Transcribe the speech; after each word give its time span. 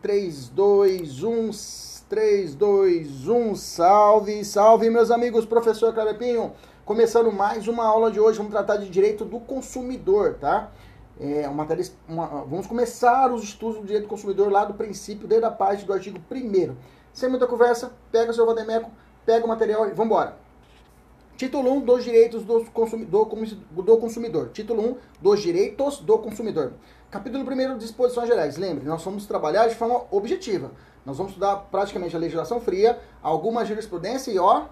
3, 0.00 0.48
2, 0.50 1.24
1, 1.24 1.50
3, 2.08 2.54
2, 2.54 3.28
1, 3.28 3.54
salve, 3.56 4.44
salve 4.44 4.88
meus 4.90 5.10
amigos, 5.10 5.44
professor 5.44 5.92
Cleber 5.92 6.52
começando 6.84 7.32
mais 7.32 7.66
uma 7.66 7.84
aula 7.84 8.10
de 8.10 8.20
hoje, 8.20 8.38
vamos 8.38 8.52
tratar 8.52 8.76
de 8.76 8.88
direito 8.88 9.24
do 9.24 9.40
consumidor, 9.40 10.34
tá? 10.34 10.70
É 11.20 11.48
uma 11.48 11.66
uma, 12.08 12.26
vamos 12.44 12.68
começar 12.68 13.32
os 13.32 13.42
estudos 13.42 13.80
do 13.80 13.86
direito 13.86 14.04
do 14.04 14.08
consumidor 14.08 14.52
lá 14.52 14.64
do 14.64 14.74
princípio, 14.74 15.26
desde 15.26 15.46
a 15.46 15.50
parte 15.50 15.84
do 15.84 15.92
artigo 15.92 16.18
1 16.30 16.76
Sem 17.12 17.28
muita 17.28 17.48
conversa, 17.48 17.92
pega 18.12 18.30
o 18.30 18.34
seu 18.34 18.46
Vademeco, 18.46 18.90
pega 19.26 19.44
o 19.44 19.48
material 19.48 19.86
e 19.86 19.90
vamos 19.90 20.06
embora. 20.06 20.36
Título 21.36 21.72
1 21.72 21.80
dos 21.80 22.04
direitos 22.04 22.44
do 22.44 22.64
consumidor, 22.72 23.28
do 23.70 23.96
consumidor. 23.98 24.50
Título 24.52 24.82
1 24.82 24.96
dos 25.20 25.40
direitos 25.40 25.98
do 25.98 26.18
consumidor. 26.18 26.72
Capítulo 27.10 27.42
1 27.42 27.78
disposições 27.78 28.28
gerais. 28.28 28.58
Lembre, 28.58 28.84
nós 28.84 29.02
vamos 29.02 29.24
trabalhar 29.24 29.66
de 29.66 29.74
forma 29.74 30.04
objetiva. 30.10 30.72
Nós 31.06 31.16
vamos 31.16 31.32
estudar 31.32 31.56
praticamente 31.70 32.14
a 32.14 32.18
legislação 32.18 32.60
fria, 32.60 33.00
alguma 33.22 33.64
jurisprudência 33.64 34.30
e 34.30 34.38
ó, 34.38 34.66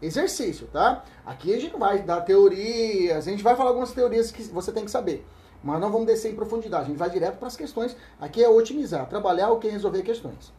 exercício, 0.00 0.68
tá? 0.68 1.04
Aqui 1.26 1.52
a 1.52 1.60
gente 1.60 1.76
vai 1.76 1.98
dar 1.98 2.22
teorias, 2.22 3.28
a 3.28 3.30
gente 3.30 3.42
vai 3.42 3.54
falar 3.54 3.68
algumas 3.68 3.92
teorias 3.92 4.32
que 4.32 4.42
você 4.44 4.72
tem 4.72 4.86
que 4.86 4.90
saber. 4.90 5.26
Mas 5.62 5.78
não 5.78 5.92
vamos 5.92 6.06
descer 6.06 6.32
em 6.32 6.34
profundidade, 6.34 6.84
a 6.84 6.88
gente 6.88 6.96
vai 6.96 7.10
direto 7.10 7.36
para 7.36 7.48
as 7.48 7.56
questões. 7.58 7.94
Aqui 8.18 8.42
é 8.42 8.48
otimizar, 8.48 9.06
trabalhar 9.06 9.50
o 9.50 9.58
que 9.58 9.68
resolver 9.68 10.00
questões. 10.00 10.54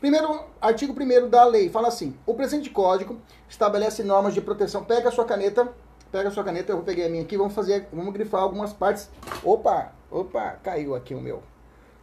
Primeiro, 0.00 0.44
artigo 0.60 0.92
1 0.92 1.30
da 1.30 1.46
lei 1.46 1.70
fala 1.70 1.88
assim: 1.88 2.14
o 2.26 2.34
presente 2.34 2.68
código 2.68 3.18
estabelece 3.48 4.02
normas 4.02 4.34
de 4.34 4.42
proteção. 4.42 4.84
Pega 4.84 5.08
a 5.08 5.12
sua 5.12 5.24
caneta, 5.24 5.66
pega 6.12 6.28
a 6.28 6.30
sua 6.30 6.44
caneta, 6.44 6.72
eu 6.72 6.76
vou 6.76 6.84
pegar 6.84 7.06
a 7.06 7.08
minha 7.08 7.22
aqui, 7.22 7.38
vamos 7.38 7.54
fazer, 7.54 7.88
vamos 7.90 8.12
grifar 8.12 8.42
algumas 8.42 8.74
partes. 8.74 9.08
Opa, 9.42 9.96
opa, 10.10 10.52
caiu 10.62 10.94
aqui 10.94 11.14
o 11.14 11.20
meu. 11.20 11.42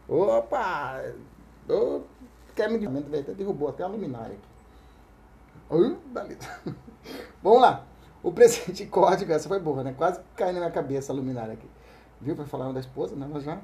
Opa! 0.08 1.02
Oh, 1.68 2.02
quer 2.54 2.70
me 2.70 3.18
até 3.18 3.32
derrubou 3.32 3.68
até 3.68 3.82
a 3.82 3.88
luminária 3.88 4.36
aqui. 4.36 4.48
Vamos 7.42 7.60
lá. 7.60 7.84
O 8.22 8.32
presente 8.32 8.86
código, 8.90 9.32
essa 9.32 9.48
foi 9.48 9.60
boa, 9.60 9.82
né? 9.82 9.94
Quase 9.96 10.20
caiu 10.34 10.52
na 10.52 10.60
minha 10.60 10.70
cabeça 10.70 11.12
a 11.12 11.16
luminária 11.16 11.54
aqui. 11.54 11.68
Viu? 12.20 12.34
Para 12.34 12.46
falar 12.46 12.72
da 12.72 12.80
esposa, 12.80 13.14
né? 13.14 13.28
Mas 13.30 13.44
já 13.44 13.60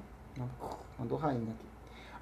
mandou 0.99 1.19
rainha 1.19 1.53
aqui. 1.53 1.72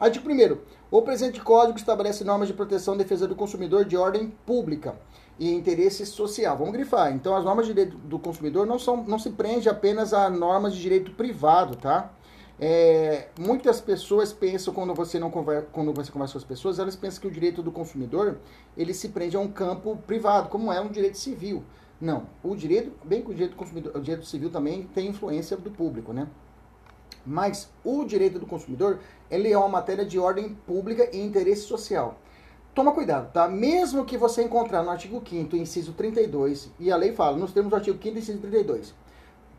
Artigo 0.00 0.30
1 0.30 0.56
O 0.90 1.02
presente 1.02 1.42
código 1.42 1.76
estabelece 1.76 2.24
normas 2.24 2.48
de 2.48 2.54
proteção 2.54 2.94
e 2.94 2.98
defesa 2.98 3.28
do 3.28 3.36
consumidor 3.36 3.84
de 3.84 3.98
ordem 3.98 4.32
pública 4.46 4.94
e 5.38 5.52
interesse 5.52 6.06
social. 6.06 6.56
Vamos 6.56 6.72
grifar. 6.72 7.12
Então, 7.12 7.36
as 7.36 7.44
normas 7.44 7.66
de 7.66 7.74
direito 7.74 7.98
do 7.98 8.18
consumidor 8.18 8.66
não, 8.66 8.78
são, 8.78 9.04
não 9.04 9.18
se 9.18 9.28
prende 9.28 9.68
apenas 9.68 10.14
a 10.14 10.30
normas 10.30 10.74
de 10.74 10.80
direito 10.80 11.10
privado, 11.10 11.76
tá? 11.76 12.10
É, 12.58 13.28
muitas 13.38 13.78
pessoas 13.78 14.32
pensam, 14.32 14.72
quando 14.72 14.94
você, 14.94 15.18
não 15.18 15.30
conversa, 15.30 15.66
quando 15.70 15.92
você 15.92 16.10
conversa 16.10 16.32
com 16.32 16.38
as 16.38 16.44
pessoas, 16.44 16.78
elas 16.78 16.96
pensam 16.96 17.20
que 17.20 17.28
o 17.28 17.30
direito 17.30 17.62
do 17.62 17.70
consumidor 17.70 18.38
ele 18.78 18.94
se 18.94 19.10
prende 19.10 19.36
a 19.36 19.40
um 19.40 19.48
campo 19.48 19.98
privado, 20.06 20.48
como 20.48 20.72
é 20.72 20.80
um 20.80 20.88
direito 20.88 21.18
civil. 21.18 21.62
Não, 22.00 22.26
o 22.42 22.56
direito, 22.56 22.90
bem 23.04 23.20
que 23.20 23.30
o 23.30 23.34
direito 23.34 23.50
do 23.50 23.56
consumidor, 23.56 23.94
o 23.94 24.00
direito 24.00 24.24
civil 24.24 24.48
também 24.48 24.84
tem 24.94 25.08
influência 25.08 25.58
do 25.58 25.70
público, 25.70 26.14
né? 26.14 26.26
Mas 27.24 27.70
o 27.84 28.04
direito 28.04 28.38
do 28.38 28.46
consumidor, 28.46 29.00
ele 29.30 29.52
é 29.52 29.58
uma 29.58 29.68
matéria 29.68 30.04
de 30.04 30.18
ordem 30.18 30.54
pública 30.66 31.08
e 31.12 31.20
interesse 31.20 31.62
social. 31.62 32.18
Toma 32.74 32.92
cuidado, 32.92 33.32
tá? 33.32 33.48
Mesmo 33.48 34.04
que 34.04 34.16
você 34.16 34.42
encontrar 34.42 34.82
no 34.82 34.90
artigo 34.90 35.20
5º, 35.20 35.54
inciso 35.54 35.92
32, 35.92 36.70
e 36.78 36.90
a 36.90 36.96
lei 36.96 37.12
fala, 37.12 37.36
nos 37.36 37.52
termos 37.52 37.70
do 37.70 37.76
artigo 37.76 37.98
5º, 37.98 38.16
inciso 38.16 38.38
32, 38.38 38.94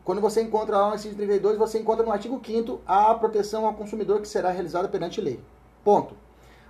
quando 0.02 0.20
você 0.20 0.42
encontra 0.42 0.78
lá 0.78 0.88
no 0.88 0.94
inciso 0.94 1.14
32, 1.14 1.58
você 1.58 1.78
encontra 1.78 2.04
no 2.04 2.10
artigo 2.10 2.40
5º 2.40 2.80
a 2.86 3.14
proteção 3.14 3.66
ao 3.66 3.74
consumidor 3.74 4.20
que 4.20 4.28
será 4.28 4.50
realizada 4.50 4.88
perante 4.88 5.20
lei. 5.20 5.38
Ponto. 5.84 6.16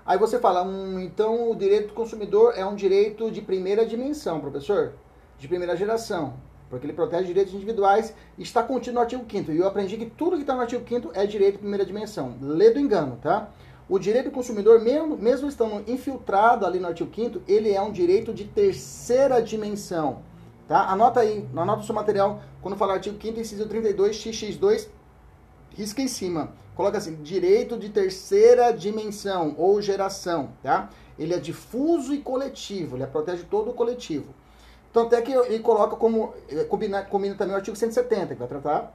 Aí 0.04 0.18
você 0.18 0.38
fala, 0.38 0.64
hum, 0.64 0.98
então 0.98 1.50
o 1.50 1.54
direito 1.54 1.88
do 1.88 1.94
consumidor 1.94 2.54
é 2.56 2.66
um 2.66 2.74
direito 2.74 3.30
de 3.30 3.40
primeira 3.40 3.86
dimensão, 3.86 4.40
professor? 4.40 4.94
De 5.38 5.46
primeira 5.46 5.76
geração 5.76 6.34
porque 6.72 6.86
ele 6.86 6.94
protege 6.94 7.26
direitos 7.26 7.52
individuais 7.52 8.14
e 8.38 8.42
está 8.42 8.62
contido 8.62 8.94
no 8.94 9.00
artigo 9.00 9.22
5 9.30 9.52
E 9.52 9.58
eu 9.58 9.66
aprendi 9.66 9.98
que 9.98 10.06
tudo 10.06 10.36
que 10.36 10.42
está 10.42 10.54
no 10.54 10.62
artigo 10.62 10.82
5 10.88 11.10
é 11.12 11.26
direito 11.26 11.52
de 11.52 11.58
primeira 11.58 11.84
dimensão. 11.84 12.34
Lê 12.40 12.70
do 12.70 12.80
engano, 12.80 13.18
tá? 13.20 13.50
O 13.86 13.98
direito 13.98 14.30
do 14.30 14.30
consumidor, 14.30 14.80
mesmo, 14.80 15.18
mesmo 15.18 15.46
estando 15.46 15.84
infiltrado 15.86 16.64
ali 16.64 16.80
no 16.80 16.88
artigo 16.88 17.14
5 17.14 17.42
ele 17.46 17.70
é 17.70 17.82
um 17.82 17.92
direito 17.92 18.32
de 18.32 18.44
terceira 18.44 19.42
dimensão. 19.42 20.22
Tá? 20.66 20.90
Anota 20.90 21.20
aí, 21.20 21.46
anota 21.54 21.82
o 21.82 21.84
seu 21.84 21.94
material, 21.94 22.40
quando 22.62 22.74
falar 22.74 22.94
artigo 22.94 23.20
5 23.20 23.38
inciso 23.38 23.68
32, 23.68 24.16
xx2, 24.16 24.88
risca 25.76 26.00
em 26.00 26.08
cima. 26.08 26.54
Coloca 26.74 26.96
assim, 26.96 27.16
direito 27.16 27.76
de 27.76 27.90
terceira 27.90 28.72
dimensão 28.72 29.54
ou 29.58 29.82
geração, 29.82 30.54
tá? 30.62 30.88
Ele 31.18 31.34
é 31.34 31.38
difuso 31.38 32.14
e 32.14 32.18
coletivo, 32.22 32.96
ele 32.96 33.06
protege 33.08 33.42
todo 33.42 33.72
o 33.72 33.74
coletivo. 33.74 34.34
Tanto 34.92 35.14
é 35.14 35.22
que 35.22 35.32
ele 35.32 35.60
coloca 35.60 35.96
como, 35.96 36.34
eh, 36.48 36.64
combina, 36.64 37.02
combina 37.02 37.34
também 37.34 37.54
o 37.54 37.56
artigo 37.56 37.76
170, 37.76 38.34
que 38.34 38.38
vai 38.38 38.48
tratar 38.48 38.92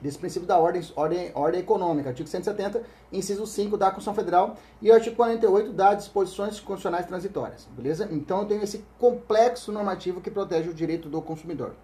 desse 0.00 0.18
princípio 0.18 0.46
da 0.46 0.58
ordem, 0.58 0.82
ordem, 0.94 1.30
ordem 1.34 1.60
econômica, 1.60 2.08
artigo 2.08 2.28
170, 2.28 2.82
inciso 3.12 3.46
5 3.46 3.76
da 3.76 3.86
Constituição 3.86 4.14
Federal 4.14 4.56
e 4.82 4.90
o 4.90 4.94
artigo 4.94 5.16
48 5.16 5.72
da 5.72 5.94
disposições 5.94 6.60
constitucionais 6.60 7.06
transitórias, 7.06 7.66
beleza? 7.70 8.08
Então 8.10 8.40
eu 8.40 8.46
tenho 8.46 8.62
esse 8.62 8.84
complexo 8.98 9.72
normativo 9.72 10.20
que 10.20 10.30
protege 10.30 10.68
o 10.68 10.74
direito 10.74 11.08
do 11.08 11.22
consumidor. 11.22 11.74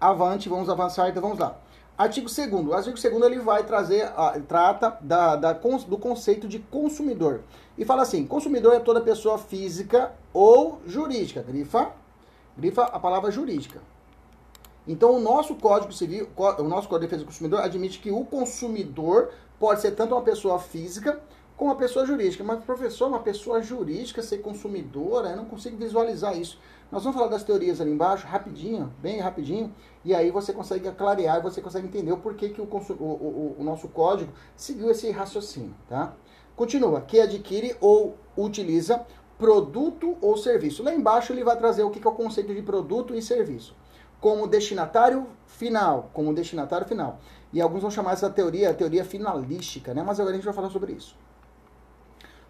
Avante, 0.00 0.48
vamos 0.48 0.70
avançar, 0.70 1.08
então 1.08 1.20
vamos 1.20 1.38
lá. 1.38 1.58
Artigo 1.98 2.28
2 2.28 2.66
O 2.68 2.72
artigo 2.72 2.96
2 2.96 3.22
ele 3.24 3.40
vai 3.40 3.64
trazer, 3.64 4.08
trata 4.46 4.96
da, 5.00 5.34
da, 5.34 5.52
do 5.52 5.98
conceito 5.98 6.46
de 6.46 6.60
consumidor. 6.60 7.40
E 7.76 7.84
fala 7.84 8.02
assim, 8.02 8.24
consumidor 8.24 8.74
é 8.74 8.78
toda 8.78 9.00
pessoa 9.00 9.36
física 9.36 10.12
ou 10.32 10.80
jurídica, 10.86 11.42
grifa 11.42 11.92
grifa 12.58 12.82
a 12.82 12.98
palavra 12.98 13.30
jurídica. 13.30 13.80
Então, 14.86 15.14
o 15.14 15.20
nosso 15.20 15.54
Código 15.54 15.92
Civil, 15.92 16.28
o 16.36 16.62
nosso 16.64 16.88
Código 16.88 17.06
de 17.06 17.06
Defesa 17.06 17.22
do 17.22 17.26
Consumidor 17.26 17.60
admite 17.60 17.98
que 18.00 18.10
o 18.10 18.24
consumidor 18.24 19.30
pode 19.58 19.80
ser 19.80 19.92
tanto 19.92 20.14
uma 20.14 20.22
pessoa 20.22 20.58
física 20.58 21.20
como 21.56 21.70
uma 21.70 21.76
pessoa 21.76 22.06
jurídica. 22.06 22.42
Mas, 22.42 22.64
professor, 22.64 23.08
uma 23.08 23.20
pessoa 23.20 23.62
jurídica 23.62 24.22
ser 24.22 24.38
consumidora, 24.38 25.30
eu 25.30 25.36
não 25.36 25.44
consigo 25.44 25.76
visualizar 25.76 26.36
isso. 26.38 26.58
Nós 26.90 27.04
vamos 27.04 27.18
falar 27.18 27.30
das 27.30 27.44
teorias 27.44 27.82
ali 27.82 27.90
embaixo, 27.90 28.26
rapidinho, 28.26 28.90
bem 28.98 29.20
rapidinho, 29.20 29.74
e 30.02 30.14
aí 30.14 30.30
você 30.30 30.54
consegue 30.54 30.90
clarear, 30.92 31.42
você 31.42 31.60
consegue 31.60 31.86
entender 31.86 32.12
o 32.12 32.16
porquê 32.16 32.48
que 32.48 32.62
o, 32.62 32.64
o, 32.64 33.04
o, 33.04 33.56
o 33.58 33.62
nosso 33.62 33.88
código 33.88 34.32
seguiu 34.56 34.90
esse 34.90 35.10
raciocínio, 35.10 35.74
tá? 35.86 36.14
Continua, 36.56 37.02
que 37.02 37.20
adquire 37.20 37.76
ou 37.78 38.16
utiliza 38.34 39.04
produto 39.38 40.16
ou 40.20 40.36
serviço. 40.36 40.82
Lá 40.82 40.92
embaixo 40.92 41.32
ele 41.32 41.44
vai 41.44 41.56
trazer 41.56 41.84
o 41.84 41.90
que 41.90 42.06
é 42.06 42.10
o 42.10 42.14
conceito 42.14 42.52
de 42.52 42.60
produto 42.60 43.14
e 43.14 43.22
serviço. 43.22 43.74
Como 44.20 44.48
destinatário 44.48 45.28
final, 45.46 46.10
como 46.12 46.34
destinatário 46.34 46.86
final. 46.86 47.20
E 47.52 47.60
alguns 47.60 47.82
vão 47.82 47.90
chamar 47.90 48.12
essa 48.12 48.28
teoria 48.28 48.70
a 48.70 48.74
teoria 48.74 49.04
finalística, 49.04 49.94
né? 49.94 50.02
Mas 50.04 50.18
agora 50.18 50.34
a 50.34 50.36
gente 50.36 50.44
vai 50.44 50.54
falar 50.54 50.70
sobre 50.70 50.92
isso. 50.92 51.16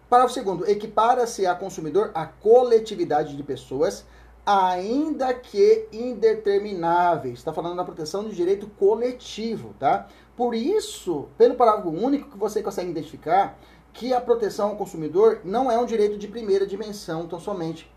Parágrafo 0.09 0.33
segundo, 0.33 0.67
equipara-se 0.67 1.45
a 1.45 1.53
consumidor 1.53 2.09
a 2.15 2.25
coletividade 2.25 3.37
de 3.37 3.43
pessoas, 3.43 4.03
ainda 4.43 5.31
que 5.35 5.87
indetermináveis. 5.93 7.37
Está 7.37 7.53
falando 7.53 7.77
da 7.77 7.83
proteção 7.83 8.23
do 8.23 8.33
direito 8.33 8.67
coletivo, 8.79 9.75
tá? 9.79 10.07
Por 10.35 10.55
isso, 10.55 11.27
pelo 11.37 11.53
parágrafo 11.53 11.89
único 11.89 12.31
que 12.31 12.37
você 12.37 12.63
consegue 12.63 12.89
identificar 12.89 13.55
que 13.93 14.13
a 14.13 14.21
proteção 14.21 14.69
ao 14.69 14.75
consumidor 14.75 15.41
não 15.43 15.71
é 15.71 15.77
um 15.77 15.85
direito 15.85 16.17
de 16.17 16.27
primeira 16.27 16.65
dimensão, 16.65 17.27
tão 17.27 17.39
somente. 17.39 17.89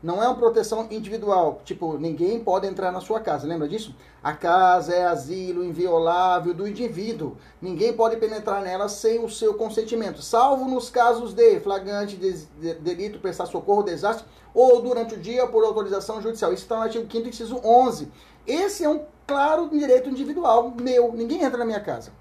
Não 0.00 0.22
é 0.22 0.28
uma 0.28 0.36
proteção 0.36 0.86
individual, 0.92 1.60
tipo, 1.64 1.98
ninguém 1.98 2.38
pode 2.38 2.68
entrar 2.68 2.92
na 2.92 3.00
sua 3.00 3.18
casa, 3.18 3.48
lembra 3.48 3.66
disso? 3.66 3.92
A 4.22 4.32
casa 4.32 4.94
é 4.94 5.04
asilo 5.04 5.64
inviolável 5.64 6.54
do 6.54 6.68
indivíduo. 6.68 7.36
Ninguém 7.60 7.92
pode 7.92 8.16
penetrar 8.16 8.62
nela 8.62 8.88
sem 8.88 9.24
o 9.24 9.28
seu 9.28 9.54
consentimento, 9.54 10.22
salvo 10.22 10.66
nos 10.66 10.88
casos 10.88 11.34
de 11.34 11.58
flagrante 11.58 12.16
de, 12.16 12.32
de, 12.32 12.74
delito, 12.74 13.18
prestar 13.18 13.46
socorro, 13.46 13.82
desastre, 13.82 14.24
ou 14.54 14.80
durante 14.80 15.14
o 15.14 15.18
dia 15.18 15.48
por 15.48 15.64
autorização 15.64 16.22
judicial. 16.22 16.52
Isso 16.52 16.62
está 16.62 16.76
no 16.76 16.82
artigo 16.82 17.10
5 17.10 17.28
inciso 17.28 17.60
11. 17.64 18.08
Esse 18.46 18.84
é 18.84 18.88
um 18.88 19.02
claro 19.26 19.68
direito 19.68 20.08
individual 20.08 20.72
meu, 20.80 21.12
ninguém 21.12 21.42
entra 21.42 21.58
na 21.58 21.64
minha 21.64 21.80
casa. 21.80 22.12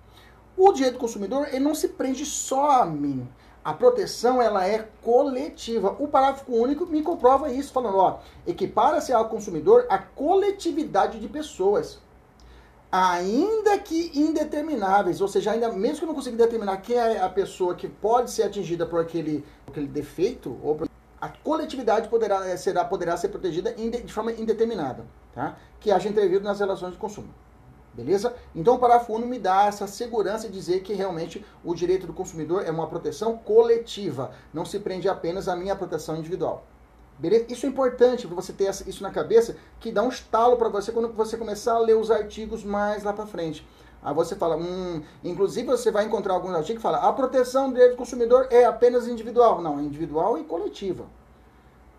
O 0.57 0.73
direito 0.73 0.95
do 0.95 0.99
consumidor 0.99 1.49
ele 1.49 1.59
não 1.59 1.75
se 1.75 1.89
prende 1.89 2.25
só 2.25 2.81
a 2.81 2.85
mim. 2.85 3.29
A 3.63 3.73
proteção 3.73 4.41
ela 4.41 4.65
é 4.65 4.87
coletiva. 5.03 5.95
O 5.99 6.07
parágrafo 6.07 6.51
único 6.51 6.87
me 6.87 7.03
comprova 7.03 7.51
isso, 7.51 7.71
falando, 7.71 7.97
ó, 7.97 8.19
equipara-se 8.45 9.13
ao 9.13 9.29
consumidor 9.29 9.85
a 9.87 9.99
coletividade 9.99 11.19
de 11.19 11.27
pessoas, 11.27 11.99
ainda 12.91 13.77
que 13.77 14.11
indetermináveis, 14.15 15.21
ou 15.21 15.27
seja, 15.27 15.51
ainda 15.51 15.71
mesmo 15.71 15.97
que 15.97 16.03
eu 16.05 16.07
não 16.07 16.15
consiga 16.15 16.37
determinar 16.37 16.77
quem 16.77 16.95
é 16.95 17.21
a 17.21 17.29
pessoa 17.29 17.75
que 17.75 17.87
pode 17.87 18.31
ser 18.31 18.43
atingida 18.43 18.85
por 18.85 18.99
aquele, 18.99 19.45
aquele 19.67 19.87
defeito, 19.87 20.57
ou 20.63 20.87
a 21.19 21.29
coletividade 21.29 22.07
poderá, 22.07 22.57
será, 22.57 22.85
poderá 22.85 23.17
ser 23.17 23.27
protegida 23.27 23.73
de 23.73 24.13
forma 24.13 24.31
indeterminada, 24.31 25.05
tá? 25.33 25.57
que 25.79 25.91
haja 25.91 26.07
entrevido 26.07 26.43
nas 26.43 26.59
relações 26.59 26.93
de 26.93 26.97
consumo. 26.97 27.27
Beleza? 27.97 28.35
Então 28.55 28.75
o 28.75 28.79
parágrafo 28.79 29.11
1 29.11 29.25
me 29.25 29.39
dá 29.39 29.65
essa 29.65 29.87
segurança 29.87 30.47
de 30.47 30.53
dizer 30.53 30.81
que 30.81 30.93
realmente 30.93 31.43
o 31.65 31.73
direito 31.73 32.05
do 32.05 32.13
consumidor 32.13 32.63
é 32.63 32.69
uma 32.69 32.85
proteção 32.85 33.35
coletiva, 33.35 34.29
não 34.53 34.63
se 34.63 34.77
prende 34.77 35.09
apenas 35.09 35.47
à 35.47 35.55
minha 35.55 35.75
proteção 35.75 36.15
individual. 36.15 36.63
Beleza? 37.17 37.47
Isso 37.49 37.65
é 37.65 37.69
importante 37.69 38.27
para 38.27 38.35
você 38.35 38.53
ter 38.53 38.69
isso 38.85 39.01
na 39.01 39.09
cabeça, 39.09 39.57
que 39.79 39.91
dá 39.91 40.03
um 40.03 40.09
estalo 40.09 40.57
para 40.57 40.69
você 40.69 40.91
quando 40.91 41.11
você 41.11 41.35
começar 41.35 41.73
a 41.73 41.79
ler 41.79 41.95
os 41.95 42.11
artigos 42.11 42.63
mais 42.63 43.03
lá 43.03 43.11
para 43.11 43.25
frente. 43.25 43.67
Aí 44.03 44.13
você 44.13 44.35
fala, 44.35 44.55
hum, 44.55 45.01
inclusive 45.23 45.65
você 45.65 45.89
vai 45.89 46.05
encontrar 46.05 46.35
alguns 46.35 46.53
artigos 46.53 46.77
que 46.77 46.83
fala, 46.83 46.99
a 46.99 47.11
proteção 47.11 47.69
do 47.69 47.73
direito 47.73 47.93
do 47.93 47.97
consumidor 47.97 48.47
é 48.51 48.65
apenas 48.65 49.07
individual. 49.07 49.59
Não, 49.59 49.79
é 49.79 49.81
individual 49.81 50.37
e 50.37 50.43
coletiva. 50.43 51.05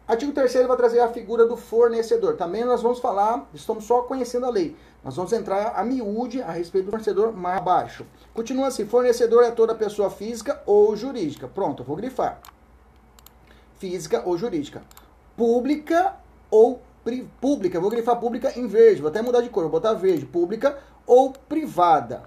Artigo 0.08 0.32
3 0.32 0.66
vai 0.66 0.76
trazer 0.78 1.00
a 1.00 1.08
figura 1.08 1.46
do 1.46 1.54
fornecedor. 1.54 2.34
Também 2.34 2.64
nós 2.64 2.80
vamos 2.80 2.98
falar, 2.98 3.46
estamos 3.52 3.84
só 3.84 4.00
conhecendo 4.00 4.46
a 4.46 4.50
lei. 4.50 4.74
Nós 5.04 5.14
vamos 5.14 5.34
entrar 5.34 5.74
a 5.76 5.84
miúde 5.84 6.40
a 6.40 6.50
respeito 6.50 6.86
do 6.86 6.90
fornecedor 6.90 7.30
mais 7.30 7.58
abaixo. 7.58 8.06
Continua 8.32 8.68
assim: 8.68 8.86
fornecedor 8.86 9.44
é 9.44 9.50
toda 9.50 9.74
pessoa 9.74 10.08
física 10.08 10.62
ou 10.64 10.96
jurídica. 10.96 11.46
Pronto, 11.46 11.82
eu 11.82 11.86
vou 11.86 11.94
grifar. 11.94 12.40
Física 13.76 14.22
ou 14.24 14.38
jurídica. 14.38 14.82
Pública 15.36 16.16
ou 16.50 16.80
pública. 17.38 17.78
Vou 17.78 17.90
grifar 17.90 18.18
pública 18.18 18.58
em 18.58 18.66
verde. 18.66 19.02
Vou 19.02 19.10
até 19.10 19.20
mudar 19.20 19.42
de 19.42 19.50
cor. 19.50 19.64
Vou 19.64 19.72
botar 19.72 19.92
verde. 19.92 20.24
Pública 20.24 20.78
ou 21.06 21.32
privada. 21.32 22.22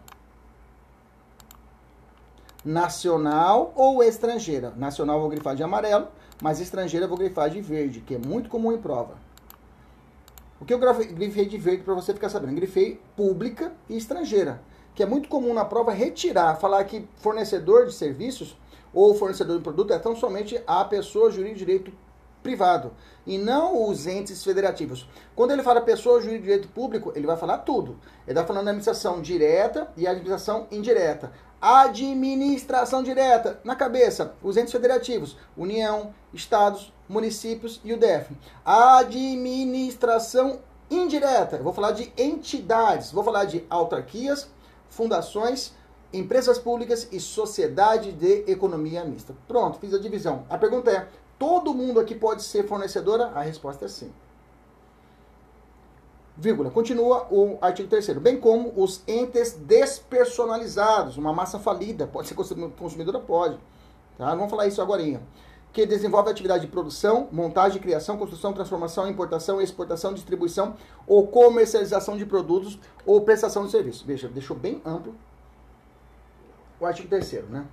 Nacional 2.64 3.74
ou 3.76 4.04
estrangeira. 4.04 4.72
Nacional 4.78 5.20
vou 5.20 5.30
grifar 5.30 5.56
de 5.56 5.64
amarelo 5.64 6.10
mas 6.42 6.60
estrangeira 6.60 7.06
eu 7.06 7.10
vou 7.10 7.18
grifar 7.18 7.50
de 7.50 7.62
verde, 7.62 8.02
que 8.02 8.16
é 8.16 8.18
muito 8.18 8.50
comum 8.50 8.72
em 8.72 8.78
prova. 8.78 9.16
O 10.60 10.66
que 10.66 10.74
eu 10.74 10.80
grifei 10.80 11.46
de 11.46 11.58
verde 11.58 11.84
para 11.84 11.94
você 11.94 12.14
ficar 12.14 12.30
sabendo? 12.30 12.54
grifei 12.54 13.00
pública 13.16 13.72
e 13.90 13.98
estrangeira, 13.98 14.62
que 14.94 15.04
é 15.04 15.06
muito 15.06 15.30
comum 15.30 15.54
na 15.54 15.66
prova 15.66 15.92
retirar, 15.92 16.56
falar 16.56 16.84
que 16.84 17.08
fornecedor 17.18 17.86
de 17.86 17.94
serviços 17.94 18.58
ou 18.94 19.16
fornecedor 19.16 19.58
de 19.58 19.64
produto 19.64 19.94
é 19.94 20.00
tão 20.00 20.16
somente 20.16 20.62
a 20.68 20.84
pessoa 20.84 21.32
jurídica 21.32 21.60
de 21.60 21.66
direito 21.66 21.94
privado 22.42 22.92
e 23.26 23.38
não 23.38 23.88
os 23.88 24.08
entes 24.08 24.44
federativos. 24.44 25.08
Quando 25.36 25.52
ele 25.52 25.64
fala 25.64 25.82
pessoa 25.82 26.20
jurídica 26.20 26.42
de 26.42 26.48
direito 26.48 26.68
público, 26.70 27.14
ele 27.16 27.28
vai 27.28 27.38
falar 27.38 27.60
tudo. 27.60 27.98
Ele 28.28 28.38
está 28.38 28.46
falando 28.46 28.66
da 28.66 28.72
administração 28.72 29.22
direta 29.22 29.92
e 29.96 30.08
administração 30.08 30.68
indireta. 30.72 31.32
Administração 31.62 33.04
direta, 33.04 33.60
na 33.64 33.76
cabeça, 33.76 34.34
os 34.42 34.58
entes 34.58 34.72
federativos, 34.72 35.38
União, 35.56 36.12
Estados, 36.34 36.92
municípios 37.08 37.80
e 37.84 37.94
o 37.94 38.00
DF. 38.00 38.36
Administração 38.66 40.60
indireta, 40.90 41.60
vou 41.60 41.72
falar 41.72 41.92
de 41.92 42.12
entidades, 42.18 43.12
vou 43.12 43.24
falar 43.24 43.46
de 43.46 43.64
autarquias, 43.70 44.50
fundações, 44.90 45.74
empresas 46.12 46.58
públicas 46.58 47.08
e 47.12 47.20
sociedade 47.20 48.12
de 48.12 48.44
economia 48.52 49.06
mista. 49.06 49.36
Pronto, 49.48 49.78
fiz 49.78 49.94
a 49.94 50.00
divisão. 50.00 50.46
A 50.50 50.58
pergunta 50.58 50.90
é: 50.90 51.08
todo 51.38 51.76
mundo 51.76 52.00
aqui 52.00 52.16
pode 52.16 52.42
ser 52.42 52.68
fornecedora? 52.68 53.28
A 53.36 53.42
resposta 53.42 53.86
é 53.86 53.88
sim 53.88 54.12
vírgula, 56.42 56.72
continua 56.72 57.28
o 57.30 57.58
artigo 57.62 57.88
3 57.88 58.18
bem 58.18 58.40
como 58.40 58.74
os 58.76 59.04
entes 59.08 59.54
despersonalizados, 59.54 61.16
uma 61.16 61.32
massa 61.32 61.60
falida, 61.60 62.08
pode 62.08 62.28
ser 62.28 62.36
consumidora? 62.36 63.20
Pode. 63.20 63.58
Tá? 64.18 64.34
Vamos 64.34 64.50
falar 64.50 64.66
isso 64.68 64.82
agora. 64.82 65.02
Que 65.72 65.86
desenvolve 65.86 66.30
atividade 66.30 66.66
de 66.66 66.72
produção, 66.72 67.30
montagem, 67.32 67.80
criação, 67.80 68.18
construção, 68.18 68.52
transformação, 68.52 69.08
importação, 69.08 69.62
exportação, 69.62 70.14
distribuição 70.14 70.76
ou 71.08 71.28
comercialização 71.28 72.18
de 72.18 72.26
produtos 72.26 72.78
ou 73.06 73.22
prestação 73.22 73.66
de 73.66 73.72
serviços. 73.72 74.02
Veja, 74.02 74.28
deixou 74.28 74.58
bem 74.58 74.82
amplo 74.84 75.16
o 76.80 76.86
artigo 76.86 77.08
3 77.08 77.44
né? 77.50 77.66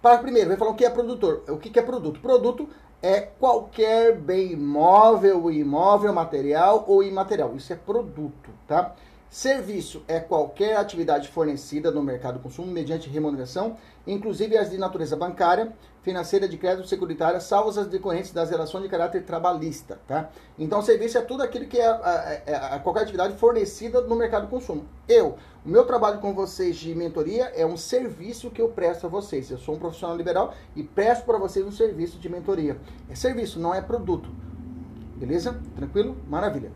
Para 0.00 0.18
primeiro, 0.18 0.48
vai 0.48 0.56
falar 0.56 0.70
o 0.70 0.74
que 0.74 0.84
é 0.84 0.90
produtor. 0.90 1.42
O 1.48 1.58
que 1.58 1.76
é 1.76 1.82
produto? 1.82 2.20
Produto 2.20 2.68
é 3.02 3.20
qualquer 3.20 4.16
bem 4.16 4.56
móvel, 4.56 5.50
imóvel, 5.50 6.12
material 6.12 6.84
ou 6.88 7.02
imaterial. 7.02 7.54
Isso 7.54 7.72
é 7.72 7.76
produto, 7.76 8.50
tá? 8.66 8.94
Serviço 9.28 10.02
é 10.08 10.18
qualquer 10.20 10.76
atividade 10.76 11.28
fornecida 11.28 11.90
no 11.90 12.02
mercado 12.02 12.36
de 12.36 12.42
consumo 12.42 12.70
mediante 12.70 13.10
remuneração, 13.10 13.76
inclusive 14.06 14.56
as 14.56 14.70
de 14.70 14.78
natureza 14.78 15.16
bancária, 15.16 15.72
financeira, 16.06 16.48
de 16.48 16.56
crédito, 16.56 16.86
securitária, 16.86 17.40
salvo 17.40 17.68
as 17.68 17.88
decorrentes 17.88 18.30
das 18.30 18.48
relações 18.48 18.84
de 18.84 18.88
caráter 18.88 19.24
trabalhista, 19.24 19.98
tá? 20.06 20.30
Então, 20.56 20.80
serviço 20.80 21.18
é 21.18 21.20
tudo 21.20 21.42
aquilo 21.42 21.66
que 21.66 21.80
é, 21.80 21.84
é, 21.84 22.42
é, 22.46 22.76
é 22.76 22.78
qualquer 22.78 23.02
atividade 23.02 23.36
fornecida 23.36 24.00
no 24.02 24.14
mercado 24.14 24.44
de 24.44 24.50
consumo. 24.50 24.84
Eu, 25.08 25.36
o 25.64 25.68
meu 25.68 25.84
trabalho 25.84 26.20
com 26.20 26.32
vocês 26.32 26.76
de 26.76 26.94
mentoria 26.94 27.46
é 27.56 27.66
um 27.66 27.76
serviço 27.76 28.52
que 28.52 28.62
eu 28.62 28.68
presto 28.68 29.06
a 29.06 29.10
vocês. 29.10 29.50
Eu 29.50 29.58
sou 29.58 29.74
um 29.74 29.78
profissional 29.80 30.16
liberal 30.16 30.54
e 30.76 30.84
presto 30.84 31.24
para 31.24 31.38
vocês 31.38 31.66
um 31.66 31.72
serviço 31.72 32.20
de 32.20 32.28
mentoria. 32.28 32.76
É 33.10 33.16
serviço, 33.16 33.58
não 33.58 33.74
é 33.74 33.82
produto. 33.82 34.30
Beleza? 35.16 35.60
Tranquilo? 35.74 36.16
Maravilha. 36.28 36.70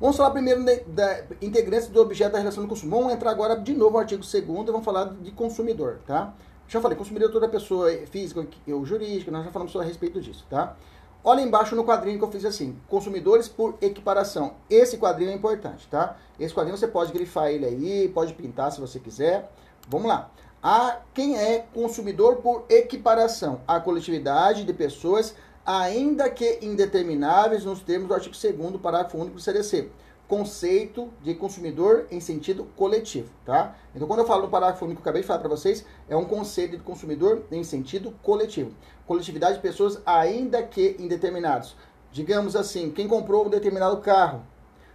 Vamos 0.00 0.16
falar 0.16 0.32
primeiro 0.32 0.64
da 0.88 1.22
integrantes 1.40 1.86
do 1.86 2.00
objeto 2.00 2.32
da 2.32 2.40
relação 2.40 2.64
do 2.64 2.68
consumo. 2.68 2.96
Vamos 2.96 3.12
entrar 3.12 3.30
agora 3.30 3.54
de 3.54 3.72
novo 3.72 3.92
no 3.92 3.98
artigo 3.98 4.20
2 4.20 4.34
e 4.34 4.40
vamos 4.42 4.84
falar 4.84 5.14
de 5.14 5.30
consumidor, 5.30 6.00
tá? 6.04 6.34
Já 6.68 6.80
falei, 6.80 6.96
consumidor 6.96 7.30
toda 7.30 7.48
pessoa 7.48 7.90
física 8.10 8.46
ou 8.68 8.84
jurídica, 8.84 9.30
nós 9.30 9.44
já 9.44 9.50
falamos 9.50 9.74
a 9.76 9.82
respeito 9.82 10.20
disso, 10.20 10.44
tá? 10.50 10.76
Olha 11.22 11.40
embaixo 11.40 11.74
no 11.74 11.84
quadrinho 11.84 12.18
que 12.18 12.24
eu 12.24 12.30
fiz 12.30 12.44
assim, 12.44 12.76
consumidores 12.88 13.48
por 13.48 13.76
equiparação. 13.80 14.54
Esse 14.70 14.96
quadrinho 14.96 15.30
é 15.30 15.34
importante, 15.34 15.88
tá? 15.88 16.16
Esse 16.38 16.54
quadrinho 16.54 16.76
você 16.76 16.86
pode 16.86 17.12
grifar 17.12 17.48
ele 17.48 17.66
aí, 17.66 18.08
pode 18.08 18.32
pintar 18.32 18.70
se 18.70 18.80
você 18.80 19.00
quiser. 19.00 19.50
Vamos 19.88 20.06
lá. 20.06 20.30
A, 20.62 20.98
quem 21.14 21.36
é 21.36 21.66
consumidor 21.74 22.36
por 22.36 22.64
equiparação? 22.68 23.60
A 23.66 23.80
coletividade 23.80 24.64
de 24.64 24.72
pessoas 24.72 25.34
ainda 25.64 26.30
que 26.30 26.60
indetermináveis 26.62 27.64
nos 27.64 27.80
termos 27.80 28.06
do 28.06 28.14
artigo 28.14 28.34
2 28.34 28.80
parágrafo 28.80 29.18
único 29.18 29.34
do 29.34 29.40
CDC. 29.40 29.90
Conceito 30.28 31.12
de 31.22 31.34
consumidor 31.34 32.06
em 32.10 32.18
sentido 32.18 32.64
coletivo, 32.76 33.30
tá? 33.44 33.76
Então, 33.94 34.08
quando 34.08 34.20
eu 34.20 34.26
falo 34.26 34.42
no 34.42 34.48
parágrafo 34.48 34.84
único 34.84 35.00
que 35.00 35.06
eu 35.06 35.10
acabei 35.10 35.22
de 35.22 35.28
falar 35.28 35.38
para 35.38 35.48
vocês, 35.48 35.84
é 36.08 36.16
um 36.16 36.24
conceito 36.24 36.76
de 36.76 36.82
consumidor 36.82 37.44
em 37.50 37.62
sentido 37.62 38.12
coletivo. 38.22 38.72
Coletividade 39.06 39.56
de 39.56 39.62
pessoas 39.62 40.00
ainda 40.04 40.62
que 40.62 40.96
indeterminados. 40.98 41.76
Digamos 42.10 42.56
assim, 42.56 42.90
quem 42.90 43.06
comprou 43.06 43.46
um 43.46 43.50
determinado 43.50 43.98
carro, 43.98 44.42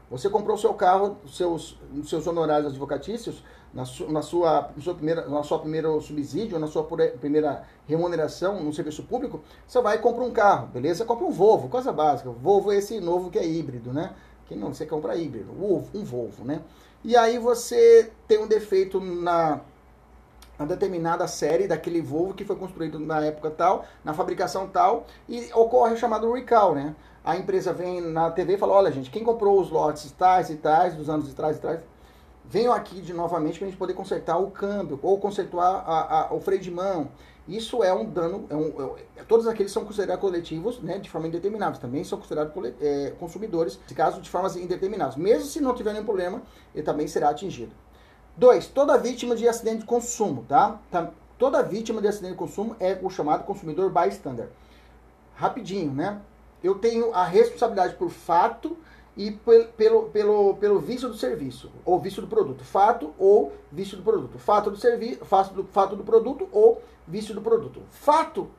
você 0.09 0.29
comprou 0.29 0.57
o 0.57 0.59
seu 0.59 0.73
carro, 0.73 1.15
seus, 1.25 1.79
seus 2.03 2.27
honorários 2.27 2.71
advocatícios, 2.71 3.41
na, 3.73 3.85
su, 3.85 4.11
na, 4.11 4.21
sua, 4.21 4.69
na, 4.75 4.81
sua 4.81 4.93
primeira, 4.93 5.27
na 5.27 5.43
sua 5.43 5.59
primeiro 5.59 6.01
subsídio, 6.01 6.59
na 6.59 6.67
sua 6.67 6.83
primeira 6.83 7.63
remuneração 7.87 8.61
no 8.61 8.73
serviço 8.73 9.03
público, 9.03 9.41
você 9.65 9.81
vai 9.81 9.95
e 9.95 9.99
compra 9.99 10.23
um 10.23 10.31
carro, 10.31 10.67
beleza? 10.67 11.05
Compra 11.05 11.25
um 11.25 11.31
Volvo, 11.31 11.69
coisa 11.69 11.93
básica. 11.93 12.29
Volvo 12.29 12.71
é 12.71 12.77
esse 12.77 12.99
novo 12.99 13.29
que 13.29 13.39
é 13.39 13.47
híbrido, 13.47 13.93
né? 13.93 14.13
Quem 14.51 14.59
não, 14.59 14.73
você 14.73 14.85
compra 14.85 15.15
híbrido, 15.15 15.49
um 15.53 16.03
Volvo, 16.03 16.43
né? 16.43 16.61
E 17.05 17.15
aí 17.15 17.39
você 17.39 18.11
tem 18.27 18.37
um 18.37 18.45
defeito 18.45 18.99
na, 18.99 19.61
na 20.59 20.65
determinada 20.65 21.25
série 21.25 21.69
daquele 21.69 22.01
Volvo 22.01 22.33
que 22.33 22.43
foi 22.43 22.57
construído 22.57 22.99
na 22.99 23.23
época 23.23 23.49
tal, 23.49 23.85
na 24.03 24.13
fabricação 24.13 24.67
tal, 24.67 25.05
e 25.29 25.49
ocorre 25.53 25.93
o 25.93 25.97
chamado 25.97 26.29
recall, 26.33 26.75
né? 26.75 26.93
A 27.23 27.37
empresa 27.37 27.71
vem 27.71 28.01
na 28.01 28.29
TV 28.29 28.55
e 28.55 28.57
fala, 28.57 28.73
olha 28.73 28.91
gente, 28.91 29.09
quem 29.09 29.23
comprou 29.23 29.57
os 29.57 29.69
lotes 29.69 30.11
tais 30.11 30.49
e 30.49 30.57
tais, 30.57 30.95
dos 30.95 31.09
anos 31.09 31.29
de 31.29 31.33
trás 31.33 31.55
e 31.55 31.61
trás, 31.61 31.79
venho 32.43 32.73
aqui 32.73 32.99
de 32.99 33.13
novamente 33.13 33.57
para 33.57 33.67
a 33.67 33.69
gente 33.69 33.79
poder 33.79 33.93
consertar 33.93 34.37
o 34.37 34.51
câmbio 34.51 34.99
ou 35.01 35.17
consertar 35.17 35.61
a, 35.87 36.27
a, 36.27 36.33
o 36.33 36.41
freio 36.41 36.61
de 36.61 36.69
mão. 36.69 37.07
Isso 37.51 37.83
é 37.83 37.93
um 37.93 38.05
dano, 38.05 38.45
é 38.49 38.55
um, 38.55 38.95
é, 39.17 39.23
todos 39.27 39.45
aqueles 39.45 39.73
são 39.73 39.83
considerados 39.83 40.21
coletivos 40.21 40.79
né, 40.79 40.97
de 40.97 41.09
forma 41.09 41.27
indeterminável, 41.27 41.77
também 41.81 42.01
são 42.01 42.17
considerados 42.17 42.53
é, 42.79 43.13
consumidores, 43.19 43.77
nesse 43.81 43.93
caso 43.93 44.21
de 44.21 44.29
formas 44.29 44.55
indeterminadas. 44.55 45.17
Mesmo 45.17 45.45
se 45.45 45.59
não 45.59 45.75
tiver 45.75 45.91
nenhum 45.91 46.05
problema, 46.05 46.41
ele 46.73 46.83
também 46.83 47.09
será 47.09 47.29
atingido. 47.29 47.73
2. 48.37 48.67
Toda 48.67 48.97
vítima 48.97 49.35
de 49.35 49.45
acidente 49.49 49.79
de 49.79 49.85
consumo, 49.85 50.45
tá? 50.47 50.79
tá? 50.89 51.11
Toda 51.37 51.61
vítima 51.61 52.01
de 52.01 52.07
acidente 52.07 52.31
de 52.31 52.37
consumo 52.37 52.73
é 52.79 52.97
o 53.01 53.09
chamado 53.09 53.43
consumidor 53.43 53.91
bystander. 53.91 54.47
Rapidinho, 55.35 55.91
né? 55.91 56.21
Eu 56.63 56.75
tenho 56.75 57.13
a 57.13 57.25
responsabilidade 57.25 57.95
por 57.95 58.09
fato 58.09 58.77
e 59.17 59.31
pelo, 59.75 60.03
pelo, 60.03 60.55
pelo 60.55 60.79
vício 60.79 61.09
do 61.09 61.17
serviço, 61.17 61.69
ou 61.83 61.99
vício 61.99 62.21
do 62.21 62.27
produto. 62.27 62.63
Fato 62.63 63.13
ou 63.17 63.51
vício 63.71 63.97
do 63.97 64.03
produto. 64.03 64.39
Fato 64.39 64.71
do 64.71 64.77
serviço, 64.77 65.25
fato 65.25 65.53
do, 65.53 65.63
fato 65.65 65.95
do 65.97 66.03
produto 66.03 66.47
ou 66.51 66.81
vício 67.11 67.35
do 67.35 67.41
produto. 67.41 67.83
Fato, 67.91 68.49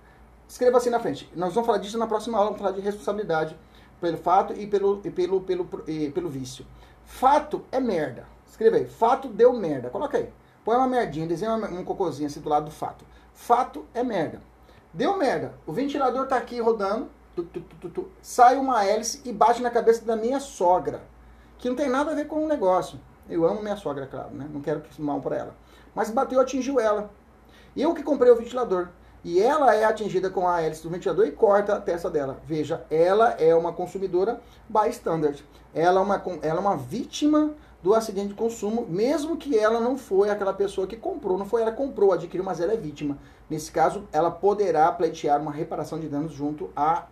escreva 0.46 0.76
assim 0.76 0.90
na 0.90 1.00
frente. 1.00 1.30
Nós 1.34 1.54
vamos 1.54 1.66
falar 1.66 1.78
disso 1.78 1.98
na 1.98 2.06
próxima 2.06 2.36
aula, 2.36 2.50
vamos 2.50 2.62
falar 2.62 2.72
de 2.72 2.80
responsabilidade 2.80 3.56
pelo 4.00 4.18
fato 4.18 4.52
e 4.52 4.66
pelo, 4.66 5.00
e 5.04 5.10
pelo, 5.10 5.40
pelo, 5.40 5.68
e 5.86 6.10
pelo 6.10 6.28
vício. 6.28 6.66
Fato 7.04 7.64
é 7.72 7.80
merda. 7.80 8.26
Escreva 8.46 8.76
aí. 8.76 8.86
Fato 8.86 9.28
deu 9.28 9.52
merda. 9.52 9.88
Coloca 9.88 10.18
aí. 10.18 10.30
Põe 10.64 10.76
uma 10.76 10.86
merdinha, 10.86 11.26
desenha 11.26 11.54
um 11.54 11.84
cocôzinho 11.84 12.28
assim 12.28 12.40
do 12.40 12.48
lado 12.48 12.66
do 12.66 12.70
fato. 12.70 13.04
Fato 13.32 13.84
é 13.94 14.02
merda. 14.02 14.40
Deu 14.92 15.16
merda. 15.16 15.54
O 15.66 15.72
ventilador 15.72 16.26
tá 16.26 16.36
aqui 16.36 16.60
rodando 16.60 17.08
tu, 17.34 17.44
tu, 17.44 17.88
tu, 17.88 18.10
sai 18.20 18.56
uma 18.56 18.84
hélice 18.84 19.22
e 19.24 19.32
bate 19.32 19.62
na 19.62 19.70
cabeça 19.70 20.04
da 20.04 20.16
minha 20.16 20.38
sogra. 20.38 21.02
Que 21.58 21.68
não 21.68 21.76
tem 21.76 21.88
nada 21.88 22.10
a 22.10 22.14
ver 22.14 22.26
com 22.26 22.44
o 22.44 22.48
negócio. 22.48 23.00
Eu 23.28 23.46
amo 23.46 23.62
minha 23.62 23.76
sogra, 23.76 24.06
claro, 24.06 24.34
né? 24.34 24.48
Não 24.52 24.60
quero 24.60 24.80
que 24.80 25.00
mal 25.00 25.20
para 25.20 25.36
ela. 25.36 25.56
Mas 25.94 26.10
bateu, 26.10 26.40
atingiu 26.40 26.80
ela. 26.80 27.10
Eu 27.76 27.94
que 27.94 28.02
comprei 28.02 28.30
o 28.30 28.36
ventilador. 28.36 28.88
E 29.24 29.40
ela 29.40 29.74
é 29.74 29.84
atingida 29.84 30.28
com 30.28 30.48
a 30.48 30.60
hélice 30.60 30.82
do 30.82 30.90
ventilador 30.90 31.26
e 31.26 31.30
corta 31.30 31.74
a 31.74 31.80
testa 31.80 32.10
dela. 32.10 32.40
Veja, 32.44 32.84
ela 32.90 33.30
é 33.32 33.54
uma 33.54 33.72
consumidora 33.72 34.40
bystander. 34.68 35.36
Ela 35.72 36.00
é 36.00 36.02
uma, 36.02 36.22
ela 36.42 36.58
é 36.58 36.60
uma 36.60 36.76
vítima 36.76 37.54
do 37.82 37.94
acidente 37.94 38.28
de 38.28 38.34
consumo, 38.34 38.86
mesmo 38.88 39.36
que 39.36 39.58
ela 39.58 39.80
não 39.80 39.98
foi 39.98 40.30
aquela 40.30 40.52
pessoa 40.52 40.86
que 40.86 40.96
comprou, 40.96 41.36
não 41.36 41.46
foi 41.46 41.62
ela 41.62 41.72
que 41.72 41.76
comprou, 41.76 42.12
adquiriu, 42.12 42.44
mas 42.44 42.60
ela 42.60 42.72
é 42.72 42.76
vítima. 42.76 43.18
Nesse 43.50 43.72
caso, 43.72 44.04
ela 44.12 44.30
poderá 44.30 44.90
pleitear 44.92 45.40
uma 45.40 45.50
reparação 45.50 45.98
de 45.98 46.08
danos 46.08 46.32
junto 46.32 46.70
à 46.76 47.06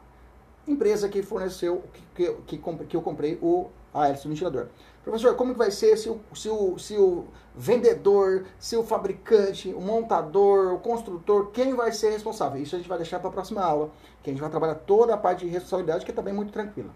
empresa 0.67 1.09
que 1.09 1.23
forneceu, 1.23 1.83
que, 2.15 2.33
que, 2.47 2.59
que, 2.59 2.85
que 2.87 2.97
eu 2.97 3.03
comprei 3.03 3.39
o 3.43 3.69
Aécio 3.93 4.29
ventilador. 4.29 4.69
Professor, 5.03 5.35
como 5.35 5.53
que 5.53 5.59
vai 5.59 5.71
ser 5.71 5.97
se 5.97 6.11
o, 6.11 6.21
se, 6.35 6.49
o, 6.51 6.79
se 6.79 6.97
o 6.97 7.25
vendedor, 7.55 8.45
se 8.59 8.77
o 8.77 8.83
fabricante, 8.83 9.73
o 9.73 9.81
montador, 9.81 10.75
o 10.75 10.79
construtor, 10.79 11.51
quem 11.53 11.75
vai 11.75 11.91
ser 11.91 12.11
responsável? 12.11 12.63
Isso 12.63 12.75
a 12.75 12.79
gente 12.79 12.89
vai 12.89 12.99
deixar 12.99 13.19
para 13.19 13.31
a 13.31 13.33
próxima 13.33 13.63
aula, 13.63 13.91
que 14.23 14.29
a 14.29 14.33
gente 14.33 14.43
vai 14.43 14.51
trabalhar 14.51 14.75
toda 14.75 15.15
a 15.15 15.17
parte 15.17 15.47
de 15.47 15.51
responsabilidade, 15.51 16.05
que 16.05 16.11
é 16.11 16.15
também 16.15 16.35
muito 16.35 16.53
tranquila. 16.53 16.91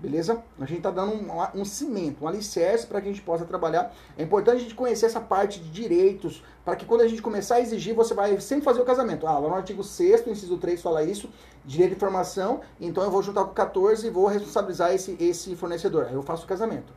Beleza? 0.00 0.42
A 0.58 0.64
gente 0.64 0.78
está 0.78 0.90
dando 0.90 1.12
um, 1.12 1.60
um, 1.60 1.64
cimento, 1.64 2.24
um 2.24 2.28
alicerce 2.28 2.86
para 2.86 3.02
que 3.02 3.08
a 3.08 3.12
gente 3.12 3.22
possa 3.22 3.44
trabalhar. 3.44 3.94
É 4.16 4.22
importante 4.22 4.56
a 4.56 4.60
gente 4.60 4.74
conhecer 4.74 5.04
essa 5.04 5.20
parte 5.20 5.60
de 5.60 5.68
direitos, 5.68 6.42
para 6.64 6.74
que 6.74 6.86
quando 6.86 7.02
a 7.02 7.08
gente 7.08 7.20
começar 7.20 7.56
a 7.56 7.60
exigir, 7.60 7.94
você 7.94 8.14
vai 8.14 8.40
sempre 8.40 8.64
fazer 8.64 8.80
o 8.80 8.84
casamento. 8.84 9.26
Ah, 9.26 9.38
lá 9.38 9.48
no 9.50 9.54
artigo 9.54 9.84
6 9.84 10.26
inciso 10.26 10.56
3 10.56 10.80
fala 10.80 11.04
isso, 11.04 11.28
direito 11.66 11.90
de 11.90 11.96
informação, 11.96 12.62
então 12.80 13.04
eu 13.04 13.10
vou 13.10 13.22
juntar 13.22 13.44
com 13.44 13.50
o 13.50 13.54
14 13.54 14.06
e 14.06 14.10
vou 14.10 14.26
responsabilizar 14.26 14.94
esse, 14.94 15.18
esse 15.20 15.54
fornecedor. 15.54 16.06
Aí 16.06 16.14
eu 16.14 16.22
faço 16.22 16.44
o 16.44 16.48
casamento. 16.48 16.94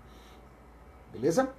Beleza? 1.12 1.50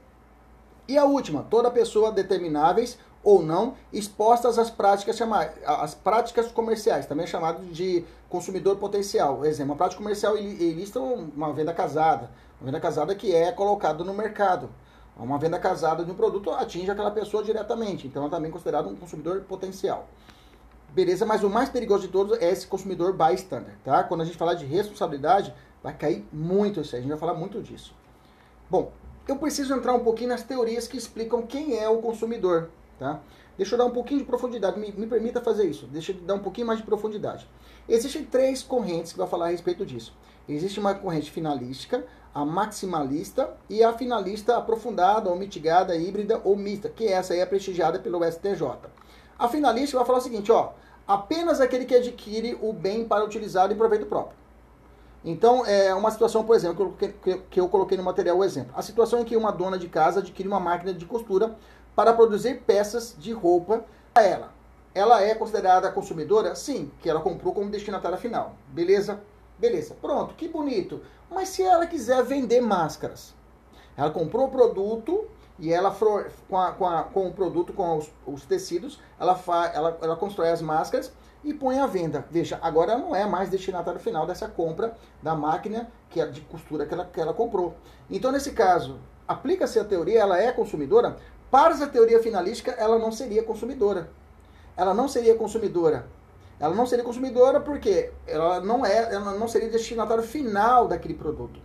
E 0.88 0.96
a 0.96 1.04
última, 1.04 1.42
toda 1.42 1.70
pessoa 1.70 2.10
determináveis 2.10 2.98
ou 3.22 3.42
não 3.42 3.74
expostas 3.92 4.58
às 4.58 4.70
práticas 4.70 5.16
chamadas 5.16 5.54
às 5.64 5.94
práticas 5.94 6.52
comerciais, 6.52 7.06
também 7.06 7.24
é 7.24 7.26
chamado 7.26 7.64
de 7.66 8.04
consumidor 8.34 8.76
potencial. 8.78 9.44
Exemplo, 9.44 9.70
uma 9.72 9.76
prática 9.76 10.02
comercial 10.02 10.36
ilícita 10.36 10.98
uma 10.98 11.52
venda 11.52 11.72
casada, 11.72 12.30
uma 12.60 12.66
venda 12.66 12.80
casada 12.80 13.14
que 13.14 13.32
é 13.32 13.52
colocada 13.52 14.02
no 14.02 14.12
mercado. 14.12 14.68
Uma 15.16 15.38
venda 15.38 15.56
casada 15.60 16.04
de 16.04 16.10
um 16.10 16.14
produto 16.16 16.50
atinge 16.50 16.90
aquela 16.90 17.12
pessoa 17.12 17.44
diretamente, 17.44 18.08
então 18.08 18.26
é 18.26 18.28
também 18.28 18.50
considerado 18.50 18.88
um 18.88 18.96
consumidor 18.96 19.42
potencial. 19.42 20.08
Beleza, 20.88 21.24
mas 21.24 21.44
o 21.44 21.48
mais 21.48 21.68
perigoso 21.68 22.02
de 22.02 22.08
todos 22.08 22.36
é 22.40 22.50
esse 22.50 22.66
consumidor 22.66 23.12
bystander, 23.12 23.76
tá? 23.84 24.02
Quando 24.02 24.22
a 24.22 24.24
gente 24.24 24.36
falar 24.36 24.54
de 24.54 24.66
responsabilidade, 24.66 25.54
vai 25.80 25.96
cair 25.96 26.26
muito 26.32 26.80
isso 26.80 26.96
aí, 26.96 26.98
a 26.98 27.02
gente 27.02 27.10
vai 27.10 27.20
falar 27.20 27.34
muito 27.34 27.62
disso. 27.62 27.94
Bom, 28.68 28.90
eu 29.28 29.36
preciso 29.36 29.72
entrar 29.72 29.94
um 29.94 30.02
pouquinho 30.02 30.30
nas 30.30 30.42
teorias 30.42 30.88
que 30.88 30.96
explicam 30.96 31.42
quem 31.46 31.78
é 31.78 31.88
o 31.88 31.98
consumidor, 31.98 32.70
Tá? 32.98 33.20
Deixa 33.56 33.74
eu 33.74 33.78
dar 33.78 33.84
um 33.84 33.90
pouquinho 33.90 34.20
de 34.20 34.26
profundidade, 34.26 34.78
me, 34.78 34.92
me 34.92 35.06
permita 35.06 35.40
fazer 35.40 35.68
isso. 35.68 35.86
Deixa 35.86 36.12
eu 36.12 36.16
dar 36.20 36.34
um 36.34 36.40
pouquinho 36.40 36.66
mais 36.66 36.78
de 36.78 36.84
profundidade. 36.84 37.48
Existem 37.88 38.24
três 38.24 38.62
correntes 38.62 39.12
que 39.12 39.18
vão 39.18 39.26
falar 39.26 39.46
a 39.46 39.50
respeito 39.50 39.84
disso. 39.84 40.16
Existe 40.48 40.80
uma 40.80 40.94
corrente 40.94 41.30
finalística, 41.30 42.04
a 42.34 42.44
maximalista 42.44 43.54
e 43.68 43.84
a 43.84 43.92
finalista 43.92 44.56
aprofundada 44.56 45.30
ou 45.30 45.36
mitigada, 45.36 45.96
híbrida 45.96 46.40
ou 46.44 46.56
mista, 46.56 46.88
que 46.88 47.06
essa 47.06 47.32
aí 47.32 47.40
é 47.40 47.46
prestigiada 47.46 47.98
pelo 47.98 48.24
STJ. 48.24 48.62
A 49.38 49.48
finalista 49.48 49.96
vai 49.96 50.06
falar 50.06 50.18
o 50.18 50.22
seguinte, 50.22 50.50
ó, 50.50 50.72
apenas 51.06 51.60
aquele 51.60 51.84
que 51.84 51.94
adquire 51.94 52.58
o 52.60 52.72
bem 52.72 53.04
para 53.04 53.24
utilizar 53.24 53.70
em 53.70 53.76
proveito 53.76 54.06
próprio. 54.06 54.36
Então, 55.24 55.64
é 55.64 55.94
uma 55.94 56.10
situação, 56.10 56.44
por 56.44 56.54
exemplo, 56.54 56.94
que 56.98 57.30
eu, 57.30 57.42
que 57.50 57.60
eu 57.60 57.68
coloquei 57.68 57.96
no 57.96 58.04
material 58.04 58.38
o 58.38 58.44
exemplo. 58.44 58.72
A 58.76 58.82
situação 58.82 59.20
em 59.20 59.24
que 59.24 59.36
uma 59.36 59.50
dona 59.50 59.78
de 59.78 59.88
casa 59.88 60.20
adquire 60.20 60.46
uma 60.46 60.60
máquina 60.60 60.92
de 60.92 61.06
costura 61.06 61.56
para 61.96 62.12
produzir 62.12 62.62
peças 62.66 63.14
de 63.18 63.32
roupa 63.32 63.84
a 64.14 64.22
ela. 64.22 64.53
Ela 64.94 65.22
é 65.22 65.34
considerada 65.34 65.90
consumidora? 65.90 66.54
Sim, 66.54 66.90
que 67.00 67.10
ela 67.10 67.20
comprou 67.20 67.52
como 67.52 67.70
destinatária 67.70 68.16
final. 68.16 68.54
Beleza? 68.68 69.20
Beleza. 69.58 69.96
Pronto, 70.00 70.34
que 70.34 70.48
bonito. 70.48 71.00
Mas 71.30 71.48
se 71.48 71.62
ela 71.62 71.86
quiser 71.86 72.22
vender 72.22 72.60
máscaras, 72.60 73.34
ela 73.96 74.10
comprou 74.10 74.46
o 74.46 74.50
produto 74.50 75.26
e 75.58 75.72
ela 75.72 75.90
com, 76.48 76.58
a, 76.58 76.72
com, 76.72 76.86
a, 76.86 77.02
com 77.02 77.28
o 77.28 77.32
produto, 77.32 77.72
com 77.72 77.98
os, 77.98 78.10
os 78.26 78.44
tecidos, 78.44 79.00
ela, 79.18 79.34
fa, 79.34 79.66
ela, 79.74 79.98
ela 80.00 80.16
constrói 80.16 80.50
as 80.50 80.62
máscaras 80.62 81.12
e 81.42 81.52
põe 81.52 81.78
à 81.78 81.86
venda. 81.86 82.24
Veja, 82.30 82.58
agora 82.62 82.96
não 82.96 83.14
é 83.14 83.26
mais 83.26 83.50
destinatário 83.50 84.00
final 84.00 84.26
dessa 84.26 84.48
compra 84.48 84.96
da 85.22 85.34
máquina 85.34 85.90
que 86.10 86.20
é 86.20 86.26
de 86.26 86.40
costura 86.42 86.86
que 86.86 86.94
ela, 86.94 87.04
que 87.04 87.20
ela 87.20 87.34
comprou. 87.34 87.74
Então, 88.08 88.30
nesse 88.30 88.52
caso, 88.52 88.98
aplica-se 89.26 89.78
a 89.78 89.84
teoria, 89.84 90.20
ela 90.20 90.40
é 90.40 90.52
consumidora, 90.52 91.16
para 91.50 91.74
essa 91.74 91.86
teoria 91.86 92.22
finalística, 92.22 92.72
ela 92.72 92.98
não 92.98 93.12
seria 93.12 93.42
consumidora. 93.42 94.08
Ela 94.76 94.94
não 94.94 95.08
seria 95.08 95.34
consumidora. 95.34 96.06
Ela 96.58 96.74
não 96.74 96.86
seria 96.86 97.04
consumidora 97.04 97.60
porque 97.60 98.12
ela 98.26 98.60
não 98.60 98.84
é, 98.86 99.14
ela 99.14 99.32
não 99.32 99.48
seria 99.48 99.68
destinatário 99.68 100.22
final 100.22 100.86
daquele 100.86 101.14
produto. 101.14 101.60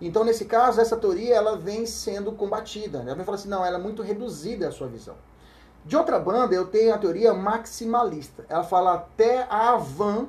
Então, 0.00 0.24
nesse 0.24 0.46
caso, 0.46 0.80
essa 0.80 0.96
teoria 0.96 1.34
ela 1.34 1.56
vem 1.56 1.86
sendo 1.86 2.32
combatida. 2.32 2.98
Ela 2.98 3.14
vem 3.14 3.24
falar 3.24 3.36
assim, 3.36 3.48
não, 3.48 3.64
ela 3.64 3.78
é 3.78 3.80
muito 3.80 4.02
reduzida 4.02 4.68
a 4.68 4.72
sua 4.72 4.88
visão. 4.88 5.14
De 5.84 5.96
outra 5.96 6.18
banda, 6.18 6.54
eu 6.54 6.66
tenho 6.66 6.94
a 6.94 6.98
teoria 6.98 7.34
maximalista. 7.34 8.44
Ela 8.48 8.64
fala 8.64 8.94
até 8.94 9.46
a 9.48 9.74
Avan, 9.74 10.28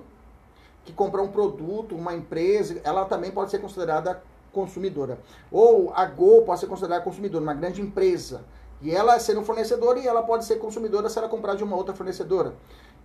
que 0.84 0.93
comprou 0.93 1.25
um 1.25 1.32
produto, 1.32 1.96
uma 1.96 2.13
empresa, 2.13 2.82
ela 2.84 3.05
também 3.05 3.32
pode 3.32 3.51
ser 3.51 3.60
considerada 3.60 4.22
consumidora. 4.51 5.20
Ou 5.51 5.91
a 5.96 6.05
Gol 6.05 6.43
pode 6.43 6.60
ser 6.60 6.67
considerada 6.67 7.03
consumidora, 7.03 7.43
uma 7.43 7.53
grande 7.53 7.82
empresa. 7.82 8.41
E 8.82 8.92
ela 8.92 9.20
sendo 9.20 9.44
fornecedora 9.44 10.00
e 10.00 10.08
ela 10.08 10.24
pode 10.24 10.46
ser 10.46 10.58
consumidora 10.58 11.10
se 11.10 11.18
ela 11.18 11.30
comprar 11.30 11.56
de 11.56 11.63
uma 11.63 11.75
outra 11.75 11.94
fornecedora. 11.94 12.53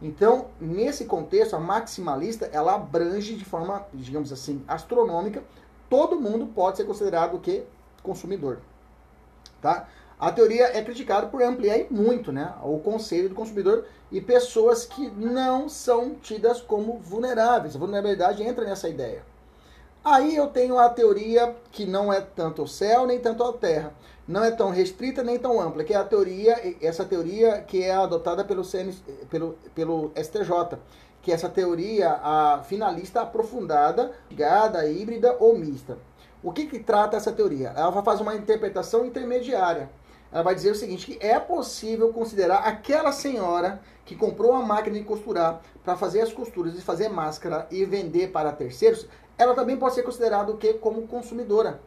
Então, 0.00 0.46
nesse 0.60 1.04
contexto, 1.04 1.56
a 1.56 1.60
maximalista, 1.60 2.48
ela 2.52 2.75
abrange 2.75 3.34
de 3.34 3.44
forma, 3.44 3.87
digamos 3.92 4.32
assim, 4.32 4.62
astronômica, 4.66 5.42
todo 5.90 6.20
mundo 6.20 6.46
pode 6.46 6.76
ser 6.76 6.84
considerado 6.84 7.38
que? 7.40 7.64
Consumidor. 8.02 8.58
Tá? 9.60 9.88
A 10.18 10.32
teoria 10.32 10.76
é 10.76 10.82
criticada 10.82 11.26
por 11.28 11.42
ampliar 11.42 11.87
muito 11.90 12.32
né, 12.32 12.52
o 12.62 12.78
conselho 12.78 13.28
do 13.28 13.34
consumidor 13.34 13.84
e 14.10 14.20
pessoas 14.20 14.84
que 14.84 15.08
não 15.10 15.68
são 15.68 16.14
tidas 16.14 16.60
como 16.60 16.98
vulneráveis. 16.98 17.76
A 17.76 17.78
vulnerabilidade 17.78 18.42
entra 18.42 18.64
nessa 18.64 18.88
ideia. 18.88 19.22
Aí 20.04 20.36
eu 20.36 20.46
tenho 20.48 20.78
a 20.78 20.88
teoria 20.88 21.54
que 21.70 21.84
não 21.84 22.12
é 22.12 22.20
tanto 22.20 22.62
o 22.62 22.68
céu 22.68 23.06
nem 23.06 23.18
tanto 23.18 23.42
a 23.44 23.52
terra 23.52 23.92
não 24.28 24.44
é 24.44 24.50
tão 24.50 24.70
restrita 24.70 25.22
nem 25.24 25.38
tão 25.38 25.58
ampla, 25.58 25.82
que 25.82 25.94
é 25.94 25.96
a 25.96 26.04
teoria, 26.04 26.76
essa 26.82 27.02
teoria 27.02 27.62
que 27.62 27.82
é 27.82 27.92
adotada 27.92 28.44
pelo, 28.44 28.62
CN, 28.62 28.92
pelo, 29.30 29.56
pelo 29.74 30.12
STJ, 30.14 30.78
que 31.22 31.32
é 31.32 31.34
essa 31.34 31.48
teoria 31.48 32.20
a 32.22 32.62
finalista 32.62 33.22
aprofundada, 33.22 34.12
ligada, 34.30 34.86
híbrida 34.86 35.34
ou 35.40 35.58
mista. 35.58 35.96
O 36.42 36.52
que, 36.52 36.66
que 36.66 36.78
trata 36.78 37.16
essa 37.16 37.32
teoria? 37.32 37.72
Ela 37.74 38.02
fazer 38.02 38.22
uma 38.22 38.34
interpretação 38.34 39.06
intermediária. 39.06 39.90
Ela 40.30 40.42
vai 40.42 40.54
dizer 40.54 40.70
o 40.70 40.74
seguinte, 40.74 41.06
que 41.06 41.26
é 41.26 41.40
possível 41.40 42.12
considerar 42.12 42.58
aquela 42.58 43.12
senhora 43.12 43.80
que 44.04 44.14
comprou 44.14 44.52
uma 44.52 44.62
máquina 44.62 44.98
de 44.98 45.04
costurar 45.04 45.62
para 45.82 45.96
fazer 45.96 46.20
as 46.20 46.32
costuras 46.32 46.74
e 46.78 46.82
fazer 46.82 47.08
máscara 47.08 47.66
e 47.70 47.82
vender 47.86 48.30
para 48.30 48.52
terceiros, 48.52 49.08
ela 49.38 49.54
também 49.54 49.76
pode 49.76 49.95
ser 49.95 50.02
considerada 50.02 50.52
o 50.52 50.57
que 50.57 50.75
como 50.75 51.07
consumidora. 51.07 51.80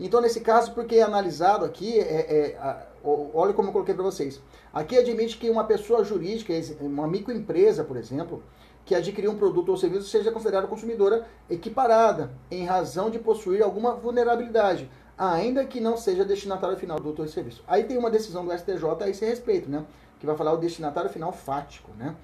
Então, 0.00 0.20
nesse 0.20 0.40
caso, 0.40 0.72
porque 0.72 0.96
é 0.96 1.02
analisado 1.02 1.64
aqui, 1.64 2.00
é, 2.00 2.56
é, 2.58 2.86
olha 3.04 3.52
como 3.52 3.68
eu 3.68 3.72
coloquei 3.72 3.94
para 3.94 4.02
vocês. 4.02 4.40
Aqui 4.72 4.96
admite 4.96 5.36
que 5.36 5.50
uma 5.50 5.64
pessoa 5.64 6.02
jurídica, 6.02 6.54
uma 6.80 7.06
microempresa, 7.06 7.84
por 7.84 7.98
exemplo, 7.98 8.42
que 8.86 8.94
adquiriu 8.94 9.30
um 9.30 9.36
produto 9.36 9.68
ou 9.68 9.76
serviço 9.76 10.08
seja 10.08 10.32
considerada 10.32 10.66
consumidora 10.66 11.26
equiparada, 11.50 12.30
em 12.50 12.64
razão 12.64 13.10
de 13.10 13.18
possuir 13.18 13.62
alguma 13.62 13.94
vulnerabilidade, 13.94 14.90
ainda 15.18 15.66
que 15.66 15.80
não 15.80 15.98
seja 15.98 16.24
destinatário 16.24 16.78
final 16.78 16.96
do 16.96 17.02
produto 17.02 17.20
ou 17.20 17.28
serviço. 17.28 17.62
Aí 17.68 17.84
tem 17.84 17.98
uma 17.98 18.10
decisão 18.10 18.44
do 18.44 18.56
STJ 18.56 18.84
a 19.00 19.08
esse 19.08 19.24
respeito, 19.26 19.68
né? 19.68 19.84
Que 20.18 20.24
vai 20.24 20.34
falar 20.34 20.52
o 20.54 20.56
destinatário 20.56 21.10
final 21.10 21.30
fático, 21.30 21.90
né? 21.98 22.16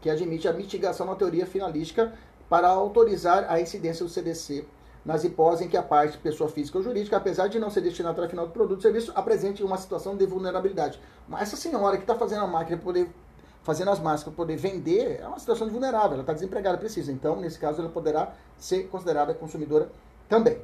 Que 0.00 0.10
admite 0.10 0.48
a 0.48 0.52
mitigação 0.52 1.06
na 1.06 1.14
teoria 1.14 1.46
finalística 1.46 2.12
para 2.50 2.68
autorizar 2.68 3.46
a 3.48 3.58
incidência 3.58 4.04
do 4.04 4.10
CDC 4.10 4.66
nas 5.02 5.24
hipóteses 5.24 5.64
em 5.64 5.68
que 5.70 5.76
a 5.76 5.82
parte, 5.82 6.18
pessoa 6.18 6.50
física 6.50 6.76
ou 6.76 6.84
jurídica, 6.84 7.16
apesar 7.16 7.48
de 7.48 7.58
não 7.58 7.70
ser 7.70 7.80
destinatária 7.80 8.28
final 8.28 8.46
do 8.46 8.52
produto 8.52 8.78
ou 8.78 8.82
serviço, 8.82 9.12
apresente 9.14 9.62
uma 9.62 9.78
situação 9.78 10.14
de 10.16 10.26
vulnerabilidade. 10.26 11.00
Mas 11.26 11.42
essa 11.42 11.56
senhora 11.56 11.96
que 11.96 12.02
está 12.02 12.14
fazendo 12.14 12.42
a 12.42 12.46
máquina 12.46 12.76
poder 12.76 13.08
fazendo 13.62 13.90
as 13.90 14.00
máscaras 14.00 14.34
poder 14.34 14.56
vender, 14.56 15.20
é 15.20 15.26
uma 15.26 15.38
situação 15.38 15.66
de 15.66 15.72
vulnerável, 15.72 16.12
ela 16.12 16.22
está 16.22 16.32
desempregada, 16.32 16.78
precisa. 16.78 17.12
Então, 17.12 17.36
nesse 17.36 17.58
caso, 17.58 17.80
ela 17.80 17.90
poderá 17.90 18.32
ser 18.56 18.88
considerada 18.88 19.34
consumidora 19.34 19.90
também. 20.28 20.58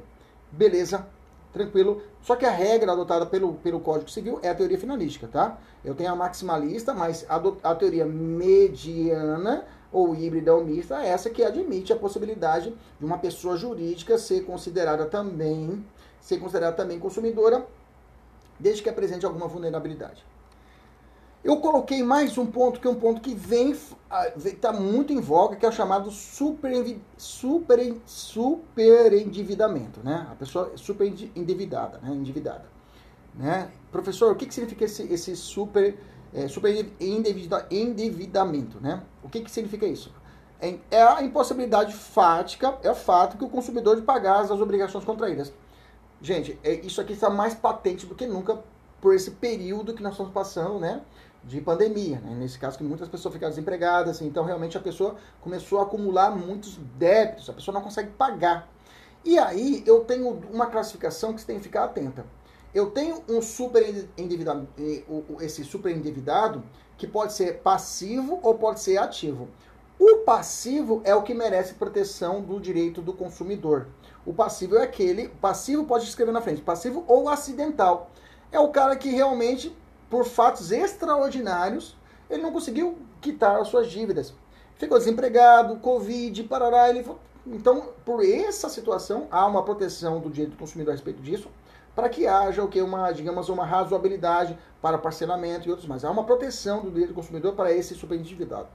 Beleza? 0.51 1.05
Tranquilo. 1.53 2.01
Só 2.21 2.35
que 2.35 2.45
a 2.45 2.51
regra 2.51 2.91
adotada 2.91 3.25
pelo, 3.25 3.53
pelo 3.53 3.79
Código 3.79 4.09
Civil 4.09 4.39
é 4.41 4.49
a 4.49 4.55
teoria 4.55 4.79
finalística, 4.79 5.27
tá? 5.27 5.57
Eu 5.83 5.95
tenho 5.95 6.11
a 6.11 6.15
maximalista, 6.15 6.93
mas 6.93 7.25
a, 7.29 7.37
do, 7.37 7.57
a 7.63 7.73
teoria 7.75 8.05
mediana 8.05 9.65
ou 9.91 10.15
híbrida 10.15 10.53
ou 10.53 10.63
mista 10.63 11.01
essa 11.03 11.29
que 11.29 11.43
admite 11.43 11.93
a 11.93 11.95
possibilidade 11.95 12.75
de 12.99 13.05
uma 13.05 13.17
pessoa 13.17 13.55
jurídica 13.55 14.17
ser 14.17 14.45
considerada 14.45 15.05
também, 15.05 15.85
ser 16.19 16.39
considerada 16.39 16.75
também 16.75 16.99
consumidora, 16.99 17.65
desde 18.59 18.81
que 18.81 18.89
apresente 18.89 19.25
alguma 19.25 19.47
vulnerabilidade. 19.47 20.25
Eu 21.43 21.57
coloquei 21.61 22.03
mais 22.03 22.37
um 22.37 22.45
ponto, 22.45 22.79
que 22.79 22.87
é 22.87 22.89
um 22.89 22.95
ponto 22.95 23.21
que 23.21 23.33
vem 23.33 23.73
está 24.43 24.73
muito 24.73 25.13
em 25.13 25.21
voga, 25.21 25.55
que 25.55 25.65
é 25.65 25.69
o 25.69 25.71
chamado 25.71 26.11
super, 26.11 26.73
super, 27.15 27.95
super 28.05 29.13
endividamento, 29.13 30.01
né? 30.03 30.27
A 30.29 30.35
pessoa 30.35 30.71
é 30.73 30.77
super 30.77 31.05
endividada, 31.05 31.99
né? 31.99 32.09
Endividada. 32.09 32.65
Né? 33.33 33.71
Professor, 33.91 34.31
o 34.31 34.35
que, 34.35 34.47
que 34.47 34.53
significa 34.53 34.85
esse, 34.85 35.03
esse 35.03 35.35
super, 35.35 35.97
é, 36.33 36.47
super 36.47 36.73
endividamento, 36.99 38.79
né? 38.79 39.01
O 39.23 39.29
que, 39.29 39.41
que 39.41 39.51
significa 39.51 39.85
isso? 39.85 40.13
É, 40.59 40.75
é 40.89 41.01
a 41.01 41.21
impossibilidade 41.21 41.93
fática, 41.93 42.77
é 42.83 42.89
o 42.89 42.95
fato 42.95 43.37
que 43.37 43.43
o 43.43 43.49
consumidor 43.49 43.95
de 43.95 44.01
pagar 44.01 44.41
as 44.41 44.51
obrigações 44.51 45.05
contraídas. 45.05 45.53
Gente, 46.21 46.59
é, 46.63 46.73
isso 46.73 46.99
aqui 46.99 47.13
está 47.13 47.29
mais 47.29 47.53
patente 47.53 48.05
do 48.05 48.15
que 48.15 48.25
nunca 48.25 48.59
por 48.99 49.13
esse 49.13 49.31
período 49.31 49.93
que 49.93 50.01
nós 50.01 50.13
estamos 50.13 50.33
passando, 50.33 50.79
né? 50.79 51.01
de 51.43 51.61
pandemia, 51.61 52.19
né? 52.19 52.35
nesse 52.35 52.59
caso 52.59 52.77
que 52.77 52.83
muitas 52.83 53.07
pessoas 53.07 53.33
ficaram 53.33 53.51
desempregadas, 53.51 54.21
então 54.21 54.43
realmente 54.43 54.77
a 54.77 54.81
pessoa 54.81 55.15
começou 55.39 55.79
a 55.79 55.83
acumular 55.83 56.29
muitos 56.31 56.77
débitos, 56.97 57.49
a 57.49 57.53
pessoa 57.53 57.73
não 57.73 57.81
consegue 57.81 58.11
pagar. 58.11 58.67
E 59.23 59.39
aí 59.39 59.83
eu 59.85 60.01
tenho 60.01 60.41
uma 60.51 60.67
classificação 60.67 61.33
que 61.33 61.41
você 61.41 61.47
tem 61.47 61.57
que 61.57 61.63
ficar 61.63 61.85
atenta. 61.85 62.25
Eu 62.77 62.91
tenho 62.91 63.23
um 63.27 63.41
super 63.41 63.83
endividado, 64.15 64.67
esse 65.41 65.63
super 65.63 65.91
endividado 65.97 66.63
que 66.95 67.07
pode 67.07 67.33
ser 67.33 67.57
passivo 67.61 68.39
ou 68.43 68.53
pode 68.53 68.81
ser 68.81 68.99
ativo. 68.99 69.47
O 69.99 70.17
passivo 70.17 71.01
é 71.03 71.15
o 71.15 71.23
que 71.23 71.33
merece 71.33 71.73
proteção 71.73 72.39
do 72.39 72.59
direito 72.59 73.01
do 73.01 73.13
consumidor. 73.13 73.87
O 74.23 74.31
passivo 74.31 74.77
é 74.77 74.83
aquele, 74.83 75.27
passivo 75.27 75.85
pode 75.85 76.03
escrever 76.03 76.31
na 76.31 76.39
frente, 76.39 76.61
passivo 76.61 77.03
ou 77.07 77.27
acidental. 77.27 78.11
É 78.51 78.59
o 78.59 78.69
cara 78.69 78.95
que 78.95 79.09
realmente 79.09 79.75
por 80.07 80.25
fatos 80.25 80.71
extraordinários, 80.71 81.97
ele 82.29 82.43
não 82.43 82.51
conseguiu 82.51 82.99
quitar 83.19 83.59
as 83.59 83.69
suas 83.69 83.89
dívidas. 83.89 84.35
Ficou 84.75 84.99
desempregado, 84.99 85.77
Covid, 85.77 86.43
parará, 86.43 86.91
ele 86.91 87.03
então, 87.47 87.93
por 88.05 88.23
essa 88.23 88.69
situação, 88.69 89.27
há 89.31 89.45
uma 89.45 89.63
proteção 89.63 90.19
do 90.19 90.29
direito 90.29 90.51
do 90.51 90.57
consumidor 90.57 90.91
a 90.91 90.95
respeito 90.95 91.21
disso, 91.21 91.49
para 91.97 92.09
que 92.09 92.27
haja 92.27 92.63
o 92.63 92.67
que 92.67 92.79
uma, 92.79 93.11
digamos, 93.11 93.49
uma 93.49 93.65
razoabilidade 93.65 94.55
para 94.79 94.99
parcelamento 94.99 95.67
e 95.67 95.71
outros 95.71 95.87
mais. 95.87 96.05
Há 96.05 96.11
uma 96.11 96.23
proteção 96.23 96.83
do 96.83 96.91
direito 96.91 97.09
do 97.09 97.15
consumidor 97.15 97.53
para 97.55 97.73
esse 97.73 97.95
superendividado. 97.95 98.67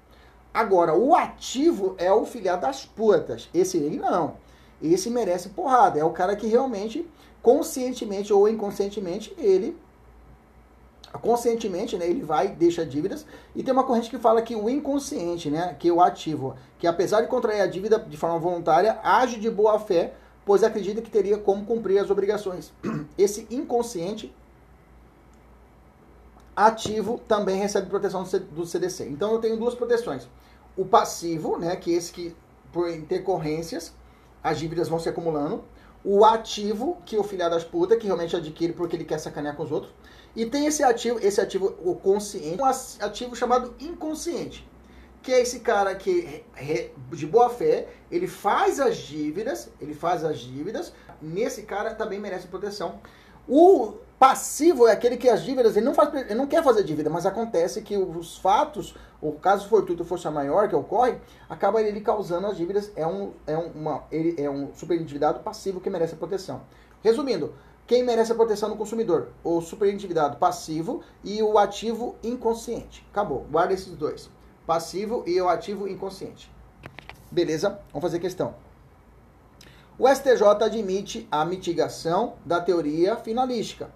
Agora, 0.53 0.93
o 0.93 1.15
ativo 1.15 1.95
é 1.99 2.13
o 2.13 2.27
filiado 2.27 2.63
das 2.63 2.85
putas. 2.85 3.49
Esse 3.55 3.79
aí 3.79 3.97
não. 3.97 4.35
Esse 4.83 5.09
merece 5.09 5.51
porrada. 5.51 6.01
É 6.01 6.05
o 6.05 6.11
cara 6.11 6.35
que 6.35 6.49
realmente, 6.49 7.09
conscientemente 7.41 8.33
ou 8.33 8.49
inconscientemente, 8.49 9.33
ele 9.39 9.79
conscientemente, 11.21 11.97
né, 11.97 12.09
ele 12.09 12.25
vai 12.25 12.49
deixa 12.49 12.85
dívidas 12.85 13.25
e 13.55 13.63
tem 13.63 13.73
uma 13.73 13.85
corrente 13.85 14.11
que 14.11 14.19
fala 14.19 14.43
que 14.43 14.57
o 14.57 14.69
inconsciente, 14.69 15.49
né, 15.51 15.77
que 15.79 15.93
o 15.93 16.01
ativo, 16.01 16.57
que 16.79 16.87
apesar 16.89 17.21
de 17.21 17.29
contrair 17.29 17.61
a 17.61 17.67
dívida 17.67 17.99
de 17.99 18.17
forma 18.17 18.39
voluntária, 18.39 18.99
age 19.05 19.39
de 19.39 19.51
boa 19.51 19.79
fé, 19.79 20.15
pois 20.45 20.63
acredita 20.63 21.01
que 21.01 21.11
teria 21.11 21.39
como 21.39 21.65
cumprir 21.65 21.99
as 21.99 22.11
obrigações. 22.11 22.73
Esse 23.17 23.47
inconsciente 23.51 24.35
ativo 26.55 27.21
também 27.27 27.59
recebe 27.59 27.89
proteção 27.89 28.25
do 28.51 28.67
CDC. 28.67 29.09
Então 29.09 29.33
eu 29.33 29.41
tenho 29.41 29.57
duas 29.57 29.75
proteções. 29.75 30.29
O 30.77 30.85
passivo, 30.85 31.59
né, 31.59 31.77
que 31.77 31.93
é 31.93 31.97
esse 31.97 32.13
que 32.13 32.35
por 32.73 32.89
intercorrências 32.91 33.93
as 34.43 34.59
dívidas 34.59 34.89
vão 34.89 34.99
se 34.99 35.09
acumulando. 35.09 35.65
O 36.05 36.25
ativo, 36.25 36.99
que 37.07 37.15
é 37.15 37.19
o 37.19 37.23
filhado 37.23 37.55
das 37.55 37.63
putas, 37.63 37.97
que 37.99 38.07
realmente 38.07 38.35
adquire 38.35 38.73
porque 38.73 38.97
ele 38.97 39.05
quer 39.05 39.19
sacanear 39.19 39.55
com 39.55 39.63
os 39.63 39.71
outros. 39.71 39.93
E 40.35 40.47
tem 40.47 40.67
esse 40.67 40.83
ativo, 40.83 41.19
esse 41.21 41.41
ativo 41.41 41.77
o 41.85 41.95
consciente, 41.95 42.61
um 42.61 42.65
ativo 42.65 43.37
chamado 43.37 43.75
inconsciente, 43.79 44.69
que 45.23 45.31
é 45.31 45.41
esse 45.41 45.61
cara 45.61 45.95
que 45.95 46.43
de 47.13 47.27
boa 47.27 47.51
fé, 47.51 47.89
ele 48.11 48.27
faz 48.27 48.81
as 48.81 48.97
dívidas, 48.97 49.71
ele 49.81 49.95
faz 49.95 50.25
as 50.25 50.39
dívidas, 50.41 50.93
nesse 51.23 51.63
cara 51.63 51.95
também 51.95 52.19
merece 52.19 52.49
proteção. 52.49 53.01
O 53.49 53.95
passivo 54.19 54.87
é 54.87 54.93
aquele 54.93 55.17
que 55.17 55.29
as 55.29 55.43
dívidas, 55.43 55.77
ele 55.77 55.85
não, 55.85 55.95
faz, 55.95 56.15
ele 56.15 56.35
não 56.35 56.47
quer 56.47 56.63
fazer 56.63 56.85
dívida, 56.85 57.11
mas 57.11 57.27
acontece 57.27 57.83
que 57.83 57.97
os 57.97 58.37
fatos, 58.37 58.95
o 59.21 59.33
caso 59.33 59.69
fortuito 59.69 60.05
força 60.05 60.31
maior 60.31 60.69
que 60.69 60.77
ocorre, 60.77 61.17
acaba 61.49 61.83
ele 61.83 62.01
causando 62.01 62.47
as 62.47 62.57
dívidas, 62.57 62.93
é 62.95 63.07
um, 63.07 63.33
é 63.47 63.57
uma, 63.57 64.05
ele 64.13 64.41
é 64.41 64.49
um 64.49 64.73
superendividado 64.75 65.41
passivo 65.41 65.81
que 65.81 65.91
merece 65.91 66.15
proteção. 66.15 66.63
Resumindo, 67.03 67.53
quem 67.85 68.05
merece 68.05 68.31
a 68.31 68.37
proteção 68.37 68.71
do 68.71 68.77
consumidor? 68.77 69.31
O 69.43 69.61
superendividado 69.61 70.37
passivo 70.37 71.03
e 71.25 71.43
o 71.43 71.59
ativo 71.59 72.15
inconsciente. 72.23 73.05
Acabou. 73.11 73.45
Guarda 73.51 73.75
esses 73.75 73.93
dois. 73.97 74.31
Passivo 74.65 75.25
e 75.27 75.41
o 75.41 75.49
ativo 75.49 75.89
inconsciente. 75.89 76.51
Beleza? 77.31 77.81
Vamos 77.93 78.03
fazer 78.03 78.21
questão. 78.21 78.55
O 80.05 80.13
STJ 80.13 80.65
admite 80.65 81.29
a 81.31 81.45
mitigação 81.45 82.35
da 82.45 82.61
teoria 82.61 83.15
finalística 83.15 83.89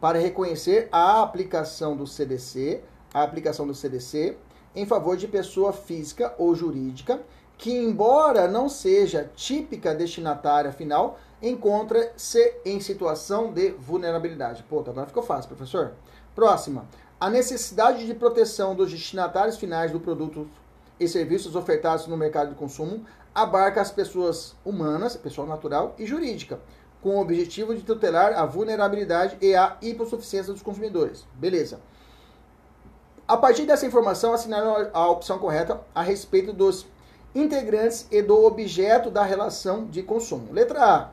para 0.00 0.18
reconhecer 0.18 0.88
a 0.90 1.20
aplicação 1.20 1.94
do 1.94 2.06
CDC, 2.06 2.82
a 3.12 3.22
aplicação 3.22 3.66
do 3.66 3.74
CDC 3.74 4.38
em 4.74 4.86
favor 4.86 5.18
de 5.18 5.28
pessoa 5.28 5.70
física 5.70 6.34
ou 6.38 6.54
jurídica 6.54 7.20
que, 7.58 7.70
embora 7.70 8.48
não 8.48 8.70
seja 8.70 9.30
típica 9.36 9.94
destinatária 9.94 10.72
final, 10.72 11.18
encontra-se 11.42 12.54
em 12.64 12.80
situação 12.80 13.52
de 13.52 13.72
vulnerabilidade. 13.72 14.62
Pô, 14.62 14.80
agora 14.80 15.08
ficou 15.08 15.22
fácil, 15.22 15.48
professor. 15.48 15.92
Próxima. 16.34 16.86
A 17.20 17.28
necessidade 17.28 18.06
de 18.06 18.14
proteção 18.14 18.74
dos 18.74 18.90
destinatários 18.90 19.58
finais 19.58 19.92
do 19.92 20.00
produto 20.00 20.48
e 20.98 21.06
serviços 21.06 21.54
ofertados 21.54 22.06
no 22.06 22.16
mercado 22.16 22.48
de 22.48 22.54
consumo 22.54 23.04
abarca 23.34 23.80
as 23.80 23.90
pessoas 23.90 24.54
humanas, 24.64 25.16
pessoa 25.16 25.46
natural 25.46 25.94
e 25.98 26.06
jurídica, 26.06 26.60
com 27.02 27.16
o 27.16 27.20
objetivo 27.20 27.74
de 27.74 27.82
tutelar 27.82 28.32
a 28.32 28.46
vulnerabilidade 28.46 29.36
e 29.40 29.54
a 29.54 29.76
hipossuficiência 29.82 30.52
dos 30.52 30.62
consumidores. 30.62 31.26
Beleza. 31.34 31.80
A 33.26 33.36
partir 33.36 33.66
dessa 33.66 33.86
informação, 33.86 34.32
assinaram 34.32 34.90
a 34.92 35.10
opção 35.10 35.38
correta 35.38 35.80
a 35.94 36.02
respeito 36.02 36.52
dos 36.52 36.86
integrantes 37.34 38.06
e 38.10 38.22
do 38.22 38.44
objeto 38.44 39.10
da 39.10 39.22
relação 39.22 39.86
de 39.86 40.02
consumo. 40.02 40.52
Letra 40.52 40.84
A 40.84 41.10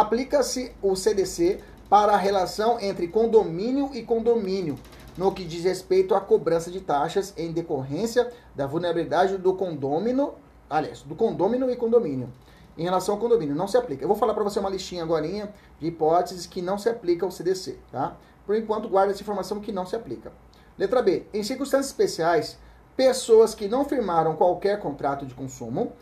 aplica-se 0.00 0.72
o 0.82 0.96
CDC 0.96 1.60
para 1.88 2.12
a 2.12 2.16
relação 2.16 2.80
entre 2.80 3.08
condomínio 3.08 3.90
e 3.94 4.02
condomínio, 4.02 4.78
no 5.16 5.32
que 5.32 5.44
diz 5.44 5.64
respeito 5.64 6.14
à 6.14 6.20
cobrança 6.20 6.70
de 6.70 6.80
taxas 6.80 7.32
em 7.36 7.52
decorrência 7.52 8.30
da 8.54 8.66
vulnerabilidade 8.66 9.38
do 9.38 9.54
condômino, 9.54 10.34
aliás, 10.68 11.02
do 11.02 11.14
condômino 11.14 11.70
e 11.70 11.76
condomínio. 11.76 12.32
Em 12.76 12.84
relação 12.84 13.14
ao 13.14 13.20
condomínio, 13.20 13.54
não 13.54 13.68
se 13.68 13.76
aplica. 13.76 14.02
Eu 14.02 14.08
vou 14.08 14.16
falar 14.16 14.34
para 14.34 14.42
você 14.42 14.58
uma 14.58 14.70
listinha 14.70 15.02
agora 15.02 15.26
de 15.26 15.86
hipóteses 15.86 16.46
que 16.46 16.60
não 16.60 16.76
se 16.76 16.88
aplica 16.88 17.24
ao 17.24 17.30
CDC, 17.30 17.78
tá? 17.92 18.16
Por 18.44 18.56
enquanto, 18.56 18.88
guarda 18.88 19.12
essa 19.12 19.22
informação 19.22 19.60
que 19.60 19.72
não 19.72 19.86
se 19.86 19.94
aplica. 19.94 20.32
Letra 20.76 21.00
B. 21.00 21.24
Em 21.32 21.42
circunstâncias 21.42 21.86
especiais, 21.86 22.58
pessoas 22.96 23.54
que 23.54 23.68
não 23.68 23.84
firmaram 23.84 24.34
qualquer 24.34 24.80
contrato 24.80 25.24
de 25.24 25.34
consumo 25.34 25.92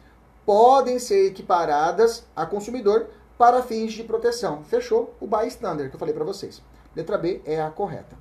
podem 0.47 0.99
ser 0.99 1.27
equiparadas 1.27 2.25
a 2.35 2.47
consumidor 2.47 3.07
para 3.37 3.63
fins 3.63 3.93
de 3.93 4.03
proteção. 4.03 4.65
Fechou 4.65 5.15
o 5.21 5.27
bystander 5.27 5.89
que 5.91 5.97
eu 5.97 6.01
falei 6.01 6.15
para 6.15 6.25
vocês. 6.25 6.63
Letra 6.97 7.19
B 7.19 7.43
é 7.45 7.61
a 7.61 7.71
correta. 7.71 8.17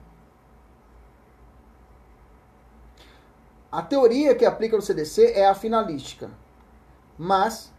A 3.71 3.81
teoria 3.81 4.35
que 4.35 4.45
aplica 4.45 4.75
no 4.75 4.81
CDC 4.81 5.31
é 5.33 5.47
a 5.47 5.55
finalística. 5.55 6.29
Mas, 7.17 7.71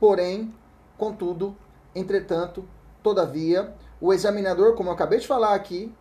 porém, 0.00 0.54
contudo, 0.96 1.54
entretanto, 1.94 2.66
todavia, 3.02 3.74
o 4.00 4.14
examinador, 4.14 4.74
como 4.74 4.88
eu 4.88 4.94
acabei 4.94 5.18
de 5.18 5.26
falar 5.26 5.54
aqui, 5.54 5.94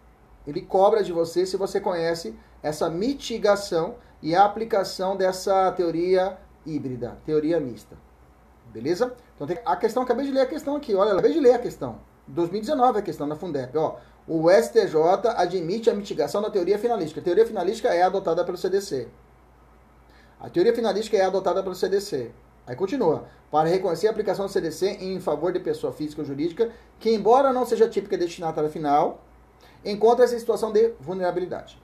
ele 0.47 0.61
cobra 0.61 1.03
de 1.03 1.11
você 1.11 1.45
se 1.45 1.57
você 1.57 1.81
conhece 1.81 2.33
essa 2.61 2.89
mitigação 2.89 3.95
e 4.21 4.33
a 4.33 4.45
aplicação 4.45 5.17
dessa 5.17 5.69
teoria 5.73 6.37
híbrida, 6.65 7.17
teoria 7.25 7.59
mista. 7.59 7.97
Beleza? 8.71 9.13
Então 9.35 9.45
tem, 9.45 9.59
a 9.65 9.75
questão, 9.75 10.03
acabei 10.03 10.25
de 10.25 10.31
ler 10.31 10.41
a 10.41 10.45
questão 10.45 10.77
aqui, 10.77 10.95
olha, 10.95 11.11
acabei 11.11 11.33
de 11.33 11.39
ler 11.41 11.55
a 11.55 11.59
questão. 11.59 11.99
2019 12.27 12.99
a 12.99 13.01
questão 13.01 13.27
da 13.27 13.35
Fundep, 13.35 13.77
ó. 13.77 13.97
O 14.25 14.49
STJ 14.49 14.95
admite 15.35 15.89
a 15.89 15.93
mitigação 15.93 16.41
da 16.41 16.49
teoria 16.49 16.79
finalística. 16.79 17.19
A 17.19 17.23
teoria 17.23 17.45
finalística 17.45 17.89
é 17.89 18.03
adotada 18.03 18.45
pelo 18.45 18.57
CDC. 18.57 19.09
A 20.43 20.49
teoria 20.49 20.75
finalística 20.75 21.15
é 21.15 21.21
adotada 21.21 21.63
pelo 21.63 21.73
CDC. 21.73 22.29
Aí 22.67 22.75
continua. 22.75 23.23
Para 23.49 23.69
reconhecer 23.69 24.07
a 24.07 24.11
aplicação 24.11 24.45
do 24.45 24.51
CDC 24.51 24.97
em 24.99 25.17
favor 25.21 25.53
de 25.53 25.59
pessoa 25.61 25.93
física 25.93 26.21
ou 26.21 26.27
jurídica 26.27 26.69
que, 26.99 27.09
embora 27.09 27.53
não 27.53 27.65
seja 27.65 27.87
típica 27.87 28.17
destinatária 28.17 28.69
final, 28.69 29.21
encontra-se 29.85 30.35
em 30.35 30.39
situação 30.39 30.69
de 30.69 30.89
vulnerabilidade. 30.99 31.81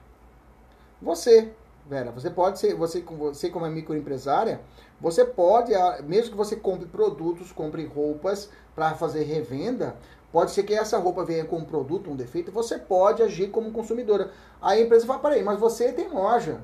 Você, 1.00 1.50
Vera, 1.88 2.10
você 2.10 2.28
pode 2.28 2.58
ser, 2.58 2.74
você, 2.74 3.00
você 3.00 3.48
como 3.48 3.64
é 3.64 3.70
microempresária, 3.70 4.60
você 5.00 5.24
pode, 5.24 5.72
mesmo 6.04 6.32
que 6.32 6.36
você 6.36 6.54
compre 6.54 6.86
produtos, 6.86 7.50
compre 7.52 7.86
roupas 7.86 8.50
para 8.74 8.94
fazer 8.94 9.22
revenda, 9.22 9.96
pode 10.30 10.50
ser 10.50 10.64
que 10.64 10.74
essa 10.74 10.98
roupa 10.98 11.24
venha 11.24 11.46
com 11.46 11.56
um 11.56 11.64
produto, 11.64 12.10
um 12.10 12.16
defeito, 12.16 12.52
você 12.52 12.78
pode 12.78 13.22
agir 13.22 13.48
como 13.48 13.72
consumidora. 13.72 14.30
Aí 14.60 14.82
a 14.82 14.84
empresa 14.84 15.06
fala, 15.06 15.18
peraí, 15.18 15.42
mas 15.42 15.58
você 15.58 15.92
tem 15.92 16.10
loja. 16.10 16.60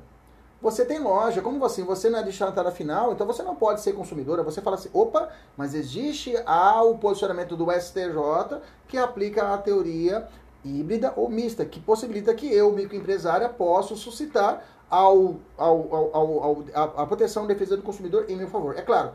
Você 0.66 0.85
tem 0.85 0.98
loja, 0.98 1.40
como 1.40 1.64
assim? 1.64 1.85
Você 1.85 2.11
não 2.11 2.18
é 2.18 2.24
destinatária 2.24 2.72
final, 2.72 3.12
então 3.12 3.24
você 3.24 3.40
não 3.40 3.55
pode 3.55 3.81
ser 3.81 3.92
consumidora. 3.92 4.42
Você 4.42 4.61
fala 4.61 4.74
assim, 4.74 4.90
opa, 4.92 5.29
mas 5.57 5.76
existe 5.76 6.35
ah, 6.44 6.83
o 6.83 6.98
posicionamento 6.98 7.57
do 7.57 7.70
STJ 7.70 8.61
que 8.88 8.98
aplica 8.98 9.55
a 9.55 9.59
teoria 9.59 10.26
híbrida 10.64 11.12
ou 11.14 11.29
mista, 11.29 11.64
que 11.64 11.79
possibilita 11.79 12.35
que 12.35 12.52
eu, 12.52 12.72
microempresária, 12.72 13.48
possa 13.48 13.94
suscitar 13.94 14.64
ao, 14.90 15.37
ao, 15.57 15.94
ao, 15.94 16.42
ao, 16.42 16.64
a, 16.74 16.83
a 17.02 17.07
proteção 17.07 17.44
e 17.44 17.46
defesa 17.46 17.76
do 17.76 17.85
consumidor 17.85 18.26
em 18.29 18.35
meu 18.35 18.48
favor. 18.48 18.76
É 18.76 18.83
claro, 18.83 19.12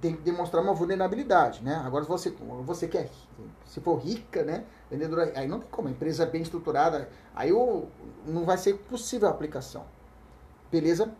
tem 0.00 0.14
que 0.14 0.22
demonstrar 0.22 0.62
uma 0.62 0.72
vulnerabilidade, 0.72 1.64
né? 1.64 1.82
Agora, 1.84 2.04
você, 2.04 2.32
você 2.64 2.86
quer, 2.86 3.10
se 3.66 3.80
for 3.80 3.96
rica, 3.96 4.44
né? 4.44 4.62
Vendedora, 4.88 5.32
aí 5.34 5.48
não 5.48 5.58
tem 5.58 5.68
como, 5.68 5.88
empresa 5.88 6.22
é 6.22 6.26
bem 6.26 6.42
estruturada, 6.42 7.08
aí 7.34 7.52
o, 7.52 7.86
não 8.24 8.44
vai 8.44 8.56
ser 8.56 8.74
possível 8.74 9.26
a 9.26 9.32
aplicação. 9.32 9.84
Beleza? 10.72 11.12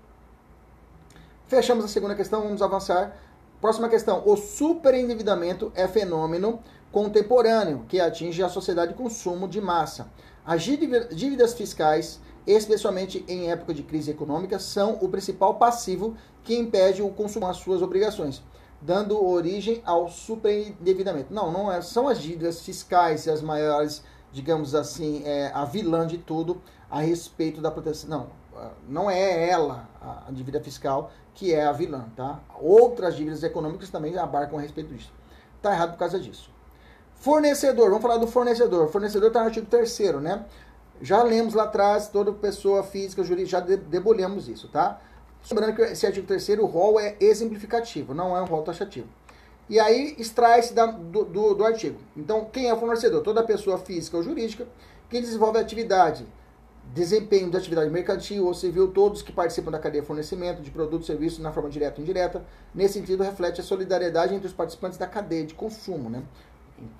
Fechamos 1.47 1.85
a 1.85 1.88
segunda 1.88 2.15
questão, 2.15 2.41
vamos 2.41 2.62
avançar. 2.62 3.15
Próxima 3.61 3.87
questão. 3.87 4.23
O 4.25 4.35
superendividamento 4.35 5.71
é 5.75 5.87
fenômeno 5.87 6.59
contemporâneo 6.91 7.85
que 7.87 8.01
atinge 8.01 8.43
a 8.43 8.49
sociedade 8.49 8.93
de 8.93 8.99
consumo 8.99 9.47
de 9.47 9.61
massa. 9.61 10.09
As 10.43 10.62
dívidas 10.62 11.53
fiscais, 11.53 12.19
especialmente 12.47 13.27
em 13.29 13.51
época 13.51 13.75
de 13.75 13.83
crise 13.83 14.11
econômica, 14.11 14.59
são 14.59 14.97
o 15.03 15.09
principal 15.11 15.57
passivo 15.57 16.17
que 16.43 16.57
impede 16.57 17.03
o 17.03 17.11
consumo 17.11 17.47
das 17.47 17.59
suas 17.59 17.83
obrigações, 17.83 18.43
dando 18.81 19.23
origem 19.23 19.83
ao 19.85 20.09
superendividamento. 20.09 21.33
Não, 21.33 21.53
não 21.53 21.71
é, 21.71 21.83
são 21.83 22.09
as 22.09 22.19
dívidas 22.19 22.62
fiscais 22.62 23.29
as 23.29 23.43
maiores, 23.43 24.03
digamos 24.33 24.75
assim, 24.75 25.23
é, 25.25 25.51
a 25.55 25.64
vilã 25.64 26.07
de 26.07 26.18
tudo 26.18 26.61
a 26.90 27.01
respeito 27.01 27.61
da 27.61 27.71
proteção. 27.71 28.09
Não, 28.09 28.31
não 28.88 29.11
é 29.11 29.49
ela, 29.49 29.88
a 30.27 30.31
dívida 30.31 30.61
fiscal, 30.61 31.11
que 31.35 31.55
é 31.55 31.64
a 31.64 31.73
vilã, 31.73 32.07
tá? 32.16 32.40
Outras 32.61 33.16
dívidas 33.16 33.42
econômicas 33.42 33.90
também 33.90 34.16
abarcam 34.16 34.59
a 34.59 34.62
respeito 34.62 34.92
disso. 34.95 35.12
Tá 35.61 35.73
errado 35.73 35.92
por 35.92 35.99
causa 35.99 36.18
disso. 36.18 36.51
Fornecedor, 37.14 37.88
vamos 37.88 38.03
falar 38.03 38.16
do 38.16 38.27
fornecedor. 38.27 38.88
Fornecedor 38.88 39.29
está 39.29 39.40
no 39.40 39.47
artigo 39.47 39.66
3 39.66 39.99
né? 40.21 40.45
Já 41.01 41.23
lemos 41.23 41.55
lá 41.55 41.64
atrás, 41.64 42.09
toda 42.09 42.33
pessoa 42.33 42.83
física, 42.83 43.25
jurídica, 43.25 43.51
já 43.51 43.61
debolhemos 43.61 44.49
isso, 44.49 44.68
tá? 44.68 45.01
Lembrando 45.51 45.75
que 45.75 45.83
esse 45.83 46.07
artigo 46.07 46.27
3 46.27 46.61
o 46.61 46.66
rol 46.66 47.01
é 47.01 47.16
exemplificativo, 47.21 48.14
não 48.14 48.37
é 48.37 48.42
um 48.42 48.45
rol 48.45 48.62
taxativo. 48.62 49.09
E 49.72 49.80
aí 49.80 50.14
extrai-se 50.18 50.74
do, 50.74 51.24
do, 51.24 51.54
do 51.54 51.64
artigo. 51.64 51.98
Então, 52.14 52.44
quem 52.44 52.68
é 52.68 52.74
o 52.74 52.76
fornecedor? 52.76 53.22
Toda 53.22 53.42
pessoa 53.42 53.78
física 53.78 54.18
ou 54.18 54.22
jurídica 54.22 54.66
que 55.08 55.18
desenvolve 55.18 55.58
atividade 55.58 56.26
desempenho 56.92 57.50
da 57.50 57.56
atividade 57.56 57.88
mercantil 57.88 58.44
ou 58.44 58.52
civil, 58.52 58.88
todos 58.88 59.22
que 59.22 59.32
participam 59.32 59.70
da 59.70 59.78
cadeia 59.78 60.02
de 60.02 60.06
fornecimento 60.06 60.61
de 60.61 60.70
produtos 60.70 61.06
e 61.08 61.12
serviços 61.12 61.38
na 61.38 61.52
forma 61.52 61.70
direta 61.70 61.96
ou 61.96 62.02
indireta. 62.02 62.44
Nesse 62.74 62.94
sentido, 63.00 63.22
reflete 63.22 63.62
a 63.62 63.64
solidariedade 63.64 64.35
entre 64.35 64.46
os 64.46 64.52
participantes 64.52 64.98
da 64.98 65.06
cadeia 65.06 65.46
de 65.46 65.54
consumo, 65.54 66.11
né? 66.11 66.22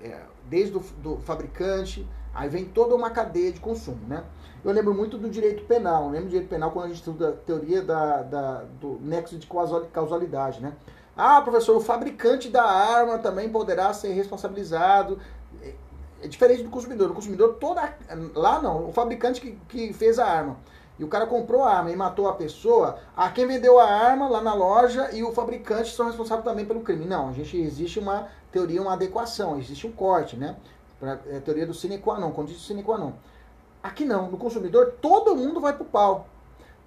É, 0.03 0.21
desde 0.49 0.75
o 0.75 0.81
do 0.81 1.19
fabricante, 1.19 2.09
aí 2.33 2.49
vem 2.49 2.65
toda 2.65 2.95
uma 2.95 3.11
cadeia 3.11 3.53
de 3.53 3.61
consumo, 3.61 4.01
né? 4.09 4.25
Eu 4.65 4.73
lembro 4.73 4.95
muito 4.95 5.19
do 5.19 5.29
direito 5.29 5.63
penal, 5.65 6.09
lembro 6.09 6.29
do 6.29 6.31
direito 6.31 6.49
penal 6.49 6.71
quando 6.71 6.87
a 6.87 6.89
gente 6.89 7.01
estuda 7.01 7.29
a 7.29 7.33
teoria 7.33 7.83
da, 7.83 8.23
da, 8.23 8.65
do 8.81 8.99
nexo 9.03 9.37
de 9.37 9.47
causalidade, 9.93 10.63
né? 10.63 10.73
Ah, 11.17 11.41
professor, 11.43 11.77
o 11.77 11.81
fabricante 11.81 12.49
da 12.49 12.65
arma 12.65 13.19
também 13.19 13.49
poderá 13.49 13.93
ser 13.93 14.13
responsabilizado 14.13 15.19
é 16.23 16.29
diferente 16.29 16.63
do 16.63 16.71
consumidor. 16.71 17.11
O 17.11 17.15
consumidor, 17.15 17.55
toda. 17.55 17.95
Lá 18.35 18.63
não, 18.63 18.89
o 18.89 18.93
fabricante 18.93 19.41
que, 19.41 19.59
que 19.69 19.93
fez 19.93 20.19
a 20.19 20.27
arma. 20.27 20.57
E 20.99 21.05
o 21.05 21.09
cara 21.09 21.27
comprou 21.27 21.65
a 21.65 21.75
arma 21.75 21.91
e 21.91 21.97
matou 21.97 22.29
a 22.29 22.35
pessoa, 22.35 22.99
a 23.17 23.29
quem 23.31 23.47
vendeu 23.47 23.81
a 23.81 23.85
arma 23.85 24.29
lá 24.29 24.41
na 24.41 24.55
loja 24.55 25.11
e 25.13 25.25
o 25.25 25.33
fabricante 25.33 25.93
são 25.93 26.07
responsáveis 26.07 26.45
também 26.45 26.65
pelo 26.65 26.83
crime. 26.83 27.07
Não, 27.07 27.31
a 27.31 27.33
gente 27.33 27.57
existe 27.57 27.99
uma 27.99 28.29
teoria, 28.53 28.81
uma 28.81 28.93
adequação, 28.93 29.59
existe 29.59 29.87
um 29.87 29.91
corte, 29.91 30.37
né? 30.37 30.55
Pra, 31.01 31.19
é 31.27 31.39
a 31.39 31.41
teoria 31.41 31.67
do 31.67 31.75
sine 31.75 31.99
qua 31.99 32.21
non, 32.21 32.31
condiz 32.31 32.57
do 32.57 32.63
sine 32.63 32.85
qua 32.85 32.99
non. 32.99 33.13
Aqui 33.83 34.05
não, 34.05 34.31
no 34.31 34.37
consumidor 34.37 34.95
todo 35.01 35.35
mundo 35.35 35.61
vai 35.61 35.73
pro 35.73 35.85
pau. 35.85 36.27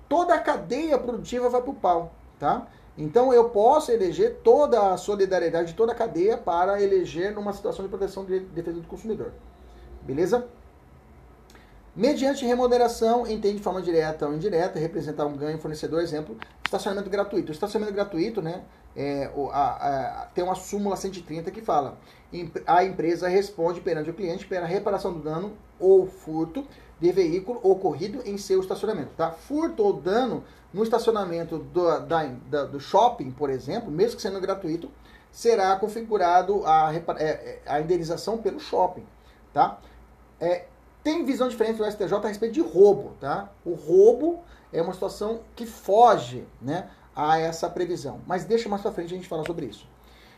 Toda 0.08 0.36
a 0.36 0.40
cadeia 0.40 0.98
produtiva 0.98 1.50
vai 1.50 1.62
pro 1.62 1.74
pau, 1.74 2.14
tá? 2.40 2.68
Então 2.98 3.34
eu 3.34 3.50
posso 3.50 3.92
eleger 3.92 4.38
toda 4.44 4.94
a 4.94 4.98
solidariedade 4.98 5.70
de 5.70 5.74
toda 5.74 5.92
a 5.92 5.96
cadeia 5.96 6.38
para 6.38 6.82
eleger 6.82 7.34
numa 7.34 7.52
situação 7.52 7.84
de 7.84 7.90
proteção 7.90 8.24
de 8.24 8.40
defesa 8.40 8.80
do 8.80 8.88
consumidor. 8.88 9.34
Beleza? 10.02 10.48
Mediante 11.96 12.46
remuneração, 12.46 13.26
entende 13.26 13.58
de 13.58 13.64
forma 13.64 13.82
direta 13.82 14.28
ou 14.28 14.34
indireta, 14.34 14.78
representar 14.80 15.26
um 15.26 15.36
ganho 15.36 15.58
fornecedor, 15.58 16.02
exemplo, 16.02 16.38
estacionamento 16.64 17.10
gratuito. 17.10 17.50
O 17.50 17.54
estacionamento 17.54 17.96
gratuito, 17.96 18.42
né, 18.42 18.64
é, 18.96 19.30
a, 19.52 20.24
a, 20.24 20.26
tem 20.28 20.44
uma 20.44 20.56
súmula 20.56 20.96
130 20.96 21.52
que 21.52 21.62
fala 21.62 21.98
a 22.66 22.84
empresa 22.84 23.28
responde 23.28 23.82
perante 23.82 24.10
o 24.10 24.14
cliente 24.14 24.46
pela 24.46 24.66
reparação 24.66 25.14
do 25.14 25.20
dano 25.20 25.54
ou 25.80 26.08
furto 26.08 26.66
de 27.00 27.12
veículo 27.12 27.60
ocorrido 27.64 28.22
em 28.26 28.38
seu 28.38 28.60
estacionamento. 28.60 29.12
Tá? 29.18 29.32
Furto 29.32 29.84
ou 29.84 29.94
dano 29.94 30.44
no 30.74 30.84
estacionamento 30.84 31.58
do, 31.58 32.00
da, 32.00 32.26
da, 32.26 32.66
do 32.66 32.80
shopping, 32.80 33.32
por 33.32 33.50
exemplo, 33.50 33.92
mesmo 33.92 34.16
que 34.16 34.22
sendo 34.22 34.40
gratuito, 34.40 34.90
será 35.32 35.76
configurado 35.76 36.66
a, 36.66 36.94
é, 36.94 37.24
é, 37.24 37.62
a 37.66 37.82
indenização 37.82 38.38
pelo 38.38 38.60
shopping. 38.60 39.06
Tá? 39.54 39.80
É, 40.40 40.66
tem 41.04 41.26
visão 41.26 41.48
diferente 41.48 41.78
do 41.78 41.90
STJ 41.90 42.14
a 42.14 42.28
respeito 42.28 42.54
de 42.54 42.62
roubo. 42.62 43.14
Tá? 43.20 43.50
O 43.66 43.74
roubo 43.74 44.44
é 44.72 44.82
uma 44.82 44.94
situação 44.94 45.42
que 45.56 45.66
foge 45.66 46.46
né, 46.62 46.90
a 47.16 47.38
essa 47.40 47.70
previsão. 47.70 48.22
Mas 48.26 48.46
deixa 48.46 48.70
mais 48.70 48.82
para 48.82 48.92
frente 48.92 49.14
a 49.14 49.18
gente 49.18 49.28
falar 49.28 49.46
sobre 49.46 49.66
isso 49.66 49.95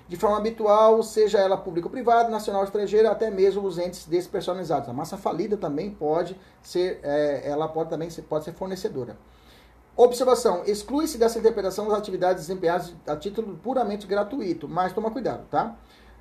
de 0.07 0.15
forma 0.15 0.37
habitual, 0.37 1.03
seja 1.03 1.37
ela 1.37 1.57
pública 1.57 1.87
ou 1.87 1.91
privada, 1.91 2.29
nacional 2.29 2.61
ou 2.61 2.65
estrangeira, 2.65 3.11
até 3.11 3.29
mesmo 3.29 3.63
os 3.63 3.77
entes 3.77 4.05
despersonalizados. 4.05 4.87
A 4.87 4.93
massa 4.93 5.17
falida 5.17 5.57
também 5.57 5.91
pode 5.91 6.39
ser, 6.61 6.99
é, 7.03 7.49
ela 7.49 7.67
pode 7.67 7.89
também 7.89 8.09
ser, 8.09 8.21
pode 8.21 8.45
ser 8.45 8.53
fornecedora. 8.53 9.17
Observação: 9.97 10.63
exclui-se 10.65 11.17
dessa 11.17 11.39
interpretação 11.39 11.87
as 11.87 11.97
atividades 11.97 12.45
desempenhadas 12.45 12.93
a 13.05 13.15
título 13.15 13.57
puramente 13.57 14.05
gratuito, 14.05 14.67
mas 14.67 14.93
toma 14.93 15.11
cuidado, 15.11 15.45
tá? 15.49 15.75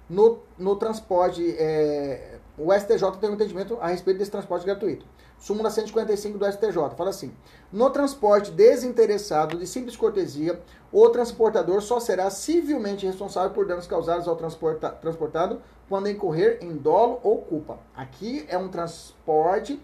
No, 0.08 0.40
no 0.56 0.76
transporte, 0.76 1.56
é, 1.58 2.38
o 2.56 2.72
STJ 2.72 3.18
tem 3.20 3.28
um 3.28 3.34
entendimento 3.34 3.76
a 3.80 3.88
respeito 3.88 4.18
desse 4.18 4.30
transporte 4.30 4.64
gratuito. 4.64 5.04
Súmula 5.38 5.68
155 5.68 6.38
do 6.38 6.50
STJ 6.50 6.96
fala 6.96 7.10
assim: 7.10 7.34
no 7.72 7.90
transporte 7.90 8.50
desinteressado 8.50 9.58
de 9.58 9.66
simples 9.66 9.96
cortesia, 9.96 10.60
o 10.90 11.08
transportador 11.10 11.82
só 11.82 12.00
será 12.00 12.30
civilmente 12.30 13.04
responsável 13.04 13.50
por 13.50 13.66
danos 13.66 13.86
causados 13.86 14.26
ao 14.26 14.36
transporta, 14.36 14.90
transportado 14.90 15.60
quando 15.88 16.08
incorrer 16.08 16.58
em 16.62 16.76
dolo 16.76 17.20
ou 17.22 17.42
culpa. 17.42 17.78
Aqui 17.94 18.46
é 18.48 18.56
um 18.56 18.68
transporte 18.68 19.78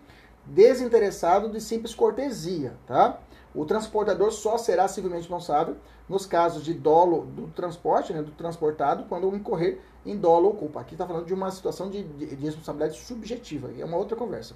desinteressado 0.46 1.50
de 1.50 1.60
simples 1.60 1.94
cortesia, 1.94 2.74
tá? 2.86 3.20
O 3.54 3.66
transportador 3.66 4.32
só 4.32 4.56
será 4.56 4.88
civilmente 4.88 5.22
responsável 5.22 5.76
nos 6.08 6.24
casos 6.24 6.64
de 6.64 6.72
dolo 6.72 7.26
do 7.26 7.48
transporte, 7.48 8.12
né, 8.12 8.22
do 8.22 8.30
transportado, 8.30 9.04
quando 9.08 9.34
incorrer 9.36 9.80
em 10.04 10.16
dolo 10.16 10.48
ou 10.48 10.54
culpa. 10.54 10.80
Aqui 10.80 10.94
está 10.94 11.06
falando 11.06 11.26
de 11.26 11.34
uma 11.34 11.50
situação 11.50 11.90
de, 11.90 12.02
de, 12.02 12.36
de 12.36 12.44
responsabilidade 12.44 12.98
subjetiva, 12.98 13.70
é 13.78 13.84
uma 13.84 13.96
outra 13.96 14.16
conversa. 14.16 14.54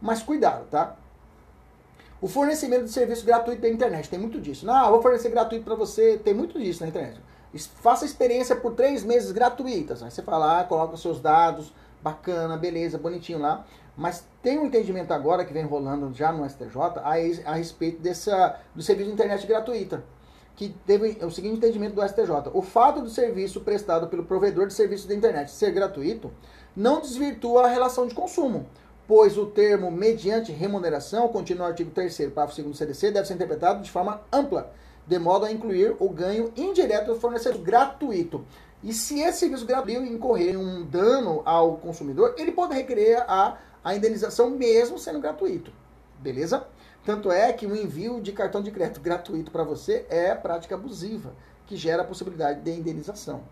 Mas 0.00 0.22
cuidado, 0.22 0.66
tá? 0.70 0.96
O 2.20 2.28
fornecimento 2.28 2.84
de 2.84 2.90
serviço 2.90 3.24
gratuito 3.24 3.60
da 3.60 3.68
internet, 3.68 4.08
tem 4.08 4.18
muito 4.18 4.40
disso. 4.40 4.64
Não, 4.64 4.90
vou 4.90 5.02
fornecer 5.02 5.28
gratuito 5.28 5.64
para 5.64 5.74
você, 5.74 6.18
tem 6.18 6.32
muito 6.32 6.58
disso 6.58 6.82
na 6.82 6.88
internet. 6.88 7.20
Faça 7.76 8.04
experiência 8.04 8.56
por 8.56 8.72
três 8.74 9.04
meses 9.04 9.30
gratuitas. 9.30 10.02
Aí 10.02 10.10
você 10.10 10.22
fala, 10.22 10.60
ah, 10.60 10.64
coloca 10.64 10.96
seus 10.96 11.20
dados, 11.20 11.72
bacana, 12.02 12.56
beleza, 12.56 12.98
bonitinho 12.98 13.38
lá. 13.38 13.64
Mas 13.96 14.26
tem 14.42 14.58
um 14.58 14.66
entendimento 14.66 15.12
agora 15.12 15.44
que 15.44 15.52
vem 15.52 15.64
rolando 15.64 16.12
já 16.12 16.32
no 16.32 16.48
STJ 16.48 16.76
a, 16.96 17.50
a 17.50 17.54
respeito 17.54 18.00
dessa, 18.00 18.58
do 18.74 18.82
serviço 18.82 19.08
de 19.08 19.14
internet 19.14 19.46
gratuita. 19.46 20.02
Que 20.56 20.74
teve 20.86 21.18
o 21.24 21.30
seguinte 21.30 21.56
entendimento 21.56 21.94
do 21.94 22.06
STJ: 22.06 22.50
o 22.52 22.62
fato 22.62 23.00
do 23.00 23.10
serviço 23.10 23.60
prestado 23.60 24.08
pelo 24.08 24.24
provedor 24.24 24.66
de 24.66 24.74
serviço 24.74 25.08
de 25.08 25.14
internet 25.14 25.50
ser 25.50 25.72
gratuito 25.72 26.30
não 26.76 27.00
desvirtua 27.00 27.64
a 27.64 27.68
relação 27.68 28.06
de 28.06 28.14
consumo, 28.14 28.66
pois 29.06 29.36
o 29.36 29.46
termo 29.46 29.90
mediante 29.90 30.52
remuneração, 30.52 31.28
continua 31.28 31.64
no 31.64 31.70
artigo 31.70 31.90
3, 31.90 32.16
parágrafo 32.32 32.62
2 32.62 32.68
do 32.68 32.76
CDC, 32.76 33.10
deve 33.10 33.26
ser 33.26 33.34
interpretado 33.34 33.82
de 33.82 33.90
forma 33.90 34.22
ampla, 34.32 34.72
de 35.06 35.18
modo 35.18 35.44
a 35.44 35.52
incluir 35.52 35.96
o 35.98 36.08
ganho 36.08 36.52
indireto 36.56 37.06
do 37.06 37.20
fornecedor 37.20 37.60
gratuito. 37.60 38.44
E 38.82 38.92
se 38.92 39.20
esse 39.20 39.40
serviço 39.40 39.66
gratuito 39.66 40.02
incorrer 40.02 40.54
em 40.54 40.56
um 40.56 40.84
dano 40.84 41.42
ao 41.44 41.76
consumidor, 41.78 42.34
ele 42.38 42.52
pode 42.52 42.74
requerer 42.74 43.24
a 43.28 43.58
a 43.84 43.94
indenização 43.94 44.48
mesmo 44.48 44.98
sendo 44.98 45.20
gratuito. 45.20 45.70
Beleza? 46.18 46.66
Tanto 47.04 47.30
é 47.30 47.52
que 47.52 47.66
o 47.66 47.76
envio 47.76 48.20
de 48.20 48.32
cartão 48.32 48.62
de 48.62 48.70
crédito 48.70 49.00
gratuito 49.00 49.50
para 49.50 49.62
você 49.62 50.06
é 50.08 50.34
prática 50.34 50.74
abusiva, 50.74 51.34
que 51.66 51.76
gera 51.76 52.02
a 52.02 52.04
possibilidade 52.04 52.60
de 52.60 52.70
indenização. 52.70 53.42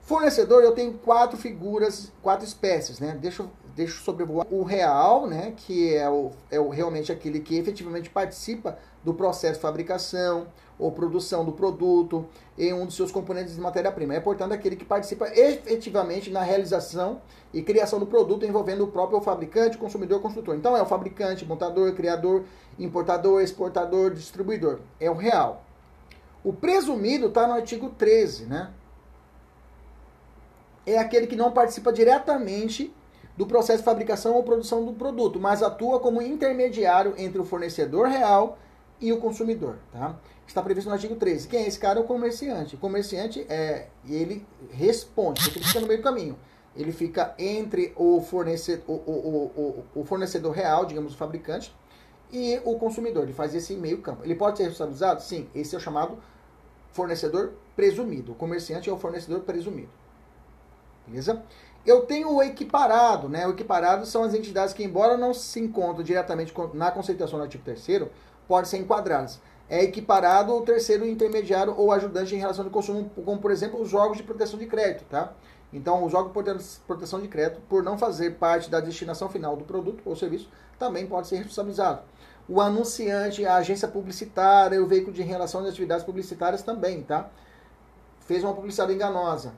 Fornecedor, 0.00 0.64
eu 0.64 0.72
tenho 0.72 0.94
quatro 0.94 1.36
figuras, 1.36 2.10
quatro 2.22 2.44
espécies, 2.44 2.98
né? 2.98 3.16
Deixa, 3.20 3.46
deixa 3.76 4.02
sobrevoar 4.02 4.46
o 4.50 4.64
real, 4.64 5.26
né? 5.26 5.52
Que 5.56 5.94
é, 5.94 6.08
o, 6.08 6.32
é 6.50 6.58
o, 6.58 6.68
realmente 6.68 7.12
aquele 7.12 7.38
que 7.38 7.56
efetivamente 7.56 8.10
participa 8.10 8.78
do 9.02 9.14
processo 9.14 9.54
de 9.54 9.60
fabricação 9.60 10.46
ou 10.78 10.90
produção 10.90 11.44
do 11.44 11.52
produto 11.52 12.26
em 12.58 12.72
um 12.72 12.86
dos 12.86 12.96
seus 12.96 13.12
componentes 13.12 13.54
de 13.54 13.60
matéria-prima. 13.60 14.14
É, 14.14 14.20
portanto, 14.20 14.52
aquele 14.52 14.76
que 14.76 14.84
participa 14.84 15.28
efetivamente 15.28 16.30
na 16.30 16.42
realização 16.42 17.20
e 17.52 17.62
criação 17.62 17.98
do 17.98 18.06
produto 18.06 18.46
envolvendo 18.46 18.84
o 18.84 18.88
próprio 18.88 19.20
fabricante, 19.20 19.76
consumidor, 19.76 20.20
construtor. 20.20 20.54
Então, 20.54 20.76
é 20.76 20.82
o 20.82 20.86
fabricante, 20.86 21.44
montador, 21.44 21.92
criador, 21.94 22.44
importador, 22.78 23.42
exportador, 23.42 24.14
distribuidor. 24.14 24.80
É 24.98 25.10
o 25.10 25.14
real. 25.14 25.64
O 26.42 26.52
presumido 26.52 27.26
está 27.26 27.46
no 27.46 27.52
artigo 27.52 27.90
13, 27.90 28.46
né? 28.46 28.70
É 30.86 30.98
aquele 30.98 31.26
que 31.26 31.36
não 31.36 31.52
participa 31.52 31.92
diretamente 31.92 32.92
do 33.36 33.46
processo 33.46 33.78
de 33.78 33.84
fabricação 33.84 34.34
ou 34.34 34.42
produção 34.42 34.84
do 34.84 34.92
produto, 34.94 35.38
mas 35.38 35.62
atua 35.62 36.00
como 36.00 36.22
intermediário 36.22 37.14
entre 37.18 37.40
o 37.40 37.44
fornecedor 37.44 38.08
real 38.08 38.58
e 38.58 38.69
o 39.12 39.18
consumidor, 39.18 39.78
tá? 39.92 40.16
Está 40.46 40.60
previsto 40.62 40.88
no 40.88 40.94
artigo 40.94 41.14
13. 41.14 41.48
Quem 41.48 41.64
é 41.64 41.68
esse 41.68 41.78
cara? 41.78 42.00
O 42.00 42.04
comerciante. 42.04 42.74
O 42.74 42.78
comerciante 42.78 43.46
é, 43.48 43.86
ele 44.08 44.44
responde, 44.70 45.48
ele 45.48 45.64
fica 45.64 45.80
no 45.80 45.86
meio 45.86 46.00
do 46.00 46.02
caminho. 46.02 46.36
Ele 46.76 46.92
fica 46.92 47.34
entre 47.38 47.92
o 47.96 48.20
fornecedor, 48.20 48.84
o, 48.88 48.92
o, 48.92 49.84
o, 49.94 50.00
o 50.00 50.04
fornecedor 50.04 50.52
real, 50.52 50.84
digamos, 50.84 51.14
o 51.14 51.16
fabricante, 51.16 51.74
e 52.32 52.60
o 52.64 52.78
consumidor. 52.78 53.24
Ele 53.24 53.32
faz 53.32 53.54
esse 53.54 53.74
meio 53.74 53.98
campo. 53.98 54.24
Ele 54.24 54.34
pode 54.34 54.56
ser 54.56 54.64
responsabilizado? 54.64 55.22
Sim. 55.22 55.48
Esse 55.54 55.74
é 55.74 55.78
o 55.78 55.80
chamado 55.80 56.18
fornecedor 56.92 57.52
presumido. 57.74 58.32
O 58.32 58.34
comerciante 58.34 58.90
é 58.90 58.92
o 58.92 58.98
fornecedor 58.98 59.40
presumido. 59.40 59.90
Beleza? 61.06 61.42
Eu 61.84 62.02
tenho 62.02 62.30
o 62.30 62.42
equiparado, 62.42 63.28
né? 63.28 63.46
O 63.46 63.50
equiparado 63.50 64.04
são 64.04 64.22
as 64.22 64.34
entidades 64.34 64.74
que, 64.74 64.84
embora 64.84 65.16
não 65.16 65.32
se 65.32 65.58
encontrem 65.60 66.04
diretamente 66.04 66.52
na 66.74 66.90
conceituação 66.90 67.38
do 67.38 67.44
artigo 67.44 67.64
3 67.64 67.80
podem 68.50 68.68
ser 68.68 68.78
enquadradas. 68.78 69.40
É 69.68 69.84
equiparado 69.84 70.50
ao 70.50 70.62
terceiro 70.62 71.06
intermediário 71.06 71.72
ou 71.76 71.92
ajudante 71.92 72.34
em 72.34 72.38
relação 72.38 72.64
de 72.64 72.70
consumo, 72.70 73.08
como 73.24 73.40
por 73.40 73.52
exemplo 73.52 73.80
os 73.80 73.94
órgãos 73.94 74.16
de 74.16 74.24
proteção 74.24 74.58
de 74.58 74.66
crédito, 74.66 75.04
tá? 75.08 75.32
Então, 75.72 76.04
os 76.04 76.12
órgãos 76.12 76.58
de 76.58 76.80
proteção 76.84 77.20
de 77.20 77.28
crédito, 77.28 77.60
por 77.68 77.84
não 77.84 77.96
fazer 77.96 78.32
parte 78.32 78.68
da 78.68 78.80
destinação 78.80 79.28
final 79.28 79.56
do 79.56 79.64
produto 79.64 80.02
ou 80.04 80.16
serviço, 80.16 80.50
também 80.80 81.06
pode 81.06 81.28
ser 81.28 81.36
responsabilizado. 81.36 82.00
O 82.48 82.60
anunciante, 82.60 83.46
a 83.46 83.54
agência 83.54 83.86
publicitária, 83.86 84.82
o 84.82 84.86
veículo 84.88 85.12
de 85.12 85.22
relação 85.22 85.62
de 85.62 85.68
atividades 85.68 86.04
publicitárias 86.04 86.64
também, 86.64 87.04
tá? 87.04 87.30
Fez 88.26 88.42
uma 88.42 88.52
publicidade 88.52 88.92
enganosa. 88.92 89.52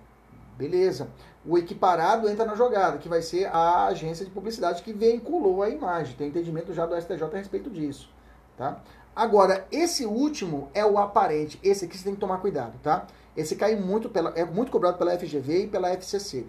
Beleza. 0.59 1.09
O 1.47 1.57
equiparado 1.57 2.29
entra 2.29 2.45
na 2.45 2.55
jogada, 2.55 2.99
que 2.99 3.09
vai 3.09 3.23
ser 3.23 3.47
a 3.47 3.87
agência 3.87 4.27
de 4.27 4.31
publicidade 4.31 4.83
que 4.83 4.93
vinculou 4.93 5.63
a 5.63 5.71
imagem. 5.71 6.15
Tem 6.15 6.29
entendimento 6.29 6.75
já 6.75 6.85
do 6.85 6.95
STJ 7.01 7.25
a 7.25 7.39
respeito 7.39 7.71
disso. 7.71 8.11
Tá? 8.57 8.81
Agora, 9.15 9.67
esse 9.71 10.07
último 10.07 10.71
é 10.73 10.85
o 10.85 10.99
aparente. 10.99 11.59
Esse 11.63 11.85
aqui 11.85 11.97
você 11.99 12.05
tem 12.05 12.15
que 12.15 12.21
tomar 12.21 12.39
cuidado, 12.39 12.79
tá? 12.83 13.07
Esse 13.37 13.57
cai 13.57 13.77
muito 13.77 14.09
pela, 14.09 14.31
é 14.31 14.45
muito 14.45 14.73
cobrado 14.73 14.99
pela 14.99 15.17
FGV 15.19 15.65
e 15.65 15.67
pela 15.67 15.91
FCC. 15.91 16.47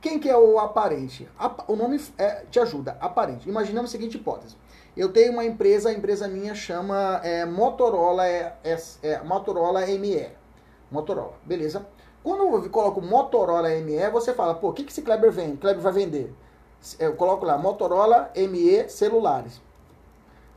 Quem 0.00 0.18
que 0.18 0.28
é 0.28 0.36
o 0.36 0.58
aparente? 0.58 1.28
O 1.68 1.76
nome 1.76 2.00
é, 2.18 2.44
te 2.50 2.58
ajuda, 2.58 2.96
aparente. 3.00 3.48
Imaginamos 3.48 3.90
a 3.90 3.92
seguinte 3.92 4.16
hipótese. 4.16 4.56
Eu 4.96 5.12
tenho 5.12 5.32
uma 5.32 5.44
empresa, 5.44 5.88
a 5.88 5.92
empresa 5.92 6.26
minha 6.28 6.54
chama 6.54 7.20
é, 7.22 7.46
Motorola, 7.46 8.26
é, 8.26 8.56
é, 8.64 8.76
é, 9.02 9.22
Motorola 9.22 9.86
ME. 9.86 10.28
Motorola, 10.90 11.34
beleza? 11.44 11.86
Quando 12.22 12.64
eu 12.64 12.68
coloco 12.68 13.00
Motorola 13.00 13.68
ME, 13.80 14.10
você 14.10 14.34
fala, 14.34 14.54
pô, 14.54 14.70
o 14.70 14.72
que, 14.72 14.84
que 14.84 14.92
esse 14.92 15.02
Kleber 15.02 15.32
vende? 15.32 15.56
Kleber 15.56 15.80
vai 15.80 15.92
vender? 15.92 16.34
Eu 16.98 17.14
coloco 17.14 17.46
lá, 17.46 17.56
Motorola 17.56 18.30
ME 18.36 18.88
celulares. 18.88 19.62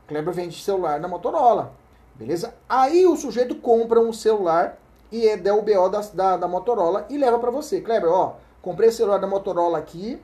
Kleber 0.06 0.32
vende 0.32 0.62
celular 0.62 1.00
na 1.00 1.08
Motorola. 1.08 1.72
Beleza? 2.14 2.54
Aí 2.68 3.06
o 3.06 3.16
sujeito 3.16 3.56
compra 3.56 4.00
um 4.00 4.12
celular 4.12 4.78
e 5.12 5.28
é 5.28 5.52
o 5.52 5.62
BO 5.62 5.88
da, 5.88 6.00
da, 6.00 6.36
da 6.36 6.48
Motorola 6.48 7.06
e 7.10 7.18
leva 7.18 7.38
para 7.38 7.50
você. 7.50 7.80
Kleber, 7.80 8.10
ó, 8.10 8.34
comprei 8.62 8.88
esse 8.88 8.98
celular 8.98 9.18
da 9.18 9.26
Motorola 9.26 9.78
aqui, 9.78 10.20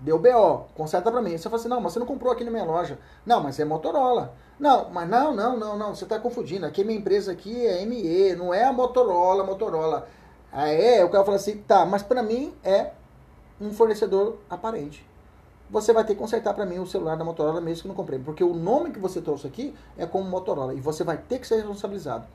deu 0.00 0.18
BO, 0.18 0.66
conserta 0.74 1.10
para 1.10 1.22
mim. 1.22 1.36
Você 1.36 1.44
fala 1.44 1.56
assim, 1.56 1.68
não, 1.68 1.80
mas 1.80 1.92
você 1.92 1.98
não 1.98 2.06
comprou 2.06 2.32
aqui 2.32 2.44
na 2.44 2.50
minha 2.50 2.64
loja. 2.64 2.98
Não, 3.24 3.42
mas 3.42 3.58
é 3.58 3.64
Motorola. 3.64 4.34
Não, 4.58 4.90
mas 4.90 5.08
não, 5.08 5.34
não, 5.34 5.56
não, 5.56 5.78
não, 5.78 5.94
você 5.94 6.04
está 6.04 6.18
confundindo. 6.18 6.66
Aqui 6.66 6.84
minha 6.84 6.98
empresa 6.98 7.32
aqui 7.32 7.66
é 7.66 7.84
ME, 7.86 8.34
não 8.36 8.52
é 8.52 8.64
a 8.64 8.72
Motorola, 8.72 9.44
Motorola. 9.44 10.08
Aí 10.52 10.98
é, 10.98 11.04
o 11.04 11.08
cara 11.08 11.24
fala 11.24 11.36
assim, 11.36 11.56
tá, 11.58 11.86
mas 11.86 12.02
para 12.02 12.22
mim 12.22 12.54
é 12.62 12.90
um 13.60 13.72
fornecedor 13.72 14.38
aparente 14.50 15.11
você 15.72 15.90
vai 15.90 16.04
ter 16.04 16.12
que 16.12 16.20
consertar 16.20 16.52
para 16.52 16.66
mim 16.66 16.78
o 16.78 16.86
celular 16.86 17.16
da 17.16 17.24
Motorola 17.24 17.58
mesmo 17.58 17.82
que 17.82 17.88
não 17.88 17.94
comprei. 17.94 18.18
Porque 18.18 18.44
o 18.44 18.52
nome 18.52 18.90
que 18.90 18.98
você 18.98 19.22
trouxe 19.22 19.46
aqui 19.46 19.74
é 19.96 20.04
como 20.04 20.28
Motorola. 20.28 20.74
E 20.74 20.80
você 20.80 21.02
vai 21.02 21.16
ter 21.16 21.38
que 21.38 21.46
ser 21.46 21.56
responsabilizado. 21.56 22.26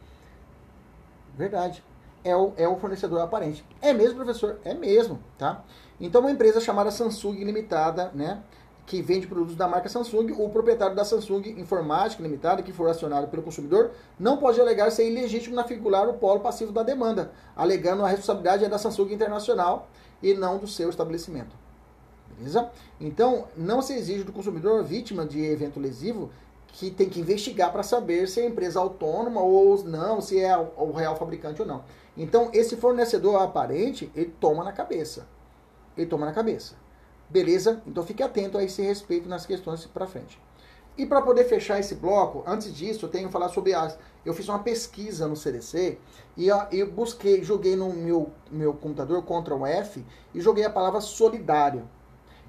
Verdade. 1.38 1.84
É 2.24 2.36
o, 2.36 2.52
é 2.58 2.68
o 2.68 2.76
fornecedor 2.78 3.22
aparente. 3.22 3.64
É 3.80 3.94
mesmo, 3.94 4.16
professor? 4.16 4.60
É 4.66 4.74
mesmo, 4.74 5.20
tá? 5.38 5.64
Então, 6.02 6.22
uma 6.22 6.32
empresa 6.32 6.60
chamada 6.60 6.90
Samsung 6.90 7.44
Limitada, 7.44 8.12
né? 8.16 8.42
Que 8.88 9.04
vende 9.04 9.28
produtos 9.28 9.56
da 9.56 9.68
marca 9.68 9.88
Samsung, 9.88 10.32
o 10.32 10.50
proprietário 10.50 10.96
da 10.96 11.06
Samsung 11.06 11.60
Informática 11.60 12.24
Limitada, 12.24 12.64
que 12.64 12.74
for 12.74 12.90
acionado 12.90 13.28
pelo 13.28 13.44
consumidor, 13.44 13.92
não 14.20 14.38
pode 14.38 14.60
alegar 14.60 14.90
ser 14.92 15.08
ilegítimo 15.08 15.56
na 15.56 15.64
figurar 15.64 16.10
o 16.10 16.14
polo 16.14 16.40
passivo 16.40 16.72
da 16.72 16.82
demanda, 16.82 17.32
alegando 17.56 18.04
a 18.04 18.08
responsabilidade 18.08 18.66
é 18.66 18.70
da 18.70 18.80
Samsung 18.80 19.14
Internacional 19.14 19.88
e 20.24 20.34
não 20.34 20.58
do 20.58 20.68
seu 20.68 20.90
estabelecimento. 20.90 21.67
Beleza? 22.38 22.70
Então, 23.02 23.48
não 23.58 23.82
se 23.82 23.94
exige 23.94 24.24
do 24.24 24.32
consumidor 24.32 24.84
vítima 24.84 25.26
de 25.26 25.44
evento 25.44 25.80
lesivo 25.80 26.30
que 26.68 26.92
tem 26.92 27.10
que 27.10 27.20
investigar 27.20 27.72
para 27.72 27.82
saber 27.82 28.28
se 28.28 28.40
é 28.40 28.46
empresa 28.46 28.80
autônoma 28.80 29.42
ou 29.42 29.84
não, 29.84 30.22
se 30.22 30.40
é 30.40 30.56
o 30.56 30.92
real 30.92 31.16
fabricante 31.16 31.62
ou 31.62 31.68
não. 31.68 31.84
Então, 32.16 32.52
esse 32.54 32.76
fornecedor 32.76 33.42
aparente, 33.42 34.12
ele 34.16 34.32
toma 34.40 34.64
na 34.64 34.72
cabeça. 34.72 35.28
Ele 35.98 36.06
toma 36.06 36.28
na 36.28 36.32
cabeça. 36.34 36.76
Beleza? 37.28 37.82
Então, 37.88 38.04
fique 38.04 38.22
atento 38.22 38.58
a 38.58 38.64
esse 38.64 38.82
respeito 38.84 39.28
nas 39.28 39.46
questões 39.46 39.86
para 39.86 40.06
frente. 40.06 40.40
E 40.96 41.06
para 41.06 41.22
poder 41.22 41.46
fechar 41.46 41.80
esse 41.80 41.96
bloco, 41.96 42.44
antes 42.46 42.74
disso, 42.74 43.06
eu 43.06 43.10
tenho 43.10 43.28
que 43.28 43.34
falar 43.34 43.50
sobre 43.50 43.74
as. 43.74 43.98
Eu 44.26 44.34
fiz 44.34 44.48
uma 44.50 44.60
pesquisa 44.60 45.28
no 45.28 45.36
CDC 45.36 45.98
e 46.36 46.48
eu 46.48 46.92
busquei, 46.92 47.44
joguei 47.44 47.76
no 47.76 47.94
meu, 47.94 48.32
meu 48.52 48.74
computador 48.74 49.24
Ctrl 49.24 49.66
F 49.66 50.04
e 50.34 50.42
joguei 50.42 50.66
a 50.66 50.70
palavra 50.70 51.00
solidário 51.00 51.88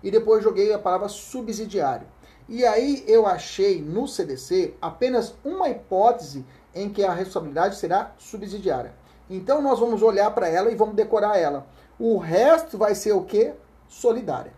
e 0.02 0.10
depois 0.10 0.42
joguei 0.42 0.72
a 0.72 0.78
palavra 0.78 1.08
subsidiário. 1.08 2.06
E 2.48 2.64
aí 2.64 3.04
eu 3.06 3.26
achei 3.26 3.82
no 3.82 4.08
CDC 4.08 4.74
apenas 4.80 5.34
uma 5.44 5.68
hipótese 5.68 6.46
em 6.74 6.88
que 6.88 7.04
a 7.04 7.12
responsabilidade 7.12 7.76
será 7.76 8.12
subsidiária. 8.16 8.94
Então 9.28 9.60
nós 9.60 9.78
vamos 9.78 10.02
olhar 10.02 10.30
para 10.30 10.48
ela 10.48 10.70
e 10.70 10.74
vamos 10.74 10.94
decorar 10.94 11.36
ela. 11.36 11.66
O 11.98 12.16
resto 12.16 12.78
vai 12.78 12.94
ser 12.94 13.12
o 13.12 13.24
que? 13.24 13.52
Solidária. 13.88 14.52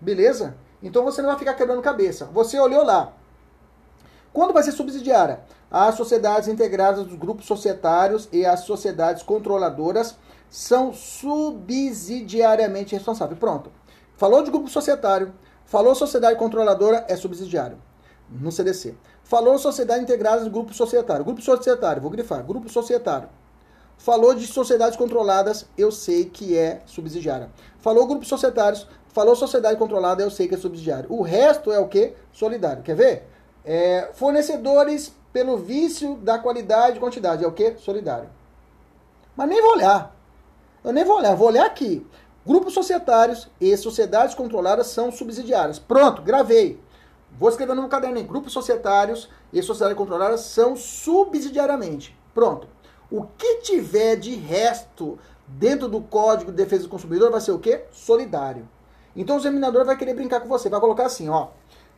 Beleza? 0.00 0.56
Então 0.82 1.02
você 1.02 1.20
não 1.20 1.30
vai 1.30 1.38
ficar 1.38 1.54
quebrando 1.54 1.82
cabeça. 1.82 2.26
Você 2.26 2.58
olhou 2.58 2.84
lá. 2.84 3.12
Quando 4.32 4.52
vai 4.52 4.62
ser 4.62 4.72
subsidiária? 4.72 5.40
As 5.70 5.96
sociedades 5.96 6.48
integradas 6.48 7.04
dos 7.04 7.18
grupos 7.18 7.46
societários 7.46 8.28
e 8.30 8.46
as 8.46 8.60
sociedades 8.60 9.22
controladoras 9.22 10.16
são 10.48 10.92
subsidiariamente 10.92 12.94
responsáveis. 12.94 13.38
Pronto. 13.38 13.70
Falou 14.18 14.42
de 14.42 14.50
grupo 14.50 14.68
societário, 14.68 15.32
falou 15.64 15.94
sociedade 15.94 16.36
controladora, 16.36 17.04
é 17.08 17.14
subsidiário 17.14 17.78
no 18.28 18.50
CDC. 18.50 18.96
Falou 19.22 19.56
sociedade 19.60 20.02
integrada 20.02 20.40
dos 20.40 20.48
grupos 20.48 20.76
societário. 20.76 21.24
Grupo 21.24 21.40
societário, 21.40 22.02
vou 22.02 22.10
grifar, 22.10 22.44
grupo 22.44 22.68
societário. 22.68 23.28
Falou 23.96 24.34
de 24.34 24.44
sociedades 24.44 24.98
controladas, 24.98 25.66
eu 25.78 25.92
sei 25.92 26.24
que 26.24 26.58
é 26.58 26.82
subsidiária. 26.84 27.48
Falou 27.78 28.08
grupos 28.08 28.26
societários, 28.26 28.88
falou 29.06 29.36
sociedade 29.36 29.78
controlada, 29.78 30.20
eu 30.20 30.30
sei 30.32 30.48
que 30.48 30.56
é 30.56 30.58
subsidiário. 30.58 31.12
O 31.12 31.22
resto 31.22 31.70
é 31.70 31.78
o 31.78 31.86
que? 31.86 32.12
Solidário. 32.32 32.82
Quer 32.82 32.96
ver? 32.96 33.28
É, 33.64 34.10
fornecedores 34.14 35.14
pelo 35.32 35.56
vício 35.56 36.16
da 36.16 36.40
qualidade 36.40 36.96
e 36.96 37.00
quantidade, 37.00 37.44
é 37.44 37.46
o 37.46 37.52
que? 37.52 37.76
Solidário. 37.76 38.28
Mas 39.36 39.48
nem 39.48 39.62
vou 39.62 39.76
olhar. 39.76 40.18
Eu 40.82 40.92
nem 40.92 41.04
vou 41.04 41.18
olhar, 41.18 41.36
vou 41.36 41.48
olhar 41.48 41.66
aqui. 41.66 42.04
Grupos 42.46 42.72
societários 42.72 43.48
e 43.60 43.76
sociedades 43.76 44.34
controladas 44.34 44.88
são 44.88 45.12
subsidiárias. 45.12 45.78
Pronto, 45.78 46.22
gravei. 46.22 46.80
Vou 47.38 47.48
escrever 47.48 47.74
no 47.74 47.88
caderno. 47.88 48.22
Grupos 48.24 48.52
societários 48.52 49.28
e 49.52 49.62
sociedades 49.62 49.96
controladas 49.96 50.40
são 50.40 50.76
subsidiariamente. 50.76 52.16
Pronto. 52.34 52.66
O 53.10 53.24
que 53.36 53.56
tiver 53.56 54.16
de 54.16 54.34
resto 54.34 55.18
dentro 55.46 55.88
do 55.88 56.00
Código 56.00 56.50
de 56.50 56.56
Defesa 56.56 56.84
do 56.84 56.88
Consumidor 56.88 57.30
vai 57.30 57.40
ser 57.40 57.52
o 57.52 57.58
quê? 57.58 57.84
Solidário. 57.90 58.68
Então 59.16 59.36
o 59.36 59.38
examinador 59.38 59.84
vai 59.84 59.96
querer 59.96 60.14
brincar 60.14 60.40
com 60.40 60.48
você, 60.48 60.68
vai 60.68 60.80
colocar 60.80 61.06
assim, 61.06 61.28
ó. 61.28 61.48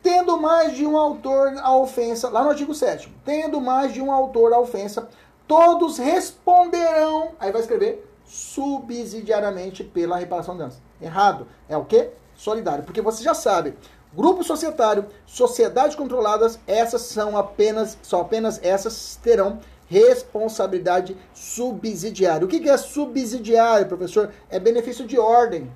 Tendo 0.03 0.41
mais 0.41 0.75
de 0.75 0.87
um 0.87 0.97
autor 0.97 1.53
a 1.59 1.77
ofensa, 1.77 2.31
lá 2.31 2.43
no 2.43 2.51
artigo 2.51 2.75
7 2.75 3.15
tendo 3.25 3.61
mais 3.61 3.93
de 3.93 4.01
um 4.01 4.11
autor 4.11 4.53
a 4.53 4.59
ofensa, 4.59 5.09
todos 5.47 5.99
responderão, 5.99 7.33
aí 7.39 7.53
vai 7.53 7.61
escrever, 7.61 8.10
subsidiariamente 8.31 9.83
pela 9.83 10.17
reparação 10.17 10.55
de 10.55 10.61
danos. 10.61 10.81
Errado. 11.03 11.49
É 11.69 11.77
o 11.77 11.85
quê? 11.85 12.11
Solidário. 12.37 12.85
Porque 12.85 13.03
você 13.03 13.25
já 13.25 13.35
sabe, 13.35 13.77
grupo 14.15 14.45
societário, 14.45 15.07
sociedades 15.27 15.97
controladas, 15.97 16.61
essas 16.65 17.03
são 17.03 17.37
apenas, 17.37 17.99
só 18.03 18.21
apenas 18.21 18.61
essas 18.63 19.19
terão 19.21 19.59
responsabilidade 19.89 21.17
subsidiária. 21.35 22.45
O 22.47 22.49
que 22.49 22.69
é 22.69 22.77
subsidiário, 22.77 23.89
professor? 23.89 24.31
É 24.49 24.61
benefício 24.61 25.05
de 25.05 25.19
ordem. 25.19 25.71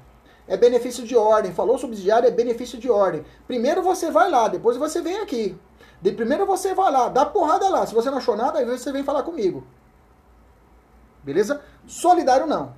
É 0.47 0.57
benefício 0.57 1.05
de 1.05 1.17
ordem. 1.17 1.53
Falou 1.53 1.77
subsidiário, 1.77 2.29
é 2.29 2.31
benefício 2.31 2.79
de 2.79 2.89
ordem. 2.89 3.25
Primeiro 3.49 3.83
você 3.83 4.13
vai 4.13 4.31
lá, 4.31 4.47
depois 4.47 4.77
você 4.77 5.03
vem 5.03 5.17
aqui. 5.17 5.59
De 6.01 6.13
primeiro 6.13 6.47
você 6.47 6.73
vai 6.73 6.93
lá, 6.93 7.09
dá 7.09 7.27
porrada 7.27 7.69
lá. 7.69 7.85
Se 7.85 7.95
você 7.95 8.11
não 8.11 8.19
achou 8.19 8.37
nada, 8.37 8.61
aí 8.61 8.65
você 8.65 8.93
vem 8.93 9.03
falar 9.03 9.25
comigo. 9.25 9.67
Beleza? 11.25 11.61
Solidário 11.87 12.47
não. 12.47 12.75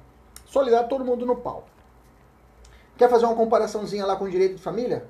Solidário 0.46 0.88
todo 0.88 1.04
mundo 1.04 1.26
no 1.26 1.36
pau. 1.36 1.66
Quer 2.96 3.10
fazer 3.10 3.26
uma 3.26 3.34
comparaçãozinha 3.34 4.06
lá 4.06 4.16
com 4.16 4.24
o 4.24 4.30
direito 4.30 4.56
de 4.56 4.62
família? 4.62 5.06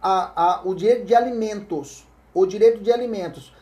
A, 0.00 0.44
a, 0.44 0.62
o 0.64 0.74
direito 0.74 1.04
de 1.04 1.14
alimentos. 1.14 2.06
O 2.32 2.46
direito 2.46 2.80
de 2.80 2.92
alimentos. 2.92 3.52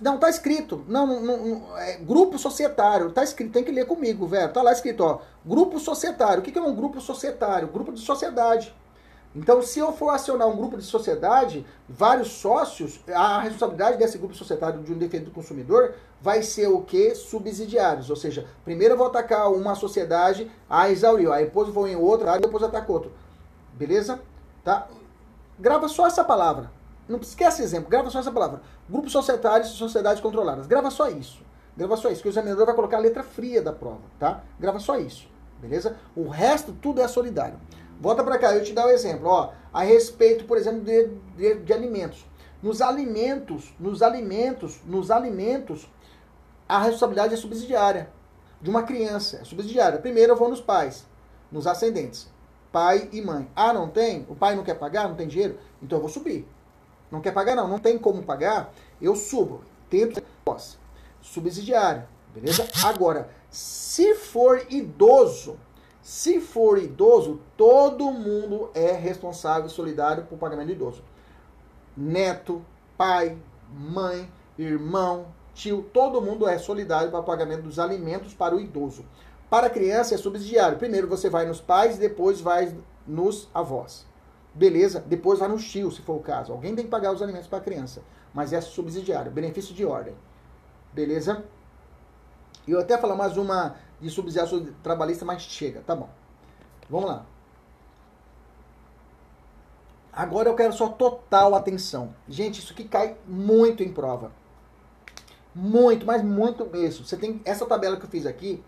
Não, 0.00 0.18
tá 0.18 0.28
escrito. 0.28 0.84
Não, 0.86 1.06
não, 1.06 1.36
não 1.46 1.78
é, 1.78 1.96
grupo 1.96 2.38
societário. 2.38 3.10
Tá 3.12 3.22
escrito, 3.22 3.52
tem 3.52 3.64
que 3.64 3.72
ler 3.72 3.86
comigo, 3.86 4.26
velho. 4.26 4.52
Tá 4.52 4.60
lá 4.60 4.72
escrito, 4.72 5.02
ó. 5.02 5.20
Grupo 5.44 5.78
societário. 5.78 6.40
O 6.40 6.42
que, 6.42 6.52
que 6.52 6.58
é 6.58 6.62
um 6.62 6.74
grupo 6.74 7.00
societário? 7.00 7.68
Grupo 7.68 7.92
de 7.92 8.00
sociedade. 8.00 8.74
Então, 9.34 9.62
se 9.62 9.78
eu 9.78 9.92
for 9.92 10.10
acionar 10.10 10.48
um 10.48 10.56
grupo 10.56 10.76
de 10.76 10.82
sociedade, 10.82 11.64
vários 11.88 12.32
sócios, 12.32 13.00
a 13.14 13.40
responsabilidade 13.40 13.96
desse 13.96 14.18
grupo 14.18 14.34
societário 14.34 14.82
de 14.82 14.92
um 14.92 14.98
defeito 14.98 15.26
do 15.26 15.30
consumidor 15.30 15.94
vai 16.20 16.42
ser 16.42 16.68
o 16.68 16.82
que? 16.82 17.14
Subsidiários. 17.14 18.10
Ou 18.10 18.16
seja, 18.16 18.46
primeiro 18.64 18.94
eu 18.94 18.98
vou 18.98 19.06
atacar 19.06 19.50
uma 19.50 19.74
sociedade, 19.74 20.50
a 20.68 20.90
exauriu. 20.90 21.32
Aí 21.32 21.44
depois 21.44 21.68
vou 21.68 21.88
em 21.88 21.96
outra, 21.96 22.32
aí 22.32 22.40
depois 22.40 22.62
ataco 22.62 22.92
outro. 22.92 23.12
Beleza? 23.74 24.20
Tá? 24.62 24.88
Grava 25.58 25.88
só 25.88 26.06
essa 26.06 26.24
palavra. 26.24 26.70
Não 27.08 27.18
esquece 27.18 27.62
exemplo, 27.62 27.90
grava 27.90 28.08
só 28.10 28.20
essa 28.20 28.30
palavra. 28.30 28.62
Grupos 28.88 29.12
societários 29.12 29.70
e 29.70 29.76
sociedades 29.76 30.22
controladas. 30.22 30.66
Grava 30.66 30.90
só 30.90 31.08
isso. 31.08 31.42
Grava 31.76 31.96
só 31.96 32.10
isso, 32.10 32.22
que 32.22 32.28
o 32.28 32.30
examinador 32.30 32.66
vai 32.66 32.74
colocar 32.74 32.98
a 32.98 33.00
letra 33.00 33.22
fria 33.22 33.62
da 33.62 33.72
prova, 33.72 34.02
tá? 34.18 34.42
Grava 34.58 34.78
só 34.78 34.98
isso, 34.98 35.28
beleza? 35.60 35.96
O 36.14 36.28
resto 36.28 36.72
tudo 36.72 37.00
é 37.00 37.08
solidário. 37.08 37.58
Volta 38.00 38.22
para 38.24 38.38
cá, 38.38 38.54
eu 38.54 38.62
te 38.62 38.72
dar 38.72 38.86
um 38.86 38.90
exemplo, 38.90 39.28
ó, 39.28 39.52
a 39.72 39.82
respeito, 39.82 40.44
por 40.44 40.56
exemplo, 40.56 40.80
de, 40.80 41.08
de, 41.36 41.54
de 41.60 41.72
alimentos. 41.72 42.26
Nos 42.62 42.82
alimentos, 42.82 43.72
nos 43.78 44.02
alimentos, 44.02 44.80
nos 44.84 45.10
alimentos, 45.10 45.88
a 46.70 46.78
responsabilidade 46.78 47.34
é 47.34 47.36
subsidiária 47.36 48.10
de 48.60 48.70
uma 48.70 48.84
criança, 48.84 49.38
é 49.38 49.44
subsidiária. 49.44 49.98
Primeiro 49.98 50.32
eu 50.32 50.36
vou 50.36 50.48
nos 50.48 50.60
pais, 50.60 51.04
nos 51.50 51.66
ascendentes, 51.66 52.30
pai 52.70 53.08
e 53.12 53.20
mãe. 53.20 53.50
Ah, 53.56 53.72
não 53.72 53.88
tem? 53.88 54.24
O 54.28 54.36
pai 54.36 54.54
não 54.54 54.62
quer 54.62 54.74
pagar, 54.74 55.08
não 55.08 55.16
tem 55.16 55.26
dinheiro? 55.26 55.58
Então 55.82 55.98
eu 55.98 56.02
vou 56.02 56.10
subir. 56.10 56.46
Não 57.10 57.20
quer 57.20 57.32
pagar, 57.32 57.56
não. 57.56 57.66
Não 57.66 57.80
tem 57.80 57.98
como 57.98 58.22
pagar, 58.22 58.72
eu 59.02 59.16
subo. 59.16 59.62
Tento 59.88 60.22
posse. 60.44 60.78
Subsidiário. 61.20 62.04
Beleza? 62.32 62.68
Agora, 62.84 63.28
se 63.50 64.14
for 64.14 64.64
idoso, 64.70 65.58
se 66.00 66.40
for 66.40 66.78
idoso, 66.78 67.40
todo 67.56 68.12
mundo 68.12 68.70
é 68.74 68.92
responsável 68.92 69.68
solidário 69.68 70.24
por 70.26 70.38
pagamento 70.38 70.68
do 70.68 70.72
idoso. 70.72 71.02
Neto, 71.96 72.64
pai, 72.96 73.36
mãe, 73.68 74.30
irmão, 74.56 75.26
tio, 75.60 75.82
todo 75.92 76.20
mundo 76.20 76.48
é 76.48 76.58
solidário 76.58 77.10
para 77.10 77.22
pagamento 77.22 77.62
dos 77.62 77.78
alimentos 77.78 78.32
para 78.32 78.56
o 78.56 78.60
idoso. 78.60 79.04
Para 79.48 79.66
a 79.66 79.70
criança 79.70 80.14
é 80.14 80.18
subsidiário. 80.18 80.78
Primeiro 80.78 81.06
você 81.06 81.28
vai 81.28 81.46
nos 81.46 81.60
pais, 81.60 81.98
depois 81.98 82.40
vai 82.40 82.74
nos 83.06 83.48
avós. 83.52 84.06
Beleza, 84.54 85.00
depois 85.06 85.38
vai 85.38 85.48
no 85.48 85.58
tio, 85.58 85.90
se 85.90 86.02
for 86.02 86.16
o 86.16 86.20
caso. 86.20 86.52
Alguém 86.52 86.74
tem 86.74 86.84
que 86.84 86.90
pagar 86.90 87.12
os 87.12 87.22
alimentos 87.22 87.48
para 87.48 87.58
a 87.58 87.62
criança. 87.62 88.02
Mas 88.32 88.52
é 88.52 88.60
subsidiário, 88.60 89.30
benefício 89.30 89.74
de 89.74 89.84
ordem. 89.84 90.14
Beleza? 90.92 91.44
Eu 92.66 92.78
até 92.78 92.96
falar 92.96 93.16
mais 93.16 93.36
uma 93.36 93.76
de 94.00 94.08
subsidiário 94.08 94.72
trabalhista, 94.82 95.24
mas 95.24 95.42
chega, 95.42 95.80
tá 95.80 95.94
bom. 95.94 96.08
Vamos 96.88 97.10
lá. 97.10 97.26
Agora 100.12 100.48
eu 100.48 100.54
quero 100.54 100.72
só 100.72 100.88
total 100.88 101.54
atenção. 101.54 102.14
Gente, 102.28 102.58
isso 102.58 102.72
aqui 102.72 102.84
cai 102.84 103.16
muito 103.26 103.82
em 103.82 103.92
prova. 103.92 104.32
Muito, 105.54 106.06
mas 106.06 106.22
muito 106.22 106.64
mesmo. 106.66 107.04
Você 107.04 107.16
tem 107.16 107.40
essa 107.44 107.66
tabela 107.66 107.96
que 107.96 108.04
eu 108.04 108.10
fiz 108.10 108.26
aqui 108.26 108.62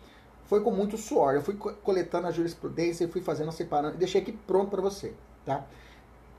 foi 0.44 0.60
com 0.60 0.70
muito 0.70 0.98
suor. 0.98 1.34
Eu 1.34 1.42
fui 1.42 1.54
coletando 1.54 2.26
a 2.26 2.30
jurisprudência 2.30 3.04
e 3.04 3.08
fui 3.08 3.22
fazendo, 3.22 3.50
separando 3.52 3.94
e 3.94 3.98
deixei 3.98 4.20
aqui 4.20 4.32
pronto 4.32 4.70
para 4.70 4.82
você. 4.82 5.14
Tá? 5.46 5.64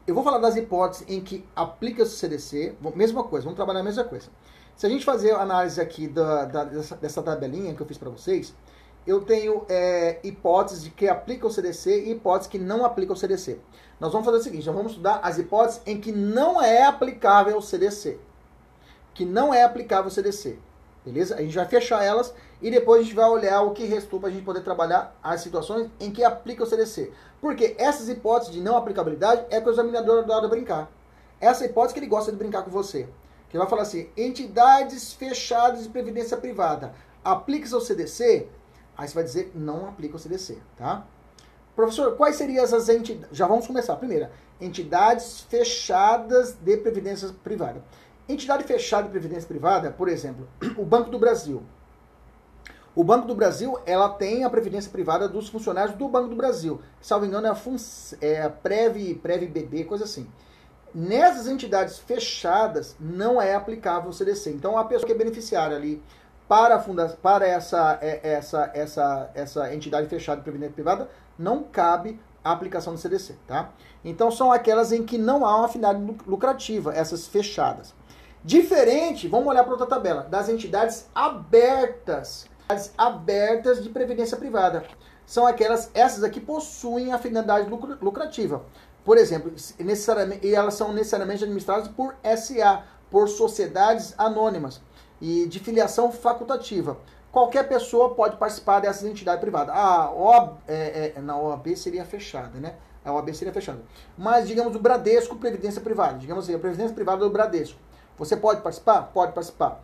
Eu 0.06 0.14
vou 0.14 0.24
falar 0.24 0.38
das 0.38 0.56
hipóteses 0.56 1.06
em 1.08 1.22
que 1.22 1.46
aplica 1.56 2.04
o 2.04 2.06
CDC, 2.06 2.76
mesma 2.94 3.24
coisa, 3.24 3.46
vamos 3.46 3.56
trabalhar 3.56 3.80
a 3.80 3.84
mesma 3.84 4.04
coisa. 4.04 4.30
Se 4.76 4.86
a 4.86 4.90
gente 4.90 5.06
fazer 5.06 5.32
a 5.32 5.42
análise 5.42 5.80
aqui 5.80 6.08
da, 6.08 6.46
da 6.46 6.64
dessa, 6.66 6.96
dessa, 6.96 7.22
tabelinha 7.22 7.74
que 7.74 7.82
eu 7.82 7.86
fiz 7.86 7.98
para 7.98 8.10
vocês, 8.10 8.54
eu 9.08 9.22
tenho 9.22 9.66
é, 9.70 10.20
hipóteses 10.24 10.84
de 10.84 10.90
que 10.90 11.08
aplica 11.08 11.48
o 11.48 11.52
CDC 11.52 12.06
e 12.06 12.12
hipóteses 12.12 12.52
que 12.52 12.60
não 12.60 12.84
aplicam 12.84 13.16
o 13.16 13.18
CDC. 13.18 13.60
Nós 14.00 14.12
vamos 14.12 14.26
fazer 14.26 14.40
o 14.40 14.44
seguinte, 14.44 14.66
nós 14.66 14.76
vamos 14.76 14.92
estudar 14.92 15.22
as 15.24 15.38
hipóteses 15.38 15.82
em 15.86 16.00
que 16.00 16.12
não 16.12 16.62
é 16.62 16.84
aplicável 16.84 17.58
o 17.58 17.62
CDC. 17.62 18.20
Que 19.14 19.26
não 19.26 19.54
é 19.54 19.64
aplicável 19.64 20.08
o 20.08 20.12
CDC. 20.12 20.58
Beleza? 21.06 21.36
A 21.36 21.42
gente 21.42 21.56
vai 21.56 21.66
fechar 21.66 22.04
elas 22.04 22.34
e 22.62 22.72
depois 22.72 23.02
a 23.02 23.04
gente 23.04 23.16
vai 23.16 23.30
olhar 23.30 23.62
o 23.62 23.72
que 23.72 23.84
restou 23.84 24.20
para 24.20 24.30
a 24.30 24.32
gente 24.32 24.46
poder 24.46 24.62
trabalhar 24.62 25.18
as 25.22 25.42
situações 25.42 25.90
em 26.00 26.12
que 26.12 26.24
aplica 26.24 26.64
o 26.64 26.66
CDC. 26.66 27.12
Porque 27.42 27.76
essas 27.78 28.08
hipóteses 28.08 28.54
de 28.54 28.62
não 28.62 28.78
aplicabilidade 28.78 29.46
é 29.50 29.60
que 29.60 29.68
o 29.68 29.72
examinador 29.72 30.20
adora 30.20 30.48
brincar. 30.48 30.90
Essa 31.42 31.66
hipótese 31.66 31.94
que 31.94 32.00
ele 32.00 32.08
gosta 32.08 32.32
de 32.32 32.38
brincar 32.38 32.64
com 32.64 32.72
você. 32.72 33.10
Que 33.50 33.58
vai 33.58 33.68
falar 33.68 33.82
assim, 33.82 34.10
entidades 34.16 35.14
fechadas 35.14 35.84
de 35.84 35.90
previdência 35.90 36.38
privada, 36.38 36.94
aplica-se 37.24 37.76
ao 37.76 37.82
CDC? 37.82 38.48
Aí 38.98 39.08
você 39.08 39.14
vai 39.14 39.24
dizer, 39.24 39.52
não 39.54 39.90
aplica 39.90 40.16
o 40.16 40.20
CDC, 40.20 40.58
tá? 40.78 41.06
Professor, 41.76 42.16
quais 42.16 42.36
seriam 42.36 42.64
essas 42.64 42.88
entidades? 42.88 43.36
Já 43.36 43.46
vamos 43.46 43.68
começar. 43.68 43.96
Primeira, 43.98 44.32
entidades 44.62 45.42
fechadas 45.42 46.54
de 46.54 46.78
previdência 46.78 47.30
privada. 47.44 47.84
Entidade 48.28 48.64
fechada 48.64 49.04
de 49.04 49.10
previdência 49.10 49.48
privada, 49.48 49.92
por 49.92 50.08
exemplo, 50.08 50.48
o 50.78 50.86
Banco 50.86 51.10
do 51.10 51.20
Brasil. 51.20 51.62
O 52.96 53.04
Banco 53.04 53.28
do 53.28 53.34
Brasil, 53.34 53.78
ela 53.86 54.08
tem 54.08 54.44
a 54.44 54.50
previdência 54.50 54.92
privada 54.92 55.28
dos 55.28 55.50
funcionários 55.50 55.96
do 55.98 56.08
Banco 56.08 56.30
do 56.30 56.36
Brasil. 56.36 56.80
Salvo 57.02 57.26
engano, 57.26 57.48
é 57.48 57.50
a, 57.50 57.58
é 58.22 58.44
a 58.44 58.50
Prev 58.50 59.16
BB, 59.50 59.86
coisa 59.86 60.04
assim. 60.04 60.30
Nessas 60.94 61.48
entidades 61.48 61.98
fechadas, 61.98 62.96
não 63.00 63.42
é 63.42 63.56
aplicável 63.56 64.12
o 64.12 64.14
CDC. 64.14 64.52
Então, 64.52 64.78
a 64.78 64.86
pessoa 64.86 65.08
que 65.08 65.12
é 65.12 65.18
beneficiária 65.18 65.76
ali 65.76 66.02
para, 66.48 66.80
funda 66.80 67.18
para 67.22 67.48
essa, 67.48 67.98
é, 68.00 68.20
essa, 68.22 68.70
essa, 68.76 69.32
essa 69.34 69.74
entidade 69.74 70.08
fechada 70.08 70.38
de 70.38 70.44
previdência 70.44 70.76
privada, 70.76 71.10
não 71.38 71.64
cabe 71.64 72.20
a 72.44 72.52
aplicação 72.52 72.94
do 72.94 73.00
CDC, 73.00 73.36
tá? 73.48 73.72
Então 74.04 74.30
são 74.30 74.52
aquelas 74.52 74.92
em 74.92 75.04
que 75.04 75.18
não 75.18 75.46
há 75.46 75.58
uma 75.58 75.70
finalidade 75.70 76.20
lucrativa, 76.28 76.94
essas 76.94 77.26
fechadas. 77.26 77.96
Diferente, 78.46 79.30
vamos 79.30 79.48
olhar 79.48 79.64
para 79.64 79.72
outra 79.72 79.88
tabela, 79.88 80.24
das 80.24 80.50
entidades 80.50 81.08
abertas, 81.16 82.46
as 82.68 82.94
abertas 82.98 83.82
de 83.82 83.88
previdência 83.90 84.36
privada. 84.36 84.84
São 85.26 85.48
aquelas, 85.48 85.90
essas 85.94 86.26
aqui 86.26 86.42
possuem 86.42 87.14
a 87.14 87.18
finalidade 87.18 87.70
lucrativa. 88.02 88.66
Por 89.06 89.18
exemplo, 89.18 89.50
necessariamente, 89.80 90.46
e 90.46 90.54
elas 90.54 90.74
são 90.74 90.92
necessariamente 90.92 91.44
administradas 91.44 91.88
por 91.88 92.16
SA, 92.36 92.84
por 93.10 93.30
sociedades 93.30 94.14
anônimas 94.18 94.82
e 95.22 95.48
de 95.48 95.60
filiação 95.60 96.12
facultativa. 96.12 96.98
Qualquer 97.32 97.68
pessoa 97.70 98.14
pode 98.14 98.36
participar 98.36 98.82
dessas 98.82 99.06
entidades 99.06 99.40
privadas. 99.40 99.74
A 99.74 100.12
OAB, 100.12 100.58
é, 100.68 101.14
é, 101.16 101.22
na 101.22 101.38
OAB 101.38 101.78
seria 101.78 102.04
fechada, 102.04 102.60
né? 102.60 102.76
A 103.06 103.14
OAB 103.14 103.34
seria 103.34 103.54
fechada. 103.54 103.82
Mas, 104.18 104.48
digamos, 104.50 104.76
o 104.76 104.80
Bradesco, 104.80 105.38
Previdência 105.38 105.82
Privada. 105.82 106.18
Digamos 106.18 106.44
assim, 106.44 106.56
a 106.56 106.60
Previdência 106.60 106.94
Privada 106.94 107.24
do 107.24 107.30
Bradesco. 107.30 107.80
Você 108.18 108.36
pode 108.38 108.62
participar? 108.62 109.04
Pode 109.14 109.34
participar. 109.34 109.82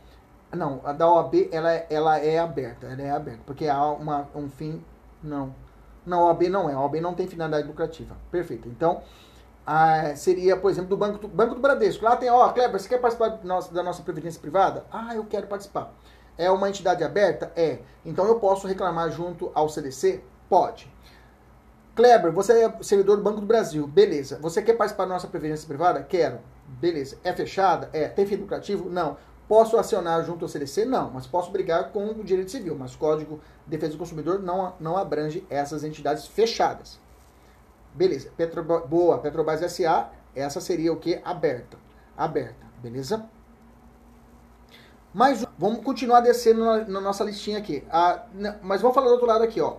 Não, 0.51 0.81
a 0.83 0.93
da 0.93 1.07
OAB, 1.07 1.49
ela, 1.51 1.71
ela 1.71 2.17
é 2.17 2.39
aberta. 2.39 2.87
Ela 2.87 3.01
é 3.01 3.11
aberta. 3.11 3.41
Porque 3.45 3.67
há 3.67 3.85
uma, 3.91 4.27
um 4.35 4.49
fim... 4.49 4.83
Não. 5.21 5.53
Na 6.05 6.19
OAB 6.19 6.43
não 6.43 6.69
é. 6.69 6.73
A 6.73 6.79
OAB 6.79 6.95
não 6.95 7.13
tem 7.13 7.27
finalidade 7.27 7.67
lucrativa. 7.67 8.15
Perfeito. 8.31 8.67
Então, 8.67 9.01
ah, 9.71 10.15
seria, 10.15 10.57
por 10.57 10.71
exemplo, 10.71 10.89
do 10.89 10.97
Banco 10.97 11.19
do, 11.19 11.27
Banco 11.27 11.53
do 11.53 11.61
Bradesco. 11.61 12.03
Lá 12.03 12.15
tem, 12.15 12.29
ó, 12.29 12.49
Kleber, 12.49 12.79
você 12.79 12.89
quer 12.89 12.99
participar 12.99 13.37
da 13.37 13.83
nossa 13.83 14.01
previdência 14.01 14.41
privada? 14.41 14.83
Ah, 14.91 15.15
eu 15.15 15.23
quero 15.25 15.45
participar. 15.45 15.93
É 16.37 16.49
uma 16.49 16.69
entidade 16.69 17.03
aberta? 17.03 17.51
É. 17.55 17.79
Então 18.03 18.25
eu 18.25 18.39
posso 18.39 18.65
reclamar 18.65 19.11
junto 19.11 19.51
ao 19.53 19.69
CDC? 19.69 20.23
Pode. 20.49 20.91
Kleber, 21.99 22.31
você 22.31 22.63
é 22.63 22.73
servidor 22.81 23.17
do 23.17 23.23
Banco 23.23 23.41
do 23.41 23.45
Brasil. 23.45 23.85
Beleza. 23.85 24.39
Você 24.41 24.61
quer 24.61 24.77
participar 24.77 25.03
da 25.03 25.15
nossa 25.15 25.27
previdência 25.27 25.67
privada? 25.67 26.01
Quero. 26.01 26.39
Beleza. 26.65 27.17
É 27.25 27.33
fechada? 27.33 27.89
É. 27.91 28.07
Tem 28.07 28.25
fim 28.25 28.37
lucrativo? 28.37 28.89
Não. 28.89 29.17
Posso 29.49 29.77
acionar 29.77 30.23
junto 30.23 30.45
ao 30.45 30.49
CDC? 30.49 30.85
Não, 30.85 31.11
mas 31.11 31.27
posso 31.27 31.51
brigar 31.51 31.91
com 31.91 32.05
o 32.11 32.23
direito 32.23 32.51
civil. 32.51 32.73
Mas 32.73 32.95
o 32.95 32.97
Código 32.97 33.41
de 33.65 33.71
Defesa 33.71 33.91
do 33.91 33.97
Consumidor 33.97 34.39
não, 34.41 34.75
não 34.79 34.95
abrange 34.95 35.45
essas 35.49 35.83
entidades 35.83 36.25
fechadas. 36.25 36.97
Beleza. 37.93 38.31
Petro, 38.37 38.63
boa, 38.63 39.17
Petrobras 39.17 39.69
SA, 39.69 40.09
essa 40.33 40.61
seria 40.61 40.93
o 40.93 40.97
que? 40.97 41.19
Aberta. 41.25 41.77
Aberta, 42.15 42.65
beleza? 42.81 43.25
Mas 45.13 45.45
vamos 45.57 45.83
continuar 45.83 46.21
descendo 46.21 46.63
na, 46.63 46.77
na 46.85 47.01
nossa 47.01 47.25
listinha 47.25 47.57
aqui. 47.57 47.83
A, 47.91 48.23
mas 48.61 48.81
vamos 48.81 48.95
falar 48.95 49.07
do 49.07 49.13
outro 49.13 49.27
lado 49.27 49.43
aqui, 49.43 49.59
ó. 49.59 49.77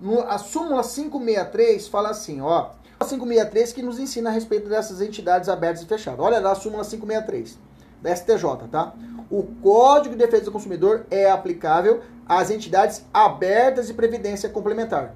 No, 0.00 0.20
a 0.20 0.38
súmula 0.38 0.82
563 0.82 1.88
fala 1.88 2.10
assim, 2.10 2.40
ó. 2.40 2.70
A 2.98 3.04
563 3.04 3.72
que 3.72 3.82
nos 3.82 3.98
ensina 3.98 4.30
a 4.30 4.32
respeito 4.32 4.68
dessas 4.68 5.00
entidades 5.00 5.48
abertas 5.48 5.82
e 5.82 5.86
fechadas. 5.86 6.20
Olha 6.20 6.38
lá 6.40 6.52
a 6.52 6.54
súmula 6.54 6.84
563 6.84 7.58
da 8.00 8.14
STJ, 8.14 8.68
tá? 8.70 8.92
O 9.30 9.42
Código 9.62 10.14
de 10.14 10.24
Defesa 10.24 10.44
do 10.44 10.52
Consumidor 10.52 11.06
é 11.10 11.30
aplicável 11.30 12.02
às 12.26 12.50
entidades 12.50 13.04
abertas 13.12 13.86
de 13.86 13.94
previdência 13.94 14.48
complementar 14.48 15.14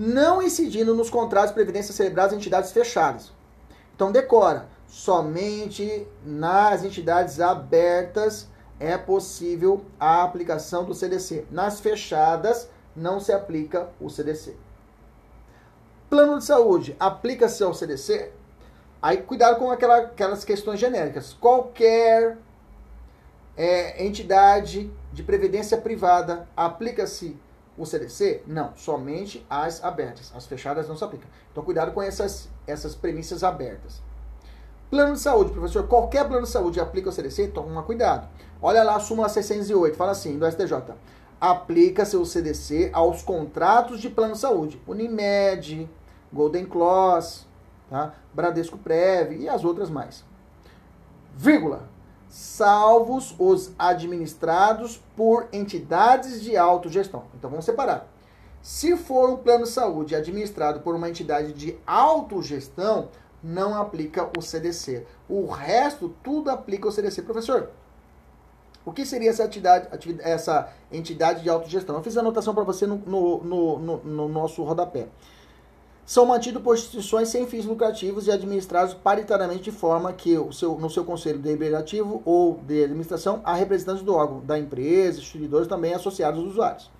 não 0.00 0.40
incidindo 0.40 0.94
nos 0.94 1.10
contratos 1.10 1.50
de 1.50 1.54
previdência 1.54 1.92
celebrados 1.92 2.32
em 2.32 2.36
entidades 2.36 2.70
fechadas. 2.70 3.32
Então 3.96 4.12
decora, 4.12 4.68
somente 4.86 6.06
nas 6.24 6.84
entidades 6.84 7.40
abertas 7.40 8.46
é 8.78 8.96
possível 8.96 9.84
a 9.98 10.22
aplicação 10.22 10.84
do 10.84 10.94
CDC. 10.94 11.46
Nas 11.50 11.80
fechadas 11.80 12.70
não 12.98 13.20
se 13.20 13.32
aplica 13.32 13.88
o 14.00 14.10
CDC. 14.10 14.56
Plano 16.10 16.38
de 16.38 16.44
saúde, 16.44 16.96
aplica-se 16.98 17.62
ao 17.62 17.74
CDC? 17.74 18.32
Aí 19.00 19.18
cuidado 19.18 19.58
com 19.58 19.70
aquela, 19.70 19.98
aquelas 19.98 20.44
questões 20.44 20.80
genéricas. 20.80 21.34
Qualquer 21.34 22.38
é, 23.56 24.04
entidade 24.04 24.90
de 25.12 25.22
previdência 25.22 25.78
privada 25.78 26.48
aplica-se 26.56 27.36
o 27.76 27.86
CDC? 27.86 28.42
Não, 28.46 28.74
somente 28.74 29.46
as 29.48 29.84
abertas. 29.84 30.32
As 30.34 30.46
fechadas 30.46 30.88
não 30.88 30.96
se 30.96 31.04
aplicam. 31.04 31.28
Então, 31.52 31.62
cuidado 31.62 31.92
com 31.92 32.02
essas, 32.02 32.48
essas 32.66 32.94
premissas 32.94 33.44
abertas. 33.44 34.02
Plano 34.90 35.12
de 35.12 35.20
saúde, 35.20 35.52
professor. 35.52 35.86
Qualquer 35.86 36.26
plano 36.26 36.44
de 36.44 36.50
saúde 36.50 36.80
aplica 36.80 37.10
o 37.10 37.12
CDC? 37.12 37.48
Toma 37.48 37.82
cuidado. 37.82 38.26
Olha 38.60 38.82
lá 38.82 38.96
a 38.96 39.00
súmula 39.00 39.28
608, 39.28 39.96
fala 39.96 40.12
assim, 40.12 40.38
do 40.38 40.50
STJ. 40.50 40.94
Aplica-se 41.40 42.16
o 42.16 42.24
CDC 42.24 42.90
aos 42.92 43.22
contratos 43.22 44.00
de 44.00 44.10
plano 44.10 44.34
de 44.34 44.40
saúde. 44.40 44.80
Unimed, 44.86 45.88
Golden 46.32 46.66
Cross, 46.66 47.46
tá? 47.88 48.14
Bradesco 48.34 48.76
Prev 48.76 49.32
e 49.32 49.48
as 49.48 49.64
outras 49.64 49.90
mais. 49.90 50.24
Vírgula 51.36 51.88
salvos 52.28 53.34
os 53.38 53.72
administrados 53.78 55.02
por 55.16 55.48
entidades 55.52 56.42
de 56.42 56.56
autogestão. 56.56 57.24
Então 57.34 57.48
vamos 57.48 57.64
separar. 57.64 58.06
Se 58.60 58.96
for 58.96 59.30
um 59.30 59.36
plano 59.36 59.64
de 59.64 59.70
saúde 59.70 60.14
administrado 60.14 60.80
por 60.80 60.94
uma 60.94 61.08
entidade 61.08 61.52
de 61.52 61.78
autogestão, 61.86 63.08
não 63.42 63.74
aplica 63.74 64.28
o 64.36 64.42
CDC. 64.42 65.06
O 65.28 65.46
resto, 65.46 66.14
tudo 66.22 66.50
aplica 66.50 66.88
o 66.88 66.92
CDC. 66.92 67.22
Professor, 67.22 67.70
o 68.88 68.92
que 68.92 69.04
seria 69.04 69.30
essa 69.30 69.44
entidade, 69.44 69.88
essa 70.20 70.72
entidade 70.90 71.42
de 71.42 71.50
autogestão? 71.50 71.96
Eu 71.96 72.02
fiz 72.02 72.16
a 72.16 72.20
anotação 72.20 72.54
para 72.54 72.64
você 72.64 72.86
no, 72.86 72.96
no, 72.96 73.38
no, 73.78 73.96
no 73.98 74.28
nosso 74.28 74.62
rodapé 74.62 75.08
são 76.08 76.24
mantidos 76.24 76.62
por 76.62 76.74
instituições 76.74 77.28
sem 77.28 77.46
fins 77.46 77.66
lucrativos 77.66 78.26
e 78.26 78.30
administrados 78.30 78.94
paritariamente 78.94 79.64
de 79.64 79.70
forma 79.70 80.10
que 80.10 80.38
o 80.38 80.50
seu, 80.50 80.78
no 80.78 80.88
seu 80.88 81.04
conselho 81.04 81.38
deliberativo 81.38 82.22
ou 82.24 82.58
de 82.66 82.82
administração 82.82 83.42
há 83.44 83.52
representantes 83.52 84.02
do 84.02 84.14
órgão, 84.14 84.40
da 84.40 84.58
empresa, 84.58 85.18
instituidores 85.18 85.68
também 85.68 85.92
associados 85.92 86.40
aos 86.40 86.52
usuários. 86.52 86.90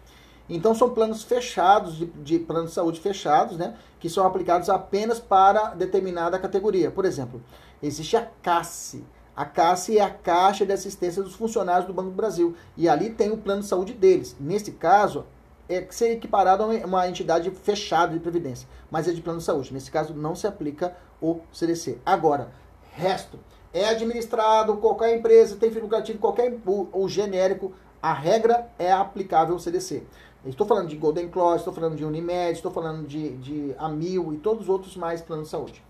Então 0.47 0.75
são 0.75 0.91
planos 0.91 1.23
fechados, 1.23 1.97
de, 1.97 2.05
de 2.05 2.39
planos 2.39 2.69
de 2.69 2.75
saúde 2.75 3.01
fechados, 3.01 3.57
né, 3.57 3.79
que 3.99 4.11
são 4.11 4.27
aplicados 4.27 4.69
apenas 4.69 5.19
para 5.19 5.71
determinada 5.71 6.39
categoria. 6.39 6.91
Por 6.91 7.07
exemplo, 7.07 7.43
existe 7.83 8.15
a 8.15 8.29
CASSE. 8.43 9.07
A 9.39 9.45
CASSE 9.45 9.99
é 9.99 10.03
a 10.03 10.11
Caixa 10.11 10.67
de 10.67 10.73
Assistência 10.73 11.23
dos 11.23 11.37
Funcionários 11.37 11.87
do 11.87 11.95
Banco 11.95 12.11
do 12.11 12.17
Brasil. 12.17 12.57
E 12.77 12.89
ali 12.89 13.09
tem 13.09 13.31
o 13.31 13.37
plano 13.37 13.63
de 13.63 13.69
saúde 13.69 13.93
deles. 13.93 14.35
Nesse 14.41 14.73
caso, 14.73 15.25
é, 15.69 15.87
ser 15.91 16.11
equiparado 16.11 16.65
a 16.65 16.67
uma 16.67 17.09
entidade 17.09 17.49
fechada 17.53 18.15
de 18.15 18.19
previdência, 18.19 18.69
mas 18.91 19.07
é 19.07 19.13
de 19.13 19.23
plano 19.23 19.39
de 19.39 19.45
saúde. 19.45 19.73
Nesse 19.73 19.93
caso, 19.93 20.13
não 20.13 20.35
se 20.35 20.45
aplica 20.45 20.97
o 21.23 21.39
CDC. 21.53 21.99
Agora, 22.05 22.51
resto, 22.95 23.39
é 23.73 23.89
administrado, 23.89 24.77
qualquer 24.79 25.17
empresa 25.17 25.55
tem 25.55 25.71
fim 25.71 25.79
lucrativo, 25.79 26.19
qualquer 26.19 26.59
o, 26.67 26.89
o 26.93 27.09
genérico, 27.09 27.73
a 28.03 28.13
regra 28.13 28.69
é 28.77 28.91
aplicável 28.91 29.55
ao 29.55 29.61
CDC. 29.61 30.03
Estou 30.47 30.67
falando 30.67 30.89
de 30.89 30.97
Golden 30.97 31.29
Cross, 31.29 31.59
estou 31.59 31.73
falando 31.73 31.95
de 31.95 32.05
Unimed, 32.05 32.55
estou 32.55 32.73
falando 32.73 33.07
de, 33.07 33.37
de 33.37 33.73
Amil 33.79 34.35
e 34.35 34.39
todos 34.39 34.65
os 34.65 34.69
outros 34.69 34.97
mais 34.97 35.23
planos 35.23 35.45
de 35.45 35.51
saúde. 35.53 35.85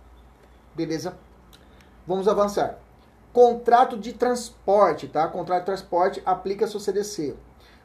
Beleza? 0.75 1.17
Vamos 2.07 2.29
avançar. 2.29 2.79
Contrato 3.39 3.97
de 3.97 4.13
transporte, 4.13 5.07
tá? 5.07 5.29
Contrato 5.29 5.61
de 5.61 5.67
transporte 5.67 6.21
aplica-se 6.27 6.75
ao 6.75 6.81
CDC. 6.81 7.37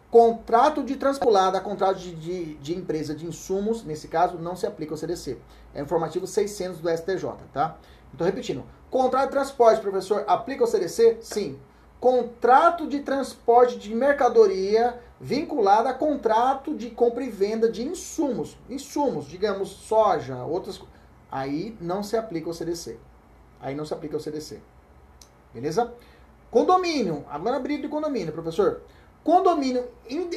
Contrato 0.10 0.84
de 0.84 0.96
transpolada 0.96 1.60
a 1.60 1.62
contrato 1.62 2.00
de, 2.00 2.16
de, 2.16 2.56
de, 2.56 2.76
empresa 2.76 3.14
de 3.14 3.28
insumos, 3.28 3.84
nesse 3.84 4.08
caso, 4.08 4.40
não 4.40 4.56
se 4.56 4.66
aplica 4.66 4.96
ao 4.96 4.98
CDC. 4.98 5.38
É 5.76 5.80
informativo 5.80 6.26
600 6.26 6.80
do 6.80 6.90
STJ, 6.90 7.36
tá? 7.54 7.78
Então, 8.12 8.26
repetindo. 8.26 8.64
Contrato 8.90 9.26
de 9.26 9.34
transporte, 9.34 9.80
professor, 9.80 10.24
aplica 10.26 10.64
ao 10.64 10.68
CDC? 10.68 11.20
Sim. 11.22 11.60
Contrato 12.00 12.88
de 12.88 13.02
transporte 13.02 13.78
de 13.78 13.94
mercadoria 13.94 15.00
vinculado 15.22 15.88
a 15.88 15.94
contrato 15.94 16.76
de 16.76 16.90
compra 16.90 17.24
e 17.24 17.30
venda 17.30 17.72
de 17.72 17.84
insumos. 17.84 18.58
Insumos, 18.68 19.28
digamos, 19.28 19.70
soja, 19.70 20.44
outras 20.46 20.82
Aí 21.32 21.78
não 21.80 22.02
se 22.02 22.18
aplica 22.18 22.48
ao 22.50 22.56
CDC. 22.56 22.98
Aí 23.62 23.76
não 23.76 23.86
se 23.86 23.94
aplica 23.94 24.16
ao 24.16 24.20
CDC. 24.20 24.60
Beleza? 25.54 25.94
Condomínio. 26.50 27.26
Agora 27.30 27.60
briga 27.60 27.84
de 27.84 27.88
condomínio, 27.88 28.34
professor. 28.34 28.82
Condomínio 29.24 29.86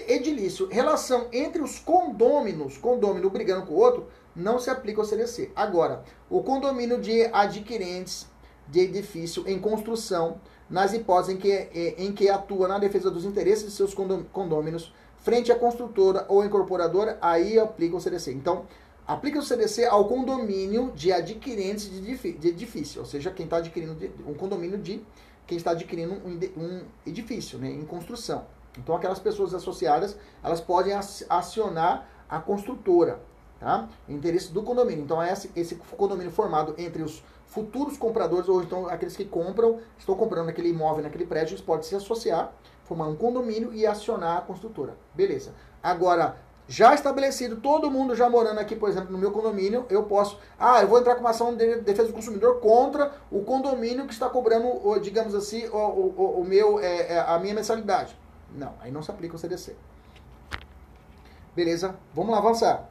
edilício, 0.09 0.69
relação 0.69 1.27
entre 1.33 1.61
os 1.61 1.79
condôminos, 1.79 2.79
condômino 2.79 3.29
brigando 3.29 3.67
com 3.67 3.75
o 3.75 3.79
outro, 3.79 4.07
não 4.35 4.61
se 4.61 4.71
aplica 4.71 5.01
ao 5.01 5.05
CDC. 5.05 5.51
Agora, 5.57 6.05
o 6.31 6.43
condomínio 6.43 7.01
de 7.01 7.25
adquirentes 7.33 8.27
de 8.69 8.81
edifício 8.81 9.43
em 9.47 9.59
construção, 9.59 10.41
nas 10.71 10.93
hipóteses 10.93 11.35
em 11.35 11.39
que, 11.39 11.51
eh, 11.51 11.95
em 11.99 12.12
que 12.12 12.29
atua 12.29 12.69
na 12.69 12.79
defesa 12.79 13.11
dos 13.11 13.25
interesses 13.25 13.64
de 13.64 13.71
seus 13.73 13.95
condôminos, 14.33 14.93
frente 15.19 15.51
à 15.51 15.57
construtora 15.59 16.25
ou 16.29 16.45
incorporadora, 16.45 17.19
aí 17.21 17.59
aplica 17.59 17.97
o 17.97 18.01
CDC. 18.01 18.33
Então, 18.33 18.67
aplica 19.07 19.39
o 19.39 19.43
CDC 19.43 19.85
ao 19.85 20.07
condomínio 20.07 20.93
de 20.95 21.13
adquirentes 21.13 21.91
de 21.91 22.49
edifício, 22.49 23.01
ou 23.01 23.07
seja, 23.07 23.31
quem 23.31 23.45
está 23.45 23.59
adquirindo 23.59 23.97
um 24.27 24.35
condomínio 24.35 24.79
de 24.79 25.03
quem 25.47 25.57
está 25.57 25.71
adquirindo 25.71 26.15
um 26.15 26.83
edifício 27.07 27.59
né, 27.59 27.71
em 27.71 27.85
construção. 27.85 28.47
Então 28.79 28.95
aquelas 28.95 29.19
pessoas 29.19 29.55
associadas, 29.55 30.17
elas 30.43 30.61
podem 30.61 30.93
acionar 31.29 32.09
a 32.29 32.41
construtora, 32.41 33.21
tá? 33.59 33.89
Interesse 34.09 34.53
do 34.53 34.63
condomínio. 34.63 35.05
Então, 35.05 35.23
é 35.23 35.33
esse, 35.33 35.77
condomínio 35.97 36.31
formado 36.31 36.75
entre 36.77 37.03
os 37.03 37.23
futuros 37.47 37.97
compradores, 37.97 38.49
ou 38.49 38.63
então 38.63 38.89
aqueles 38.89 39.17
que 39.17 39.25
compram, 39.25 39.81
estão 39.99 40.15
comprando 40.17 40.49
aquele 40.49 40.71
imóvel 40.71 41.05
naquele 41.05 41.25
prédio, 41.25 41.55
eles 41.55 41.65
podem 41.65 41.85
se 41.85 41.95
associar, 41.95 42.53
formar 42.85 43.07
um 43.07 43.17
condomínio 43.17 43.73
e 43.73 43.87
acionar 43.87 44.39
a 44.39 44.41
construtora. 44.41 44.97
Beleza. 45.15 45.55
Agora, 45.83 46.37
já 46.69 46.95
estabelecido, 46.95 47.57
todo 47.57 47.91
mundo 47.91 48.14
já 48.17 48.29
morando 48.29 48.59
aqui, 48.59 48.75
por 48.75 48.89
exemplo, 48.89 49.12
no 49.12 49.19
meu 49.19 49.31
condomínio, 49.31 49.87
eu 49.89 50.03
posso. 50.03 50.39
Ah, 50.59 50.83
eu 50.83 50.89
vou 50.89 50.99
entrar 50.99 51.14
com 51.14 51.21
uma 51.21 51.31
ação 51.31 51.55
de 51.55 51.77
defesa 51.77 52.09
do 52.09 52.14
consumidor 52.14 52.61
contra 52.61 53.12
o 53.31 53.43
condomínio 53.43 54.07
que 54.07 54.12
está 54.12 54.29
cobrando, 54.29 54.99
digamos 55.01 55.35
assim, 55.35 55.67
o, 55.69 55.77
o, 55.77 56.41
o 56.41 56.45
meu, 56.45 56.81
é, 56.81 57.14
é, 57.14 57.19
a 57.21 57.39
minha 57.39 57.55
mensalidade. 57.55 58.19
Não, 58.53 58.75
aí 58.81 58.91
não 58.91 59.03
se 59.03 59.11
aplica 59.11 59.37
o 59.37 59.39
CDC. 59.39 59.77
Beleza? 61.55 61.95
Vamos 62.12 62.33
lá 62.33 62.39
avançar. 62.39 62.89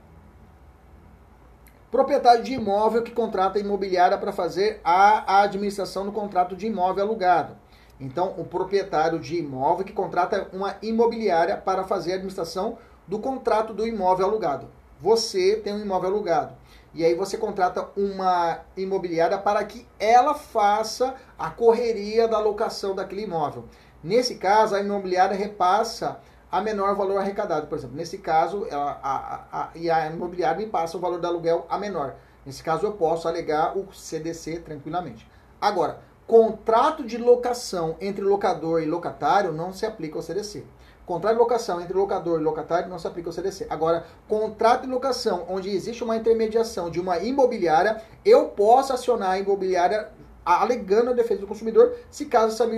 Proprietário 1.91 2.43
de 2.43 2.53
imóvel 2.53 3.03
que 3.03 3.11
contrata 3.11 3.57
a 3.57 3.61
imobiliária 3.61 4.17
para 4.17 4.31
fazer 4.31 4.79
a 4.83 5.41
administração 5.43 6.05
do 6.05 6.11
contrato 6.11 6.55
de 6.55 6.67
imóvel 6.67 7.03
alugado. 7.03 7.55
Então, 7.99 8.33
o 8.37 8.43
proprietário 8.43 9.19
de 9.19 9.37
imóvel 9.37 9.85
que 9.85 9.93
contrata 9.93 10.49
uma 10.51 10.75
imobiliária 10.81 11.55
para 11.55 11.83
fazer 11.85 12.11
a 12.11 12.15
administração 12.15 12.77
do 13.07 13.19
contrato 13.19 13.73
do 13.73 13.87
imóvel 13.87 14.27
alugado. 14.27 14.67
Você 14.99 15.57
tem 15.57 15.73
um 15.73 15.81
imóvel 15.81 16.09
alugado. 16.09 16.55
E 16.93 17.03
aí 17.03 17.13
você 17.13 17.37
contrata 17.37 17.89
uma 17.97 18.59
imobiliária 18.77 19.37
para 19.37 19.63
que 19.65 19.85
ela 19.99 20.33
faça 20.33 21.15
a 21.37 21.49
correria 21.49 22.27
da 22.27 22.39
locação 22.39 22.95
daquele 22.95 23.23
imóvel. 23.23 23.65
Nesse 24.01 24.35
caso, 24.35 24.75
a 24.75 24.79
imobiliária 24.79 25.35
repassa 25.35 26.19
a 26.49 26.61
menor 26.61 26.95
valor 26.95 27.17
arrecadado. 27.17 27.67
Por 27.67 27.77
exemplo, 27.77 27.97
nesse 27.97 28.19
caso, 28.19 28.65
ela, 28.69 28.97
a, 29.03 29.15
a, 29.15 29.63
a, 29.63 29.69
e 29.75 29.89
a 29.89 30.07
imobiliária 30.07 30.57
me 30.57 30.67
passa 30.67 30.95
o 30.95 30.99
valor 31.01 31.19
do 31.19 31.27
aluguel 31.27 31.65
a 31.67 31.77
menor. 31.77 32.15
Nesse 32.45 32.63
caso, 32.63 32.85
eu 32.85 32.93
posso 32.93 33.27
alegar 33.27 33.77
o 33.77 33.91
CDC 33.93 34.59
tranquilamente. 34.59 35.27
Agora, 35.59 35.99
contrato 36.25 37.03
de 37.03 37.17
locação 37.17 37.97
entre 37.99 38.23
locador 38.23 38.81
e 38.81 38.85
locatário 38.85 39.51
não 39.51 39.73
se 39.73 39.85
aplica 39.85 40.17
ao 40.17 40.21
CDC. 40.21 40.63
Contrato 41.05 41.33
de 41.33 41.39
locação 41.39 41.79
entre 41.79 41.93
locador 41.93 42.39
e 42.39 42.43
locatário 42.43 42.89
não 42.89 42.97
se 42.97 43.05
aplica 43.05 43.29
ao 43.29 43.33
CDC. 43.33 43.67
Agora, 43.69 44.05
contrato 44.27 44.83
de 44.83 44.87
locação 44.87 45.45
onde 45.47 45.69
existe 45.69 46.03
uma 46.03 46.17
intermediação 46.17 46.89
de 46.89 46.99
uma 46.99 47.19
imobiliária, 47.19 48.01
eu 48.23 48.47
posso 48.47 48.91
acionar 48.91 49.31
a 49.31 49.39
imobiliária 49.39 50.09
alegando 50.43 51.11
a 51.11 51.13
defesa 51.13 51.41
do 51.41 51.47
consumidor 51.47 51.95
se 52.09 52.25
caso 52.25 52.53
essa 52.53 52.71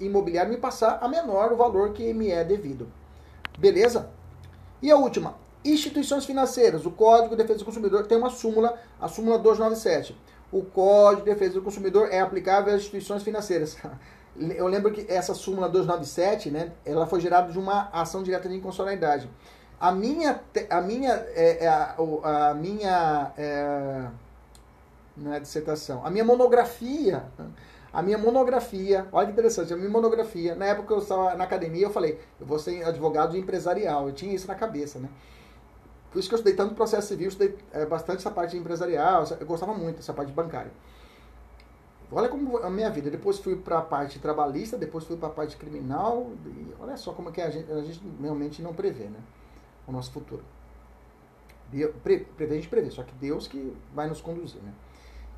imobiliária 0.00 0.50
me 0.50 0.56
passar 0.56 0.98
a 1.00 1.08
menor 1.08 1.52
o 1.52 1.56
valor 1.56 1.92
que 1.92 2.12
me 2.12 2.30
é 2.30 2.42
devido. 2.42 2.88
Beleza? 3.58 4.10
E 4.80 4.90
a 4.90 4.96
última, 4.96 5.36
instituições 5.64 6.24
financeiras. 6.24 6.86
O 6.86 6.90
Código 6.90 7.30
de 7.30 7.42
Defesa 7.42 7.60
do 7.60 7.64
Consumidor 7.64 8.06
tem 8.06 8.16
uma 8.16 8.30
súmula, 8.30 8.78
a 9.00 9.08
súmula 9.08 9.38
297. 9.38 10.16
O 10.50 10.62
Código 10.62 11.24
de 11.24 11.32
Defesa 11.32 11.54
do 11.54 11.62
Consumidor 11.62 12.08
é 12.10 12.20
aplicável 12.20 12.72
às 12.72 12.80
instituições 12.80 13.22
financeiras. 13.22 13.76
Eu 14.56 14.68
lembro 14.68 14.92
que 14.92 15.04
essa 15.12 15.34
súmula 15.34 15.68
297, 15.68 16.50
né, 16.50 16.72
ela 16.84 17.06
foi 17.06 17.20
gerada 17.20 17.50
de 17.50 17.58
uma 17.58 17.88
ação 17.92 18.22
direta 18.22 18.48
de 18.48 18.54
inconstitucionalidade. 18.54 19.28
A 19.80 19.92
minha, 19.92 20.40
a 20.70 20.80
minha, 20.80 21.12
é, 21.34 21.64
é 21.64 21.68
a, 21.68 21.96
a, 22.22 22.54
minha, 22.54 23.32
é, 23.36 24.06
não 25.16 25.34
é 25.34 25.40
dissertação, 25.40 26.04
a 26.04 26.10
minha 26.10 26.24
monografia, 26.24 27.24
a 27.92 28.02
minha 28.02 28.18
monografia, 28.18 29.06
olha 29.12 29.26
que 29.26 29.32
interessante, 29.32 29.72
a 29.72 29.76
minha 29.76 29.90
monografia, 29.90 30.54
na 30.54 30.66
época 30.66 30.88
que 30.88 30.92
eu 30.94 30.98
estava 30.98 31.34
na 31.34 31.44
academia, 31.44 31.86
eu 31.86 31.90
falei, 31.90 32.20
eu 32.40 32.46
vou 32.46 32.58
ser 32.58 32.84
advogado 32.84 33.36
empresarial, 33.36 34.08
eu 34.08 34.14
tinha 34.14 34.34
isso 34.34 34.46
na 34.46 34.54
cabeça, 34.54 34.98
né? 34.98 35.08
Por 36.10 36.18
isso 36.18 36.28
que 36.28 36.34
eu 36.34 36.38
estudei 36.38 36.54
tanto 36.54 36.74
processo 36.74 37.08
civil, 37.08 37.28
estudei 37.28 37.56
é, 37.72 37.84
bastante 37.86 38.18
essa 38.18 38.30
parte 38.30 38.56
empresarial, 38.56 39.24
eu 39.38 39.46
gostava 39.46 39.74
muito 39.74 39.96
dessa 39.96 40.12
parte 40.12 40.32
bancária. 40.32 40.70
Olha 42.10 42.28
como 42.28 42.58
a 42.58 42.70
minha 42.70 42.90
vida. 42.90 43.10
Depois 43.10 43.38
fui 43.38 43.56
para 43.56 43.78
a 43.78 43.82
parte 43.82 44.18
trabalhista, 44.18 44.78
depois 44.78 45.04
fui 45.04 45.16
para 45.16 45.28
a 45.28 45.32
parte 45.32 45.56
criminal. 45.56 46.30
E 46.46 46.74
olha 46.80 46.96
só 46.96 47.12
como 47.12 47.28
é 47.28 47.32
que 47.32 47.40
a 47.40 47.50
gente, 47.50 47.70
a 47.70 47.82
gente 47.82 48.00
realmente 48.20 48.62
não 48.62 48.72
prevê, 48.72 49.04
né? 49.04 49.20
O 49.86 49.92
nosso 49.92 50.10
futuro. 50.10 50.42
Deus, 51.70 51.94
pre, 52.02 52.20
prever 52.20 52.54
a 52.54 52.56
gente 52.56 52.68
prevê, 52.68 52.90
só 52.90 53.02
que 53.02 53.14
Deus 53.14 53.46
que 53.46 53.76
vai 53.94 54.08
nos 54.08 54.20
conduzir, 54.22 54.60
né? 54.62 54.72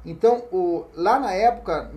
Então, 0.05 0.45
o, 0.51 0.87
lá 0.95 1.19
na 1.19 1.33
época, 1.33 1.91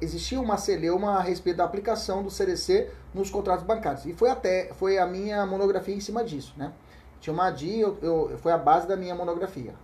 existia 0.00 0.40
uma 0.40 0.56
celeuma 0.56 1.18
a 1.18 1.20
respeito 1.20 1.58
da 1.58 1.64
aplicação 1.64 2.22
do 2.22 2.30
CDC 2.30 2.90
nos 3.12 3.30
contratos 3.30 3.64
bancários. 3.64 4.06
E 4.06 4.14
foi 4.14 4.30
até 4.30 4.72
foi 4.72 4.98
a 4.98 5.06
minha 5.06 5.44
monografia 5.44 5.94
em 5.94 6.00
cima 6.00 6.24
disso, 6.24 6.54
né? 6.56 6.72
Tinha 7.20 7.34
uma 7.34 7.50
DIN, 7.50 7.78
eu, 7.80 7.98
eu, 8.00 8.38
foi 8.38 8.52
a 8.52 8.58
base 8.58 8.86
da 8.86 8.96
minha 8.96 9.14
monografia. 9.14 9.74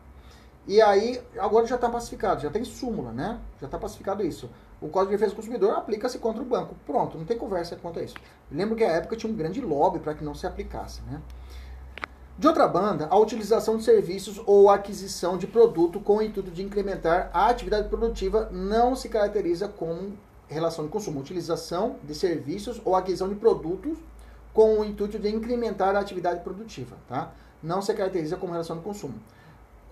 E 0.66 0.80
aí, 0.80 1.20
agora 1.38 1.66
já 1.66 1.74
está 1.74 1.88
pacificado, 1.88 2.40
já 2.40 2.50
tem 2.50 2.64
súmula, 2.64 3.10
né? 3.10 3.40
Já 3.60 3.66
está 3.66 3.78
pacificado 3.78 4.22
isso. 4.22 4.48
O 4.80 4.88
Código 4.88 5.10
de 5.10 5.16
Defesa 5.16 5.32
do 5.32 5.36
Consumidor 5.36 5.74
aplica-se 5.74 6.18
contra 6.18 6.40
o 6.40 6.44
banco. 6.44 6.76
Pronto, 6.86 7.18
não 7.18 7.24
tem 7.24 7.36
conversa 7.36 7.76
quanto 7.76 7.98
a 7.98 8.02
isso. 8.02 8.14
Lembro 8.50 8.76
que 8.76 8.84
a 8.84 8.90
época 8.90 9.16
tinha 9.16 9.32
um 9.32 9.36
grande 9.36 9.60
lobby 9.60 9.98
para 9.98 10.14
que 10.14 10.24
não 10.24 10.34
se 10.34 10.46
aplicasse, 10.46 11.02
né? 11.02 11.20
De 12.38 12.46
outra 12.46 12.66
banda, 12.66 13.08
a 13.10 13.18
utilização 13.18 13.76
de 13.76 13.84
serviços 13.84 14.40
ou 14.46 14.70
aquisição 14.70 15.36
de 15.36 15.46
produto 15.46 16.00
com 16.00 16.16
o 16.16 16.22
intuito 16.22 16.50
de 16.50 16.62
incrementar 16.62 17.30
a 17.32 17.48
atividade 17.48 17.88
produtiva 17.88 18.48
não 18.50 18.96
se 18.96 19.08
caracteriza 19.08 19.68
como 19.68 20.16
relação 20.48 20.84
de 20.84 20.90
consumo. 20.90 21.20
Utilização 21.20 21.96
de 22.02 22.14
serviços 22.14 22.80
ou 22.84 22.94
aquisição 22.94 23.28
de 23.28 23.34
produtos 23.34 23.98
com 24.54 24.78
o 24.78 24.84
intuito 24.84 25.18
de 25.18 25.28
incrementar 25.28 25.96
a 25.96 26.00
atividade 26.00 26.40
produtiva, 26.40 26.96
tá? 27.08 27.32
Não 27.62 27.82
se 27.82 27.92
caracteriza 27.94 28.36
como 28.36 28.52
relação 28.52 28.76
de 28.76 28.82
consumo 28.82 29.14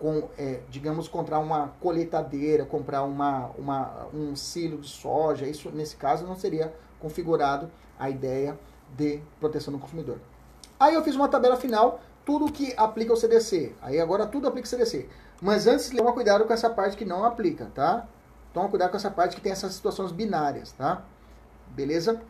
com, 0.01 0.29
é, 0.39 0.61
digamos, 0.71 1.07
comprar 1.07 1.39
uma 1.39 1.69
colheitadeira, 1.81 2.65
comprar 2.65 3.03
uma, 3.03 3.51
uma, 3.59 4.07
um 4.15 4.35
silo 4.35 4.79
de 4.79 4.89
soja, 4.89 5.47
isso 5.47 5.71
nesse 5.71 5.95
caso 5.97 6.27
não 6.27 6.35
seria 6.35 6.73
configurado 6.99 7.71
a 7.99 8.09
ideia 8.09 8.59
de 8.97 9.21
proteção 9.39 9.73
do 9.73 9.79
consumidor. 9.79 10.19
Aí 10.79 10.95
eu 10.95 11.05
fiz 11.05 11.15
uma 11.15 11.29
tabela 11.29 11.57
final, 11.57 12.01
tudo 12.25 12.51
que 12.51 12.73
aplica 12.77 13.13
o 13.13 13.17
CDC. 13.17 13.75
Aí 13.83 14.01
agora 14.01 14.27
tudo 14.27 14.49
aplica 14.49 14.67
o 14.67 14.71
CDC. 14.71 15.07
Mas 15.41 15.67
antes, 15.67 15.91
toma 15.91 16.13
cuidado 16.13 16.45
com 16.47 16.53
essa 16.53 16.71
parte 16.71 16.97
que 16.97 17.05
não 17.05 17.25
aplica, 17.25 17.71
tá? 17.75 18.07
Toma 18.53 18.69
cuidado 18.69 18.91
com 18.91 18.97
essa 18.97 19.11
parte 19.11 19.37
que 19.37 19.43
tem 19.43 19.53
essas 19.53 19.75
situações 19.75 20.13
binárias, 20.13 20.73
tá? 20.73 21.03
Beleza? 21.69 22.21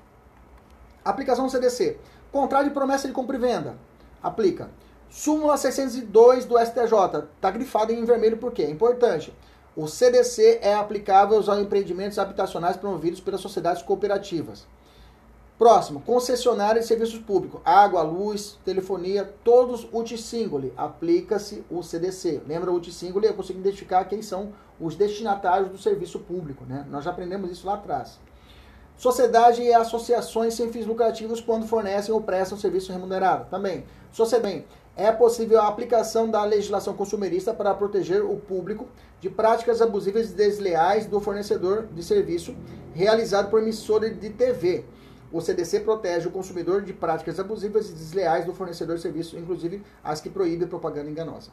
Aplicação 1.05 1.47
do 1.47 1.51
CDC. 1.51 1.99
Contrato 2.33 2.65
de 2.65 2.71
promessa 2.71 3.07
de 3.07 3.15
compra 3.15 3.37
e 3.37 3.41
venda. 3.41 3.77
Aplica. 4.23 4.71
Súmula 5.11 5.57
602 5.57 6.45
do 6.45 6.57
STJ. 6.57 7.25
Está 7.35 7.51
grifado 7.51 7.93
em 7.93 8.05
vermelho 8.05 8.37
porque 8.37 8.63
é 8.63 8.71
importante. 8.71 9.35
O 9.75 9.89
CDC 9.89 10.61
é 10.63 10.73
aplicável 10.73 11.37
aos 11.37 11.49
empreendimentos 11.59 12.17
habitacionais 12.17 12.77
promovidos 12.77 13.21
pelas 13.21 13.41
sociedades 13.41 13.83
cooperativas. 13.83 14.67
Próximo, 15.59 16.01
concessionária 16.01 16.81
de 16.81 16.87
serviços 16.87 17.19
públicos. 17.19 17.61
Água, 17.65 18.03
luz, 18.03 18.57
telefonia, 18.65 19.35
todos 19.45 19.87
uti-singoli. 19.93 20.73
Aplica-se 20.77 21.65
o 21.69 21.83
CDC. 21.83 22.43
Lembra 22.47 22.71
o 22.71 22.77
uti-singoli? 22.77 23.27
Eu 23.27 23.35
consigo 23.35 23.59
identificar 23.59 24.05
quem 24.05 24.23
são 24.23 24.53
os 24.81 24.95
destinatários 24.95 25.71
do 25.71 25.77
serviço 25.77 26.21
público. 26.21 26.65
Né? 26.65 26.87
Nós 26.89 27.05
já 27.05 27.11
aprendemos 27.11 27.51
isso 27.51 27.67
lá 27.67 27.75
atrás. 27.75 28.19
Sociedade 28.97 29.63
e 29.63 29.73
associações 29.73 30.55
sem 30.55 30.71
fins 30.71 30.87
lucrativos 30.87 31.41
quando 31.41 31.67
fornecem 31.67 32.15
ou 32.15 32.21
prestam 32.21 32.57
serviço 32.57 32.93
remunerado. 32.93 33.51
Também. 33.51 33.85
Sociedade 34.13 34.65
é 35.01 35.11
possível 35.11 35.59
a 35.59 35.67
aplicação 35.67 36.29
da 36.29 36.45
legislação 36.45 36.93
consumerista 36.93 37.55
para 37.55 37.73
proteger 37.73 38.23
o 38.23 38.37
público 38.37 38.87
de 39.19 39.31
práticas 39.31 39.81
abusivas 39.81 40.31
e 40.31 40.35
desleais 40.35 41.07
do 41.07 41.19
fornecedor 41.19 41.87
de 41.87 42.03
serviço 42.03 42.55
realizado 42.93 43.49
por 43.49 43.63
emissora 43.63 44.11
de 44.11 44.29
TV. 44.29 44.85
O 45.33 45.41
CDC 45.41 45.81
protege 45.81 46.29
o 46.29 46.31
consumidor 46.31 46.83
de 46.83 46.93
práticas 46.93 47.41
abusivas 47.41 47.89
e 47.89 47.95
desleais 47.95 48.45
do 48.45 48.53
fornecedor 48.53 48.97
de 48.97 49.03
serviço, 49.03 49.39
inclusive 49.39 49.83
as 50.05 50.21
que 50.21 50.29
proíbem 50.29 50.69
propaganda 50.69 51.09
enganosa. 51.09 51.51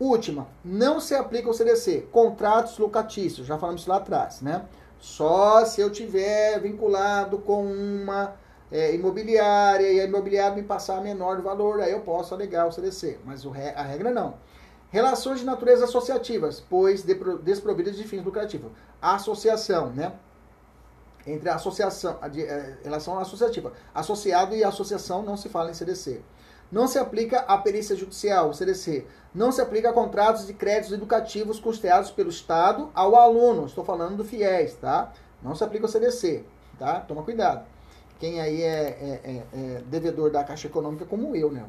Última, 0.00 0.48
não 0.64 0.98
se 0.98 1.14
aplica 1.14 1.48
o 1.48 1.54
CDC, 1.54 2.08
contratos 2.10 2.78
locatícios, 2.78 3.46
já 3.46 3.56
falamos 3.58 3.82
isso 3.82 3.90
lá 3.90 3.98
atrás, 3.98 4.40
né? 4.40 4.64
Só 4.98 5.64
se 5.64 5.80
eu 5.80 5.88
tiver 5.88 6.58
vinculado 6.58 7.38
com 7.38 7.64
uma 7.64 8.34
é, 8.70 8.94
imobiliária 8.94 9.90
e 9.90 10.00
a 10.00 10.04
imobiliária 10.04 10.54
me 10.54 10.62
passar 10.62 11.00
menor 11.00 11.40
valor, 11.40 11.80
aí 11.80 11.92
eu 11.92 12.00
posso 12.00 12.34
alegar 12.34 12.66
o 12.66 12.72
CDC, 12.72 13.18
mas 13.24 13.44
o, 13.44 13.52
a 13.52 13.82
regra 13.82 14.10
não. 14.10 14.34
Relações 14.90 15.40
de 15.40 15.46
natureza 15.46 15.84
associativas, 15.84 16.64
pois 16.68 17.02
desprovidas 17.42 17.96
de 17.96 18.04
fins 18.04 18.24
lucrativos. 18.24 18.72
Associação, 19.00 19.90
né? 19.90 20.12
Entre 21.26 21.48
a 21.48 21.56
associação, 21.56 22.16
a 22.22 22.28
de, 22.28 22.42
é, 22.42 22.78
relação 22.82 23.18
associativa. 23.18 23.72
Associado 23.94 24.54
e 24.54 24.64
associação 24.64 25.22
não 25.22 25.36
se 25.36 25.48
fala 25.50 25.70
em 25.70 25.74
CDC. 25.74 26.22
Não 26.72 26.86
se 26.86 26.98
aplica 26.98 27.40
a 27.40 27.58
perícia 27.58 27.96
judicial, 27.96 28.52
CDC. 28.54 29.06
Não 29.34 29.52
se 29.52 29.60
aplica 29.60 29.90
a 29.90 29.92
contratos 29.92 30.46
de 30.46 30.54
créditos 30.54 30.92
educativos 30.92 31.60
custeados 31.60 32.10
pelo 32.10 32.30
Estado 32.30 32.90
ao 32.94 33.14
aluno. 33.14 33.66
Estou 33.66 33.84
falando 33.84 34.16
do 34.16 34.24
FIES, 34.24 34.74
tá? 34.76 35.12
Não 35.42 35.54
se 35.54 35.64
aplica 35.64 35.84
o 35.84 35.88
CDC, 35.88 36.44
tá? 36.78 37.00
Toma 37.00 37.22
cuidado 37.22 37.64
quem 38.18 38.40
aí 38.40 38.62
é, 38.62 38.66
é, 38.66 39.20
é, 39.24 39.44
é, 39.52 39.82
devedor 39.86 40.30
da 40.30 40.42
Caixa 40.44 40.66
Econômica 40.66 41.04
como 41.04 41.34
eu, 41.36 41.50
né? 41.52 41.64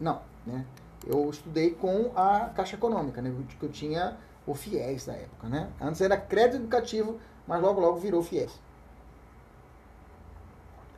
Não, 0.00 0.20
né? 0.46 0.64
eu 1.06 1.28
estudei 1.30 1.70
com 1.70 2.10
a 2.14 2.50
Caixa 2.54 2.76
Econômica, 2.76 3.20
né? 3.20 3.32
Que 3.58 3.64
eu 3.64 3.70
tinha 3.70 4.16
o 4.46 4.54
FIES 4.54 5.06
na 5.06 5.14
época, 5.14 5.48
né? 5.48 5.68
Antes 5.80 6.00
era 6.00 6.16
crédito 6.16 6.56
educativo, 6.56 7.18
mas 7.46 7.60
logo 7.60 7.80
logo 7.80 7.98
virou 7.98 8.22
FIES. 8.22 8.52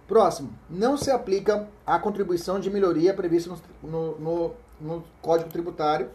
Próximo, 0.06 0.50
não 0.68 0.96
se 0.96 1.10
aplica 1.10 1.66
a 1.86 1.98
contribuição 1.98 2.60
de 2.60 2.70
melhoria 2.70 3.14
prevista 3.14 3.54
no, 3.82 4.18
no, 4.18 4.54
no 4.80 5.04
Código 5.22 5.50
Tributário. 5.50 6.10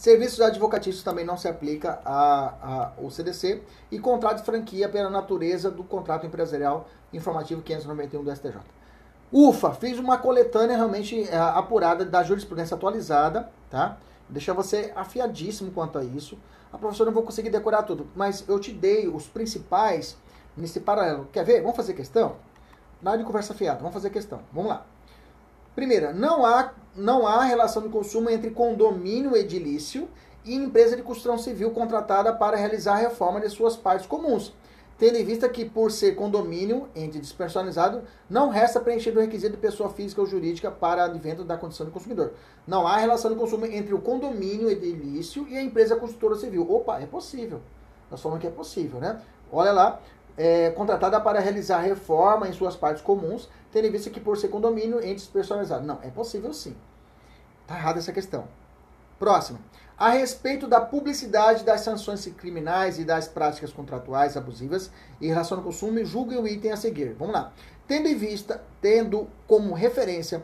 Serviços 0.00 0.40
advocatícios 0.40 1.04
também 1.04 1.26
não 1.26 1.36
se 1.36 1.46
aplica 1.46 2.00
ao 2.06 3.10
CDC. 3.10 3.62
E 3.92 3.98
contrato 3.98 4.38
de 4.38 4.44
franquia 4.44 4.88
pela 4.88 5.10
natureza 5.10 5.70
do 5.70 5.84
contrato 5.84 6.26
empresarial 6.26 6.88
informativo 7.12 7.60
591 7.60 8.24
do 8.24 8.34
STJ. 8.34 8.60
Ufa, 9.30 9.72
fiz 9.72 9.98
uma 9.98 10.16
coletânea 10.16 10.74
realmente 10.74 11.28
é, 11.28 11.36
apurada 11.36 12.02
da 12.02 12.22
jurisprudência 12.22 12.74
atualizada, 12.74 13.50
tá? 13.68 13.98
Deixa 14.26 14.54
você 14.54 14.90
afiadíssimo 14.96 15.70
quanto 15.70 15.98
a 15.98 16.02
isso. 16.02 16.38
A 16.72 16.78
professora 16.78 17.10
não 17.10 17.14
vou 17.14 17.22
conseguir 17.22 17.50
decorar 17.50 17.82
tudo, 17.82 18.08
mas 18.16 18.42
eu 18.48 18.58
te 18.58 18.72
dei 18.72 19.06
os 19.06 19.26
principais 19.26 20.16
nesse 20.56 20.80
paralelo. 20.80 21.28
Quer 21.30 21.44
ver? 21.44 21.60
Vamos 21.60 21.76
fazer 21.76 21.92
questão? 21.92 22.36
Nada 23.02 23.18
de 23.18 23.24
conversa 23.24 23.52
fiada, 23.52 23.80
vamos 23.80 23.92
fazer 23.92 24.08
questão. 24.08 24.40
Vamos 24.50 24.70
lá. 24.70 24.86
Primeira, 25.74 26.12
não 26.12 26.44
há, 26.44 26.72
não 26.96 27.26
há 27.26 27.44
relação 27.44 27.82
de 27.82 27.88
consumo 27.88 28.28
entre 28.28 28.50
condomínio 28.50 29.36
edilício 29.36 30.08
e 30.44 30.54
empresa 30.54 30.96
de 30.96 31.02
construção 31.02 31.38
civil 31.38 31.70
contratada 31.70 32.32
para 32.34 32.56
realizar 32.56 32.94
a 32.94 32.96
reforma 32.96 33.40
de 33.40 33.48
suas 33.48 33.76
partes 33.76 34.06
comuns, 34.06 34.52
tendo 34.98 35.16
em 35.16 35.24
vista 35.24 35.48
que, 35.48 35.64
por 35.64 35.90
ser 35.92 36.16
condomínio, 36.16 36.88
ente 36.94 37.18
despersonalizado, 37.18 38.02
não 38.28 38.48
resta 38.48 38.80
preencher 38.80 39.16
o 39.16 39.20
requisito 39.20 39.52
de 39.52 39.60
pessoa 39.60 39.90
física 39.90 40.20
ou 40.20 40.26
jurídica 40.26 40.70
para 40.70 41.04
advento 41.04 41.44
da 41.44 41.56
condição 41.56 41.86
de 41.86 41.92
consumidor. 41.92 42.32
Não 42.66 42.86
há 42.86 42.96
relação 42.96 43.30
de 43.30 43.38
consumo 43.38 43.64
entre 43.66 43.94
o 43.94 44.00
condomínio 44.00 44.70
edilício 44.70 45.46
e 45.48 45.56
a 45.56 45.62
empresa 45.62 45.96
construtora 45.96 46.34
civil. 46.34 46.70
Opa, 46.70 47.00
é 47.00 47.06
possível. 47.06 47.60
Nós 48.10 48.20
falamos 48.20 48.40
que 48.40 48.46
é 48.46 48.50
possível, 48.50 48.98
né? 48.98 49.20
Olha 49.52 49.72
lá, 49.72 50.00
é, 50.36 50.70
contratada 50.70 51.20
para 51.20 51.40
realizar 51.40 51.80
reforma 51.80 52.48
em 52.48 52.52
suas 52.52 52.76
partes 52.76 53.02
comuns, 53.02 53.48
tendo 53.72 53.86
em 53.86 53.90
vista 53.90 54.10
que 54.10 54.20
por 54.20 54.36
ser 54.36 54.48
condomínio, 54.48 55.04
entes 55.04 55.26
personalizados. 55.26 55.86
Não, 55.86 55.98
é 56.02 56.08
possível 56.08 56.52
sim. 56.52 56.76
Está 57.62 57.76
errada 57.76 57.98
essa 57.98 58.12
questão. 58.12 58.48
Próximo. 59.18 59.58
A 59.96 60.08
respeito 60.08 60.66
da 60.66 60.80
publicidade 60.80 61.62
das 61.62 61.82
sanções 61.82 62.24
criminais 62.36 62.98
e 62.98 63.04
das 63.04 63.28
práticas 63.28 63.70
contratuais 63.70 64.36
abusivas 64.36 64.90
em 65.20 65.28
relação 65.28 65.58
ao 65.58 65.64
consumo, 65.64 66.02
julgue 66.04 66.36
o 66.36 66.48
item 66.48 66.72
a 66.72 66.76
seguir. 66.76 67.14
Vamos 67.18 67.34
lá. 67.34 67.52
Tendo 67.86 68.08
em 68.08 68.16
vista, 68.16 68.62
tendo 68.80 69.28
como 69.46 69.74
referência 69.74 70.42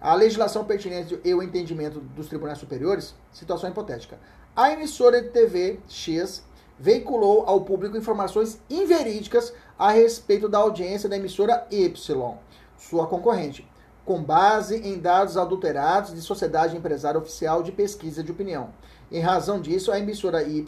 a 0.00 0.14
legislação 0.14 0.64
pertinente 0.64 1.18
e 1.24 1.34
o 1.34 1.42
entendimento 1.42 2.00
dos 2.00 2.28
tribunais 2.28 2.58
superiores, 2.58 3.14
situação 3.32 3.70
hipotética. 3.70 4.18
A 4.54 4.72
emissora 4.72 5.22
de 5.22 5.28
TV 5.28 5.78
X 5.88 6.42
veiculou 6.78 7.44
ao 7.46 7.62
público 7.62 7.96
informações 7.96 8.60
inverídicas 8.68 9.52
a 9.78 9.90
respeito 9.90 10.48
da 10.48 10.58
audiência 10.58 11.08
da 11.08 11.16
emissora 11.16 11.66
Y, 11.70 12.34
sua 12.76 13.06
concorrente, 13.06 13.68
com 14.04 14.22
base 14.22 14.76
em 14.76 14.98
dados 14.98 15.36
adulterados 15.36 16.14
de 16.14 16.20
Sociedade 16.20 16.76
Empresária 16.76 17.18
Oficial 17.18 17.62
de 17.62 17.72
Pesquisa 17.72 18.22
de 18.22 18.30
Opinião. 18.30 18.70
Em 19.10 19.20
razão 19.20 19.60
disso, 19.60 19.90
a 19.90 19.98
emissora 19.98 20.42
Y 20.42 20.64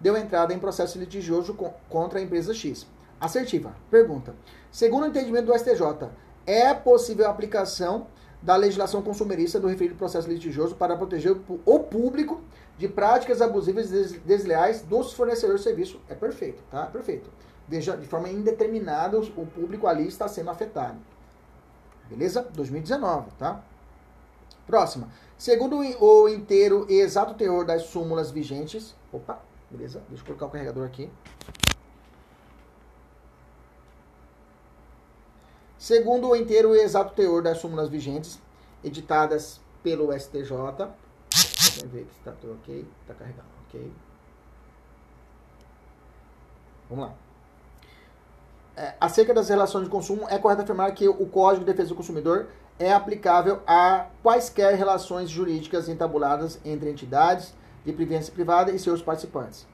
deu 0.00 0.16
entrada 0.16 0.52
em 0.52 0.58
processo 0.58 0.98
litigioso 0.98 1.56
contra 1.88 2.18
a 2.18 2.22
empresa 2.22 2.52
X. 2.52 2.86
Assertiva. 3.20 3.74
Pergunta. 3.90 4.34
Segundo 4.70 5.04
o 5.04 5.06
entendimento 5.06 5.46
do 5.46 5.58
STJ, 5.58 6.10
é 6.46 6.74
possível 6.74 7.26
a 7.26 7.30
aplicação 7.30 8.06
da 8.42 8.56
legislação 8.56 9.00
consumerista 9.00 9.58
do 9.58 9.66
referido 9.66 9.94
processo 9.94 10.28
litigioso 10.28 10.74
para 10.74 10.96
proteger 10.96 11.34
o 11.64 11.78
público 11.78 12.42
de 12.76 12.86
práticas 12.88 13.40
abusivas 13.40 13.90
e 13.90 14.18
desleais 14.18 14.82
dos 14.82 15.14
fornecedores 15.14 15.62
de 15.62 15.68
serviço. 15.68 16.00
É 16.08 16.14
perfeito, 16.14 16.62
tá? 16.70 16.84
Perfeito. 16.86 17.30
De 17.66 18.06
forma 18.06 18.28
indeterminada, 18.28 19.18
o 19.18 19.46
público 19.46 19.86
ali 19.86 20.06
está 20.06 20.28
sendo 20.28 20.50
afetado. 20.50 20.98
Beleza? 22.14 22.42
2019, 22.54 23.30
tá? 23.38 23.62
Próxima. 24.66 25.08
Segundo 25.36 25.78
o 25.78 26.28
inteiro 26.28 26.86
e 26.88 27.00
exato 27.00 27.34
teor 27.34 27.66
das 27.66 27.82
súmulas 27.86 28.30
vigentes. 28.30 28.94
Opa, 29.12 29.40
beleza? 29.68 30.00
Deixa 30.08 30.22
eu 30.22 30.26
colocar 30.26 30.46
o 30.46 30.50
carregador 30.50 30.86
aqui. 30.86 31.10
Segundo 35.76 36.28
o 36.28 36.36
inteiro 36.36 36.74
e 36.74 36.80
exato 36.80 37.12
teor 37.14 37.42
das 37.42 37.58
súmulas 37.58 37.88
vigentes, 37.88 38.40
editadas 38.82 39.60
pelo 39.82 40.18
STJ, 40.18 40.50
Vamos 41.76 41.92
ver 41.92 42.06
se 42.06 42.18
está 42.18 42.30
ok. 42.30 42.86
Está 43.02 43.14
carregando, 43.14 43.48
ok. 43.66 43.92
Vamos 46.88 47.06
lá. 47.06 47.14
É, 48.76 48.94
acerca 49.00 49.32
das 49.32 49.48
relações 49.48 49.84
de 49.84 49.90
consumo, 49.90 50.26
é 50.28 50.36
correto 50.38 50.62
afirmar 50.62 50.92
que 50.92 51.08
o 51.08 51.26
Código 51.26 51.64
de 51.64 51.70
Defesa 51.70 51.90
do 51.90 51.94
Consumidor 51.94 52.48
é 52.78 52.92
aplicável 52.92 53.60
a 53.66 54.06
quaisquer 54.22 54.74
relações 54.74 55.30
jurídicas 55.30 55.88
entabuladas 55.88 56.58
entre 56.64 56.90
entidades 56.90 57.54
de 57.84 57.92
previdência 57.92 58.32
privada 58.32 58.72
e 58.72 58.78
seus 58.78 59.00
participantes. 59.00 59.66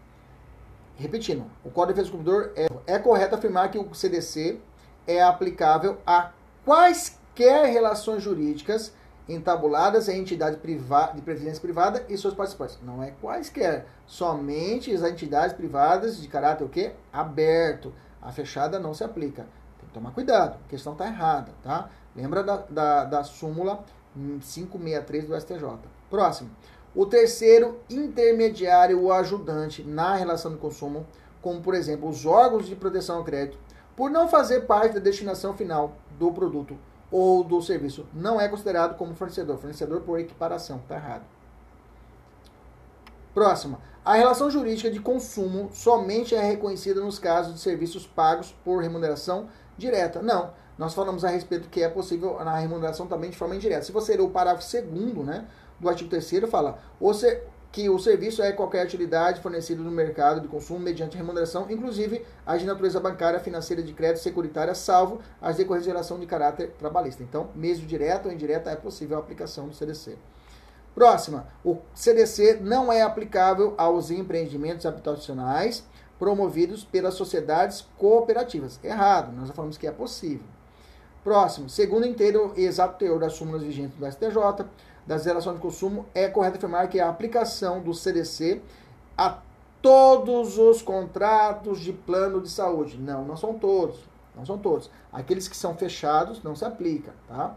Repetindo, 0.96 1.46
o 1.64 1.70
Código 1.70 1.94
de 1.94 2.00
Defesa 2.00 2.10
do 2.10 2.18
Consumidor 2.18 2.52
é, 2.54 2.94
é 2.94 2.98
correto 2.98 3.34
afirmar 3.34 3.70
que 3.70 3.78
o 3.78 3.94
CDC 3.94 4.60
é 5.06 5.22
aplicável 5.22 5.96
a 6.06 6.32
quaisquer 6.64 7.66
relações 7.66 8.22
jurídicas 8.22 8.92
entabuladas 9.26 10.08
em 10.08 10.18
entidade 10.20 10.56
privada, 10.58 11.14
de 11.14 11.22
previdência 11.22 11.60
privada 11.60 12.04
e 12.08 12.18
seus 12.18 12.34
participantes. 12.34 12.78
Não 12.82 13.02
é 13.02 13.12
quaisquer, 13.12 13.86
somente 14.06 14.92
as 14.94 15.02
entidades 15.02 15.54
privadas 15.54 16.20
de 16.20 16.28
caráter 16.28 16.64
o 16.64 16.68
quê? 16.68 16.92
aberto. 17.12 17.94
A 18.20 18.32
fechada 18.32 18.78
não 18.78 18.94
se 18.94 19.04
aplica. 19.04 19.46
Tem 19.78 19.88
que 19.88 19.94
tomar 19.94 20.12
cuidado, 20.12 20.58
a 20.64 20.68
questão 20.68 20.92
está 20.92 21.06
errada, 21.06 21.52
tá? 21.62 21.88
Lembra 22.14 22.42
da, 22.42 22.56
da, 22.68 23.04
da 23.04 23.24
súmula 23.24 23.84
563 24.14 25.26
do 25.26 25.40
STJ. 25.40 25.78
Próximo. 26.08 26.50
O 26.94 27.06
terceiro 27.06 27.80
intermediário 27.88 29.00
ou 29.02 29.12
ajudante 29.12 29.82
na 29.84 30.16
relação 30.16 30.50
de 30.50 30.58
consumo, 30.58 31.06
como 31.40 31.60
por 31.60 31.74
exemplo 31.74 32.08
os 32.08 32.26
órgãos 32.26 32.66
de 32.66 32.74
proteção 32.74 33.18
ao 33.18 33.24
crédito, 33.24 33.58
por 33.96 34.10
não 34.10 34.28
fazer 34.28 34.62
parte 34.62 34.94
da 34.94 35.00
destinação 35.00 35.54
final 35.54 35.92
do 36.18 36.32
produto 36.32 36.76
ou 37.10 37.42
do 37.42 37.60
serviço 37.60 38.06
não 38.12 38.40
é 38.40 38.48
considerado 38.48 38.96
como 38.96 39.14
fornecedor. 39.14 39.58
Fornecedor 39.58 40.00
por 40.02 40.18
equiparação. 40.18 40.78
Está 40.78 40.96
errado. 40.96 41.24
Próxima. 43.34 43.80
A 44.10 44.14
relação 44.14 44.50
jurídica 44.50 44.90
de 44.90 44.98
consumo 44.98 45.70
somente 45.72 46.34
é 46.34 46.42
reconhecida 46.42 47.00
nos 47.00 47.16
casos 47.16 47.54
de 47.54 47.60
serviços 47.60 48.08
pagos 48.08 48.52
por 48.64 48.82
remuneração 48.82 49.46
direta. 49.78 50.20
Não. 50.20 50.50
Nós 50.76 50.94
falamos 50.94 51.24
a 51.24 51.28
respeito 51.28 51.68
que 51.68 51.80
é 51.80 51.88
possível 51.88 52.36
na 52.44 52.56
remuneração 52.56 53.06
também 53.06 53.30
de 53.30 53.36
forma 53.36 53.54
indireta. 53.54 53.82
Se 53.82 53.92
você 53.92 54.16
ler 54.16 54.22
o 54.22 54.30
parágrafo 54.30 54.66
segundo, 54.66 55.22
né, 55.22 55.46
do 55.78 55.88
artigo 55.88 56.10
3 56.10 56.50
fala: 56.50 56.80
que 57.70 57.88
o 57.88 58.00
serviço 58.00 58.42
é 58.42 58.50
qualquer 58.50 58.84
utilidade 58.84 59.40
fornecida 59.40 59.80
no 59.80 59.92
mercado 59.92 60.40
de 60.40 60.48
consumo 60.48 60.80
mediante 60.80 61.16
remuneração, 61.16 61.70
inclusive 61.70 62.26
as 62.44 62.60
de 62.60 62.66
natureza 62.66 62.98
bancária, 62.98 63.38
financeira, 63.38 63.80
de 63.80 63.92
crédito, 63.92 64.24
securitária, 64.24 64.74
salvo 64.74 65.20
as 65.40 65.54
decorrentes 65.54 65.84
de 65.84 65.90
relação 65.92 66.18
de 66.18 66.26
caráter 66.26 66.72
trabalhista. 66.76 67.22
Então, 67.22 67.50
mesmo 67.54 67.86
direto 67.86 68.26
ou 68.26 68.32
indireta, 68.32 68.70
é 68.70 68.74
possível 68.74 69.18
a 69.18 69.20
aplicação 69.20 69.68
do 69.68 69.74
CDC. 69.74 70.18
Próxima, 70.94 71.46
o 71.64 71.78
CDC 71.94 72.58
não 72.60 72.92
é 72.92 73.02
aplicável 73.02 73.74
aos 73.78 74.10
empreendimentos 74.10 74.84
habitacionais 74.84 75.84
promovidos 76.18 76.84
pelas 76.84 77.14
sociedades 77.14 77.86
cooperativas. 77.96 78.78
Errado, 78.84 79.32
nós 79.32 79.48
já 79.48 79.54
falamos 79.54 79.78
que 79.78 79.86
é 79.86 79.92
possível. 79.92 80.46
Próximo, 81.24 81.68
segundo 81.68 82.06
inteiro 82.06 82.52
e 82.56 82.64
exato 82.64 82.98
teor 82.98 83.18
das 83.18 83.34
súmulas 83.34 83.62
vigentes 83.62 83.96
do 83.98 84.06
STJ, 84.10 84.66
das 85.06 85.24
relações 85.24 85.56
de 85.56 85.62
consumo, 85.62 86.06
é 86.14 86.28
correto 86.28 86.56
afirmar 86.56 86.88
que 86.88 87.00
a 87.00 87.08
aplicação 87.08 87.80
do 87.80 87.94
CDC 87.94 88.60
a 89.16 89.38
todos 89.82 90.58
os 90.58 90.82
contratos 90.82 91.80
de 91.80 91.92
plano 91.92 92.40
de 92.40 92.50
saúde. 92.50 92.98
Não, 92.98 93.24
não 93.24 93.36
são 93.36 93.54
todos. 93.54 93.98
Não 94.34 94.44
são 94.44 94.58
todos. 94.58 94.90
Aqueles 95.12 95.48
que 95.48 95.56
são 95.56 95.74
fechados 95.74 96.42
não 96.42 96.54
se 96.54 96.64
aplica, 96.64 97.12
tá? 97.28 97.56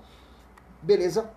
Beleza? 0.81 1.29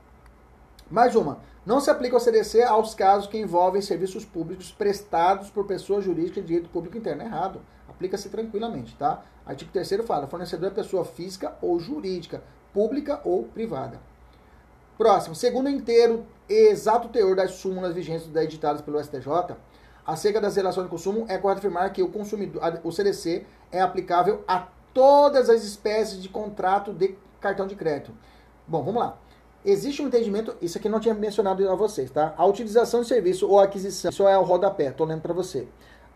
Mais 0.90 1.16
uma. 1.16 1.38
Não 1.64 1.80
se 1.80 1.90
aplica 1.90 2.16
o 2.16 2.20
CDC 2.20 2.62
aos 2.62 2.94
casos 2.94 3.26
que 3.26 3.36
envolvem 3.36 3.82
serviços 3.82 4.24
públicos 4.24 4.70
prestados 4.70 5.50
por 5.50 5.66
pessoa 5.66 6.00
jurídica 6.00 6.40
de 6.40 6.46
direito 6.46 6.70
público 6.70 6.96
interno. 6.96 7.22
Errado. 7.22 7.60
Aplica-se 7.88 8.28
tranquilamente, 8.28 8.94
tá? 8.94 9.24
Artigo 9.44 9.70
3 9.72 10.06
fala: 10.06 10.26
fornecedor 10.28 10.70
é 10.70 10.74
pessoa 10.74 11.04
física 11.04 11.56
ou 11.60 11.80
jurídica, 11.80 12.42
pública 12.72 13.20
ou 13.24 13.44
privada. 13.44 14.00
Próximo, 14.96 15.34
segundo 15.34 15.68
inteiro 15.68 16.24
e 16.48 16.68
exato 16.68 17.08
teor 17.08 17.34
das 17.34 17.52
súmulas 17.52 17.94
vigentes 17.94 18.34
editadas 18.34 18.80
pelo 18.80 19.02
STJ, 19.02 19.56
acerca 20.06 20.40
das 20.40 20.56
relações 20.56 20.84
de 20.84 20.90
consumo, 20.90 21.26
é 21.28 21.36
correto 21.36 21.58
afirmar 21.58 21.92
que 21.92 22.02
o, 22.02 22.08
consumidor, 22.08 22.62
o 22.84 22.92
CDC 22.92 23.44
é 23.72 23.80
aplicável 23.80 24.44
a 24.46 24.68
todas 24.94 25.50
as 25.50 25.64
espécies 25.64 26.22
de 26.22 26.28
contrato 26.28 26.92
de 26.92 27.16
cartão 27.40 27.66
de 27.66 27.74
crédito. 27.74 28.12
Bom, 28.66 28.82
vamos 28.82 29.02
lá. 29.02 29.18
Existe 29.66 30.00
um 30.00 30.06
entendimento, 30.06 30.56
isso 30.62 30.78
aqui 30.78 30.88
não 30.88 31.00
tinha 31.00 31.12
mencionado 31.12 31.68
a 31.68 31.74
vocês, 31.74 32.08
tá? 32.08 32.32
A 32.38 32.46
utilização 32.46 33.00
de 33.00 33.08
serviço 33.08 33.48
ou 33.48 33.58
aquisição, 33.58 34.12
isso 34.12 34.28
é 34.28 34.38
o 34.38 34.44
rodapé, 34.44 34.92
tô 34.92 35.04
lendo 35.04 35.22
para 35.22 35.34
você. 35.34 35.66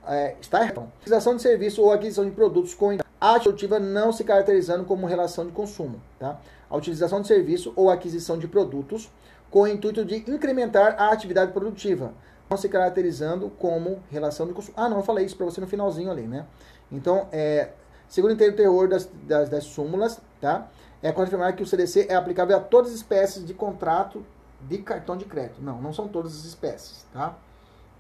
É, 0.07 0.36
está 0.40 0.62
errado. 0.62 0.90
Utilização 1.01 1.34
de 1.34 1.42
serviço 1.42 1.82
ou 1.82 1.90
aquisição 1.90 2.24
de 2.24 2.30
produtos 2.30 2.74
com 2.74 2.96
a 3.20 3.40
produtiva 3.40 3.80
não 3.80 4.12
se 4.12 4.22
caracterizando 4.22 4.84
como 4.84 5.05
relação 5.05 5.44
de 5.44 5.51
consumo, 5.51 6.01
tá? 6.16 6.40
A 6.70 6.76
utilização 6.76 7.20
de 7.20 7.26
serviço 7.26 7.72
ou 7.74 7.90
aquisição 7.90 8.38
de 8.38 8.46
produtos 8.46 9.11
com 9.51 9.62
o 9.62 9.66
intuito 9.66 10.05
de 10.05 10.18
incrementar 10.30 10.94
a 10.96 11.11
atividade 11.11 11.51
produtiva, 11.51 12.14
não 12.48 12.57
se 12.57 12.68
caracterizando 12.68 13.51
como 13.59 14.01
relação 14.12 14.46
de 14.46 14.53
consumo. 14.53 14.74
Ah, 14.76 14.88
não, 14.88 14.98
eu 14.98 15.03
falei 15.03 15.26
isso 15.26 15.36
para 15.36 15.46
você 15.46 15.61
no 15.61 15.66
finalzinho 15.66 16.09
ali, 16.09 16.22
né? 16.22 16.46
Então, 16.90 17.26
é, 17.32 17.70
segundo 18.09 18.32
o 18.32 18.53
teor 18.53 18.86
das, 18.86 19.11
das, 19.24 19.48
das 19.48 19.64
súmulas, 19.64 20.20
tá? 20.40 20.68
É 21.03 21.12
confirmar 21.12 21.55
que 21.57 21.62
o 21.62 21.66
CDC 21.66 22.07
é 22.09 22.14
aplicável 22.14 22.57
a 22.57 22.61
todas 22.61 22.90
as 22.90 22.96
espécies 22.96 23.44
de 23.44 23.55
contrato 23.55 24.24
de 24.61 24.78
cartão 24.78 25.16
de 25.16 25.24
crédito. 25.24 25.62
Não, 25.62 25.80
não 25.80 25.92
são 25.92 26.09
todas 26.09 26.32
as 26.36 26.44
espécies, 26.44 27.07
tá? 27.12 27.36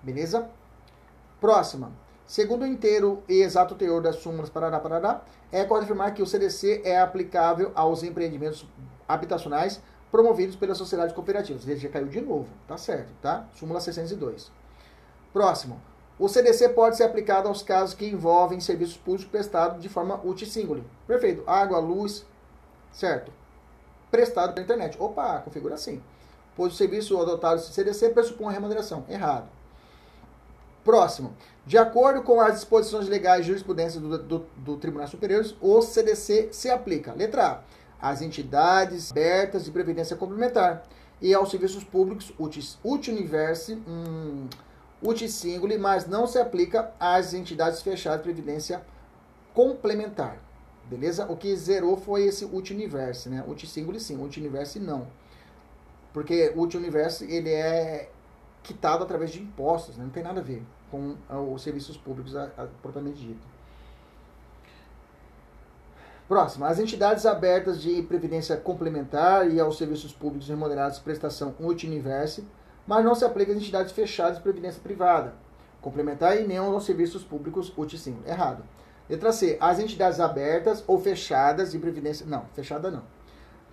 Beleza? 0.02 0.48
Próxima. 1.40 1.90
Segundo 2.26 2.62
o 2.62 2.66
inteiro 2.66 3.22
e 3.28 3.42
exato 3.42 3.74
teor 3.74 4.02
das 4.02 4.16
súmulas 4.16 4.50
Parará, 4.50 4.78
Parará, 4.78 5.22
é 5.50 5.64
confirmar 5.64 6.14
que 6.14 6.22
o 6.22 6.26
CDC 6.26 6.82
é 6.84 7.00
aplicável 7.00 7.72
aos 7.74 8.02
empreendimentos 8.02 8.66
habitacionais 9.08 9.80
promovidos 10.12 10.54
pelas 10.54 10.78
sociedades 10.78 11.14
cooperativas. 11.14 11.66
Ele 11.66 11.80
já 11.80 11.88
caiu 11.88 12.06
de 12.06 12.20
novo, 12.20 12.48
tá 12.68 12.76
certo, 12.76 13.10
tá? 13.20 13.48
Súmula 13.54 13.80
602. 13.80 14.50
Próximo. 15.32 15.80
O 16.18 16.28
CDC 16.28 16.68
pode 16.70 16.96
ser 16.96 17.04
aplicado 17.04 17.48
aos 17.48 17.62
casos 17.62 17.94
que 17.94 18.06
envolvem 18.06 18.60
serviços 18.60 18.96
públicos 18.96 19.24
prestados 19.24 19.80
de 19.80 19.88
forma 19.88 20.20
uti-single. 20.22 20.84
Perfeito. 21.06 21.42
Água, 21.46 21.78
luz, 21.78 22.26
certo? 22.92 23.32
Prestado 24.10 24.52
pela 24.52 24.64
internet. 24.64 24.96
Opa, 25.00 25.38
configura 25.40 25.74
assim. 25.74 26.02
Pois 26.56 26.72
o 26.72 26.76
serviço 26.76 27.18
adotado 27.20 27.60
do 27.60 27.66
CDC 27.66 28.10
pressupõe 28.10 28.52
remuneração. 28.52 29.04
Errado. 29.08 29.48
Próximo. 30.84 31.34
De 31.66 31.78
acordo 31.78 32.22
com 32.22 32.40
as 32.40 32.54
disposições 32.54 33.08
legais 33.08 33.42
e 33.42 33.48
jurisprudência 33.48 34.00
do, 34.00 34.18
do, 34.18 34.46
do 34.56 34.76
Tribunal 34.76 35.06
Superior, 35.06 35.44
o 35.60 35.80
CDC 35.82 36.48
se 36.52 36.70
aplica. 36.70 37.12
Letra 37.12 37.62
A. 38.00 38.10
Às 38.10 38.22
entidades 38.22 39.10
abertas 39.10 39.64
de 39.64 39.70
previdência 39.70 40.16
complementar 40.16 40.82
e 41.20 41.34
aos 41.34 41.50
serviços 41.50 41.84
públicos 41.84 42.32
Universe, 42.38 43.74
hum, 43.86 44.48
Utisingule, 45.02 45.78
mas 45.78 46.06
não 46.06 46.26
se 46.26 46.38
aplica 46.38 46.92
às 46.98 47.34
entidades 47.34 47.82
fechadas 47.82 48.20
de 48.20 48.24
previdência 48.24 48.82
complementar. 49.54 50.38
Beleza? 50.90 51.24
O 51.30 51.36
que 51.36 51.54
zerou 51.54 51.96
foi 51.96 52.24
esse 52.24 52.44
Universe, 52.44 53.28
né? 53.28 53.44
Utisingule 53.46 54.00
sim, 54.00 54.16
Universe 54.16 54.80
não. 54.80 55.06
Porque 56.12 56.52
o 56.56 56.62
Universe 56.62 57.24
ele 57.30 57.48
é 57.48 58.10
quitado 58.60 59.04
através 59.04 59.30
de 59.30 59.40
impostos, 59.40 59.96
né? 59.96 60.02
não 60.02 60.10
tem 60.10 60.24
nada 60.24 60.40
a 60.40 60.42
ver 60.42 60.64
com 60.90 61.14
os 61.54 61.62
serviços 61.62 61.96
públicos 61.96 62.34
a, 62.34 62.50
a, 62.58 62.66
propriamente 62.82 63.20
dito. 63.20 63.46
Próximo, 66.26 66.64
as 66.64 66.80
entidades 66.80 67.24
abertas 67.24 67.80
de 67.80 68.02
previdência 68.02 68.56
complementar 68.56 69.48
e 69.48 69.60
aos 69.60 69.78
serviços 69.78 70.12
públicos 70.12 70.48
remunerados 70.48 70.98
prestação 70.98 71.54
Universe, 71.60 72.44
mas 72.84 73.04
não 73.04 73.14
se 73.14 73.24
aplica 73.24 73.52
às 73.52 73.58
entidades 73.58 73.92
fechadas 73.92 74.38
de 74.38 74.42
previdência 74.42 74.82
privada, 74.82 75.34
complementar 75.80 76.40
e 76.40 76.46
nem 76.46 76.58
aos 76.58 76.84
serviços 76.84 77.22
públicos 77.22 77.72
UTSIM. 77.76 78.18
Errado. 78.26 78.64
Letra 79.10 79.32
C. 79.32 79.58
As 79.60 79.80
entidades 79.80 80.20
abertas 80.20 80.84
ou 80.86 81.00
fechadas 81.00 81.72
de 81.72 81.78
previdência. 81.80 82.24
Não, 82.24 82.44
fechada 82.54 82.92
não. 82.92 83.02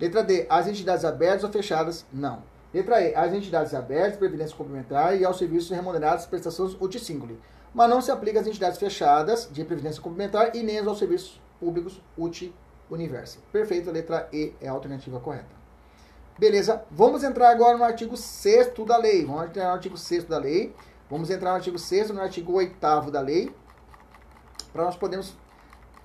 Letra 0.01 0.23
D. 0.23 0.47
As 0.49 0.67
entidades 0.67 1.05
abertas 1.05 1.43
ou 1.43 1.51
fechadas. 1.51 2.07
Não. 2.11 2.41
Letra 2.73 2.99
E. 2.99 3.13
As 3.13 3.31
entidades 3.31 3.71
abertas 3.75 4.13
de 4.13 4.17
previdência 4.17 4.57
complementar 4.57 5.15
e 5.15 5.23
aos 5.23 5.37
serviços 5.37 5.69
remunerados 5.69 6.25
prestações 6.25 6.75
uti-single. 6.81 7.37
Mas 7.71 7.87
não 7.87 8.01
se 8.01 8.09
aplica 8.09 8.39
às 8.39 8.47
entidades 8.47 8.79
fechadas 8.79 9.47
de 9.51 9.63
previdência 9.63 10.01
complementar 10.01 10.55
e 10.55 10.63
nem 10.63 10.79
aos 10.79 10.97
serviços 10.97 11.39
públicos 11.59 12.01
uti-universo. 12.17 13.37
Perfeito. 13.51 13.91
Letra 13.91 14.27
E 14.33 14.55
é 14.59 14.67
a 14.67 14.71
alternativa 14.71 15.19
correta. 15.19 15.55
Beleza. 16.39 16.81
Vamos 16.89 17.23
entrar 17.23 17.51
agora 17.51 17.77
no 17.77 17.83
artigo 17.83 18.17
6 18.17 18.71
da 18.87 18.97
lei. 18.97 19.23
Vamos 19.23 19.45
entrar 19.45 19.65
no 19.65 19.73
artigo 19.73 19.97
6 19.97 20.23
da 20.23 20.39
lei. 20.39 20.73
Vamos 21.07 21.29
entrar 21.29 21.51
no 21.51 21.57
artigo 21.57 21.77
6 21.77 22.09
no 22.09 22.21
artigo 22.21 22.53
8 22.53 23.11
da 23.11 23.21
lei 23.21 23.53
para 24.77 24.85
nós 24.85 24.95
podermos 24.95 25.33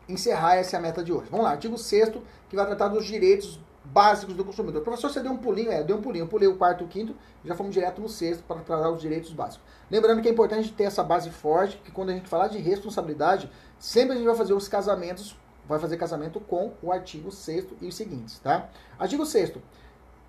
encerrar 0.08 0.56
essa 0.56 0.80
meta 0.80 1.04
de 1.04 1.12
hoje. 1.12 1.28
Vamos 1.30 1.44
lá, 1.44 1.52
artigo 1.52 1.76
6 1.76 2.12
que 2.48 2.56
vai 2.56 2.64
tratar 2.64 2.88
dos 2.88 3.04
direitos 3.04 3.60
básicos 3.84 4.34
do 4.34 4.42
consumidor. 4.42 4.82
Professor, 4.82 5.10
você 5.10 5.20
deu 5.20 5.30
um 5.30 5.36
pulinho? 5.36 5.70
É, 5.70 5.82
deu 5.82 5.98
um 5.98 6.00
pulinho. 6.00 6.22
Eu 6.22 6.28
pulei 6.28 6.48
o 6.48 6.56
quarto 6.56 6.82
e 6.82 6.86
o 6.86 6.88
quinto, 6.88 7.14
já 7.44 7.54
fomos 7.54 7.74
direto 7.74 8.00
no 8.00 8.08
sexto 8.08 8.42
para 8.44 8.60
tratar 8.60 8.88
os 8.90 9.02
direitos 9.02 9.30
básicos. 9.30 9.66
Lembrando 9.90 10.22
que 10.22 10.28
é 10.28 10.30
importante 10.30 10.72
ter 10.72 10.84
essa 10.84 11.02
base 11.02 11.30
forte, 11.30 11.76
que 11.84 11.90
quando 11.90 12.08
a 12.08 12.12
gente 12.14 12.30
falar 12.30 12.48
de 12.48 12.56
responsabilidade, 12.56 13.50
sempre 13.78 14.12
a 14.12 14.16
gente 14.16 14.24
vai 14.24 14.36
fazer 14.36 14.54
os 14.54 14.66
casamentos, 14.68 15.36
vai 15.68 15.78
fazer 15.78 15.98
casamento 15.98 16.40
com 16.40 16.72
o 16.82 16.90
artigo 16.90 17.30
6 17.30 17.66
e 17.82 17.86
os 17.88 17.94
seguintes, 17.94 18.38
tá? 18.38 18.70
Artigo 18.98 19.26
6 19.26 19.52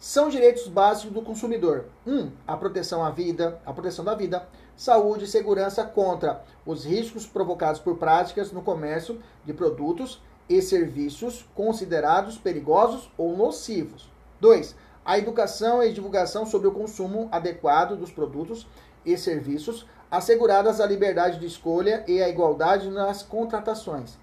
são 0.03 0.27
direitos 0.27 0.67
básicos 0.67 1.13
do 1.13 1.21
consumidor. 1.21 1.85
1. 2.05 2.13
Um, 2.13 2.31
a 2.45 2.57
proteção 2.57 3.05
à 3.05 3.09
vida, 3.09 3.61
a 3.65 3.71
proteção 3.71 4.03
da 4.03 4.13
vida, 4.13 4.45
saúde 4.75 5.25
e 5.25 5.27
segurança 5.27 5.83
contra 5.83 6.43
os 6.65 6.85
riscos 6.85 7.25
provocados 7.25 7.79
por 7.79 7.97
práticas 7.97 8.51
no 8.51 8.61
comércio 8.61 9.21
de 9.45 9.53
produtos 9.53 10.21
e 10.49 10.61
serviços 10.61 11.45
considerados 11.55 12.37
perigosos 12.37 13.11
ou 13.17 13.35
nocivos. 13.35 14.09
2. 14.39 14.75
A 15.05 15.17
educação 15.17 15.83
e 15.83 15.93
divulgação 15.93 16.45
sobre 16.45 16.67
o 16.67 16.71
consumo 16.71 17.29
adequado 17.31 17.95
dos 17.95 18.11
produtos 18.11 18.67
e 19.05 19.17
serviços, 19.17 19.85
asseguradas 20.09 20.79
a 20.79 20.85
liberdade 20.85 21.39
de 21.39 21.45
escolha 21.45 22.03
e 22.07 22.21
a 22.21 22.29
igualdade 22.29 22.89
nas 22.89 23.23
contratações. 23.23 24.17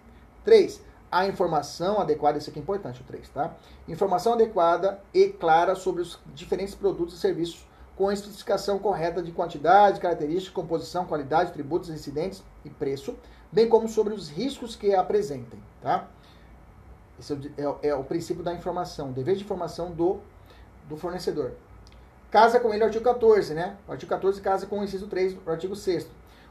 3. 0.45 0.81
A 1.11 1.27
informação 1.27 1.99
adequada, 1.99 2.39
isso 2.39 2.51
aqui 2.51 2.61
é 2.61 2.63
importante, 2.63 3.01
o 3.01 3.05
3, 3.05 3.29
tá? 3.31 3.53
Informação 3.89 4.35
adequada 4.35 5.01
e 5.13 5.29
clara 5.29 5.75
sobre 5.75 6.03
os 6.03 6.19
diferentes 6.35 6.75
produtos 6.75 7.15
e 7.15 7.19
serviços 7.19 7.67
com 8.01 8.09
a 8.09 8.15
especificação 8.15 8.79
correta 8.79 9.23
de 9.23 9.31
quantidade, 9.31 10.01
característica, 10.01 10.55
composição, 10.55 11.05
qualidade, 11.05 11.53
tributos, 11.53 11.91
incidentes 11.91 12.43
e 12.65 12.71
preço, 12.71 13.15
bem 13.53 13.69
como 13.69 13.87
sobre 13.91 14.15
os 14.15 14.31
riscos 14.31 14.75
que 14.75 14.95
apresentem. 14.95 15.63
Tá? 15.83 16.09
Esse 17.19 17.35
é 17.59 17.69
o, 17.69 17.79
é, 17.83 17.89
é 17.89 17.95
o 17.95 18.03
princípio 18.03 18.43
da 18.43 18.55
informação, 18.55 19.11
o 19.11 19.13
dever 19.13 19.37
de 19.37 19.45
informação 19.45 19.93
do, 19.93 20.17
do 20.89 20.97
fornecedor. 20.97 21.53
Casa 22.31 22.59
com 22.59 22.73
ele 22.73 22.83
o 22.83 22.87
artigo 22.87 23.05
14, 23.05 23.53
né? 23.53 23.77
O 23.87 23.93
artigo 23.93 24.09
14 24.09 24.41
casa 24.41 24.65
com 24.65 24.81
o 24.81 24.85
inciso 24.85 25.07
3 25.07 25.37
o 25.45 25.51
artigo 25.51 25.77
6 25.77 26.09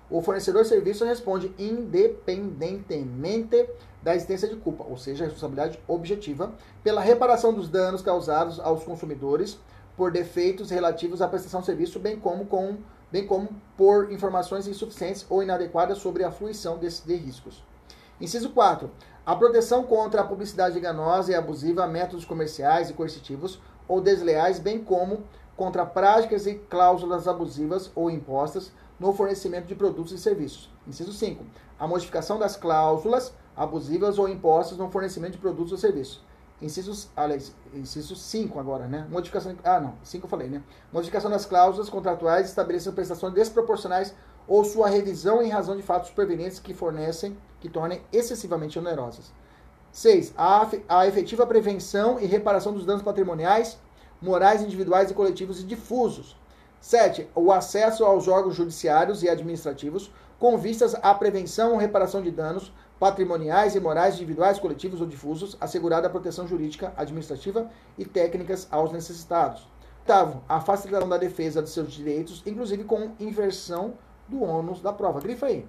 O 0.07 0.21
fornecedor 0.21 0.61
de 0.61 0.69
serviço 0.69 1.03
responde 1.03 1.51
independentemente 1.57 3.67
da 4.03 4.13
existência 4.13 4.47
de 4.47 4.55
culpa, 4.55 4.85
ou 4.87 4.97
seja, 4.97 5.23
responsabilidade 5.23 5.79
objetiva, 5.87 6.53
pela 6.83 7.01
reparação 7.01 7.51
dos 7.51 7.67
danos 7.67 8.03
causados 8.03 8.59
aos 8.59 8.83
consumidores 8.83 9.57
por 9.99 10.13
defeitos 10.13 10.69
relativos 10.69 11.21
à 11.21 11.27
prestação 11.27 11.59
de 11.59 11.65
serviço, 11.65 11.99
bem 11.99 12.17
como, 12.17 12.45
com, 12.45 12.77
bem 13.11 13.27
como 13.27 13.49
por 13.75 14.09
informações 14.13 14.65
insuficientes 14.65 15.25
ou 15.29 15.43
inadequadas 15.43 15.97
sobre 15.97 16.23
a 16.23 16.31
fruição 16.31 16.77
desses 16.77 17.03
de 17.03 17.17
riscos. 17.17 17.61
Inciso 18.21 18.51
4. 18.51 18.89
A 19.25 19.35
proteção 19.35 19.83
contra 19.83 20.21
a 20.21 20.23
publicidade 20.23 20.77
enganosa 20.77 21.33
e 21.33 21.35
abusiva, 21.35 21.85
métodos 21.85 22.23
comerciais 22.23 22.89
e 22.89 22.93
coercitivos 22.93 23.59
ou 23.89 23.99
desleais, 23.99 24.57
bem 24.57 24.81
como 24.81 25.25
contra 25.57 25.85
práticas 25.85 26.47
e 26.47 26.55
cláusulas 26.55 27.27
abusivas 27.27 27.91
ou 27.93 28.09
impostas 28.09 28.71
no 28.97 29.11
fornecimento 29.11 29.65
de 29.65 29.75
produtos 29.75 30.13
e 30.13 30.17
serviços. 30.17 30.71
Inciso 30.87 31.11
5. 31.11 31.43
A 31.77 31.85
modificação 31.85 32.39
das 32.39 32.55
cláusulas 32.55 33.33
abusivas 33.53 34.17
ou 34.17 34.29
impostas 34.29 34.77
no 34.77 34.89
fornecimento 34.89 35.33
de 35.33 35.39
produtos 35.39 35.73
ou 35.73 35.77
serviços. 35.77 36.21
Incisos, 36.61 37.09
aliás, 37.15 37.55
inciso 37.73 38.15
5 38.15 38.59
agora, 38.59 38.85
né? 38.85 39.07
Modificação. 39.09 39.55
Ah, 39.63 39.79
não, 39.79 39.93
5 40.03 40.25
eu 40.25 40.29
falei, 40.29 40.49
né? 40.49 40.61
Modificação 40.91 41.31
das 41.31 41.45
cláusulas 41.45 41.89
contratuais 41.89 42.47
estabelecendo 42.47 42.95
prestações 42.95 43.33
desproporcionais 43.33 44.13
ou 44.47 44.65
sua 44.65 44.89
revisão 44.89 45.41
em 45.41 45.49
razão 45.49 45.77
de 45.77 45.83
fatos 45.83 46.09
supervenientes 46.09 46.59
que 46.59 46.73
fornecem, 46.73 47.37
que 47.61 47.69
tornem 47.69 48.01
excessivamente 48.11 48.77
onerosas. 48.77 49.31
6. 49.91 50.33
A, 50.37 50.69
a 50.87 51.07
efetiva 51.07 51.47
prevenção 51.47 52.19
e 52.19 52.25
reparação 52.25 52.73
dos 52.73 52.85
danos 52.85 53.03
patrimoniais, 53.03 53.77
morais, 54.21 54.61
individuais 54.61 55.09
e 55.09 55.13
coletivos 55.13 55.61
e 55.61 55.63
difusos. 55.63 56.35
7. 56.81 57.29
O 57.35 57.51
acesso 57.51 58.03
aos 58.03 58.27
órgãos 58.27 58.55
judiciários 58.55 59.23
e 59.23 59.29
administrativos 59.29 60.11
com 60.37 60.57
vistas 60.57 60.95
à 61.01 61.13
prevenção 61.13 61.73
ou 61.73 61.77
reparação 61.77 62.21
de 62.21 62.31
danos 62.31 62.71
patrimoniais 62.99 63.75
e 63.75 63.79
morais 63.79 64.15
individuais, 64.15 64.59
coletivos 64.59 64.99
ou 64.99 65.07
difusos, 65.07 65.55
assegurada 65.61 66.07
a 66.07 66.09
proteção 66.09 66.47
jurídica, 66.47 66.93
administrativa 66.97 67.69
e 67.97 68.05
técnicas 68.05 68.67
aos 68.69 68.91
necessitados. 68.91 69.67
Oitavo, 70.01 70.43
a 70.49 70.59
facilitação 70.59 71.07
da 71.07 71.17
defesa 71.17 71.61
de 71.61 71.69
seus 71.69 71.91
direitos, 71.91 72.43
inclusive 72.45 72.83
com 72.83 73.11
inversão 73.19 73.93
do 74.27 74.43
ônus 74.43 74.81
da 74.81 74.91
prova. 74.91 75.19
Grifa 75.19 75.45
aí. 75.45 75.65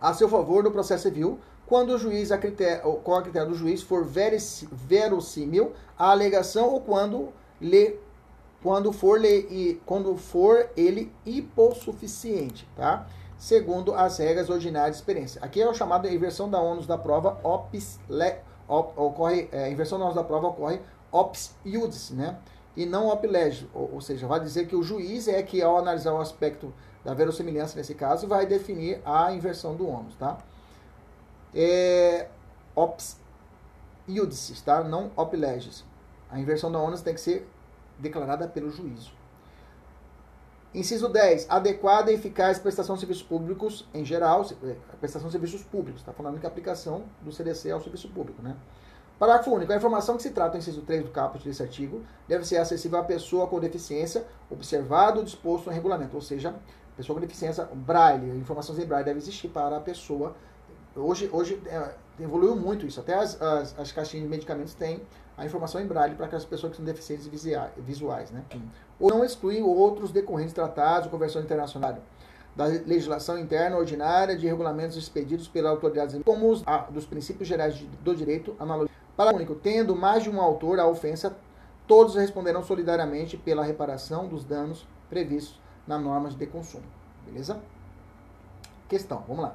A 0.00 0.12
seu 0.14 0.28
favor 0.28 0.64
no 0.64 0.70
processo 0.70 1.04
civil, 1.04 1.38
quando 1.66 1.90
o 1.90 1.98
juiz, 1.98 2.32
a 2.32 2.38
critério, 2.38 2.94
com 2.96 3.14
a 3.14 3.22
critério 3.22 3.48
do 3.48 3.54
juiz, 3.54 3.82
for 3.82 4.04
verossímil 4.04 5.72
a 5.98 6.10
alegação 6.10 6.68
ou 6.68 6.80
quando 6.80 7.28
lhe 7.60 7.98
quando 8.62 8.92
for, 8.92 9.20
lhe, 9.20 9.80
quando 9.86 10.16
for 10.16 10.68
ele 10.76 11.12
hipossuficiente, 11.24 12.66
tá? 12.74 13.06
Segundo 13.38 13.94
as 13.94 14.18
regras 14.18 14.48
ordinárias 14.48 14.96
de 14.96 15.02
experiência. 15.02 15.40
Aqui 15.44 15.60
é 15.60 15.68
o 15.68 15.74
chamado 15.74 16.08
inversão 16.08 16.48
da 16.48 16.60
ônus 16.60 16.86
da 16.86 16.96
prova, 16.96 17.38
ops, 17.42 18.00
le, 18.08 18.36
op, 18.66 18.98
ocorre, 18.98 19.48
é, 19.52 19.70
inversão 19.70 19.98
da 19.98 20.04
ônus 20.04 20.16
da 20.16 20.24
prova 20.24 20.48
ocorre 20.48 20.80
ops 21.12 21.54
iudice, 21.64 22.14
né? 22.14 22.38
E 22.76 22.84
não 22.84 23.08
op 23.08 23.26
lege, 23.26 23.68
ou, 23.72 23.94
ou 23.94 24.00
seja, 24.00 24.26
vai 24.26 24.40
dizer 24.40 24.66
que 24.66 24.76
o 24.76 24.82
juiz 24.82 25.28
é 25.28 25.42
que 25.42 25.62
ao 25.62 25.78
analisar 25.78 26.12
o 26.12 26.20
aspecto 26.20 26.72
da 27.04 27.14
verossimilhança 27.14 27.76
nesse 27.76 27.94
caso, 27.94 28.26
vai 28.26 28.46
definir 28.46 29.00
a 29.04 29.32
inversão 29.32 29.74
do 29.76 29.88
ônus, 29.88 30.14
tá? 30.16 30.38
É, 31.54 32.28
ops 32.74 33.18
iudices, 34.08 34.60
tá? 34.60 34.82
Não 34.82 35.10
op. 35.16 35.36
A 36.28 36.38
inversão 36.38 36.70
da 36.70 36.78
ônus 36.78 37.02
tem 37.02 37.14
que 37.14 37.20
ser 37.20 37.48
declarada 37.98 38.48
pelo 38.48 38.70
juízo. 38.70 39.12
Inciso 40.74 41.08
10. 41.08 41.46
Adequada 41.48 42.10
e 42.10 42.14
eficaz 42.14 42.58
prestação 42.58 42.96
de 42.96 43.00
serviços 43.00 43.22
públicos 43.22 43.88
em 43.94 44.04
geral, 44.04 44.46
é, 44.64 44.76
prestação 45.00 45.28
de 45.28 45.32
serviços 45.32 45.62
públicos. 45.62 46.00
Está 46.00 46.12
falando 46.12 46.38
que 46.38 46.46
a 46.46 46.48
aplicação 46.48 47.04
do 47.22 47.32
CDC 47.32 47.70
ao 47.70 47.80
serviço 47.80 48.08
público, 48.08 48.42
né? 48.42 48.56
Parágrafo 49.18 49.50
único. 49.50 49.72
A 49.72 49.76
informação 49.76 50.16
que 50.16 50.22
se 50.22 50.30
trata 50.30 50.52
do 50.52 50.58
inciso 50.58 50.82
3 50.82 51.04
do 51.04 51.10
caput 51.10 51.42
desse 51.42 51.62
artigo 51.62 52.02
deve 52.28 52.44
ser 52.44 52.58
acessível 52.58 52.98
à 52.98 53.04
pessoa 53.04 53.46
com 53.46 53.58
deficiência, 53.58 54.26
observado 54.50 55.20
o 55.20 55.24
disposto 55.24 55.70
em 55.70 55.74
regulamento. 55.74 56.14
Ou 56.14 56.20
seja, 56.20 56.54
pessoa 56.96 57.16
com 57.16 57.20
deficiência, 57.20 57.64
braille, 57.64 58.38
informações 58.38 58.78
em 58.78 58.84
braille 58.84 59.06
deve 59.06 59.18
existir 59.18 59.48
para 59.48 59.78
a 59.78 59.80
pessoa. 59.80 60.36
Hoje, 60.94 61.30
hoje 61.32 61.62
é, 61.66 61.94
evoluiu 62.20 62.54
muito 62.56 62.86
isso. 62.86 63.00
Até 63.00 63.14
as, 63.14 63.40
as, 63.40 63.78
as 63.78 63.92
caixinhas 63.92 64.24
de 64.24 64.30
medicamentos 64.30 64.74
têm 64.74 65.00
a 65.36 65.44
informação 65.44 65.80
em 65.80 65.86
braille 65.86 66.14
para 66.14 66.26
aquelas 66.26 66.44
pessoas 66.44 66.70
que 66.72 66.76
são 66.76 66.84
deficientes 66.84 67.28
visuais. 67.78 68.30
Né? 68.30 68.42
Ou 68.98 69.10
não 69.10 69.24
exclui 69.24 69.62
outros 69.62 70.10
decorrentes 70.10 70.54
tratados 70.54 71.04
de 71.04 71.08
conversão 71.10 71.42
internacional 71.42 71.98
da 72.56 72.64
legislação 72.64 73.38
interna 73.38 73.76
ordinária 73.76 74.34
de 74.34 74.46
regulamentos 74.46 74.96
expedidos 74.96 75.46
pela 75.46 75.68
autoridade, 75.68 76.18
como 76.24 76.50
os 76.50 76.64
dos 76.90 77.04
princípios 77.04 77.46
gerais 77.46 77.78
do 78.02 78.16
direito 78.16 78.56
analogia. 78.58 78.94
Parágrafo 79.14 79.44
único. 79.44 79.54
Tendo 79.60 79.94
mais 79.94 80.22
de 80.22 80.30
um 80.30 80.40
autor 80.40 80.80
a 80.80 80.86
ofensa, 80.86 81.36
todos 81.86 82.14
responderão 82.14 82.62
solidariamente 82.62 83.36
pela 83.36 83.62
reparação 83.62 84.26
dos 84.26 84.42
danos 84.42 84.86
previstos 85.08 85.60
na 85.86 85.98
norma 85.98 86.30
de 86.30 86.46
consumo. 86.46 86.84
Beleza? 87.26 87.60
Questão, 88.88 89.22
vamos 89.28 89.42
lá. 89.42 89.54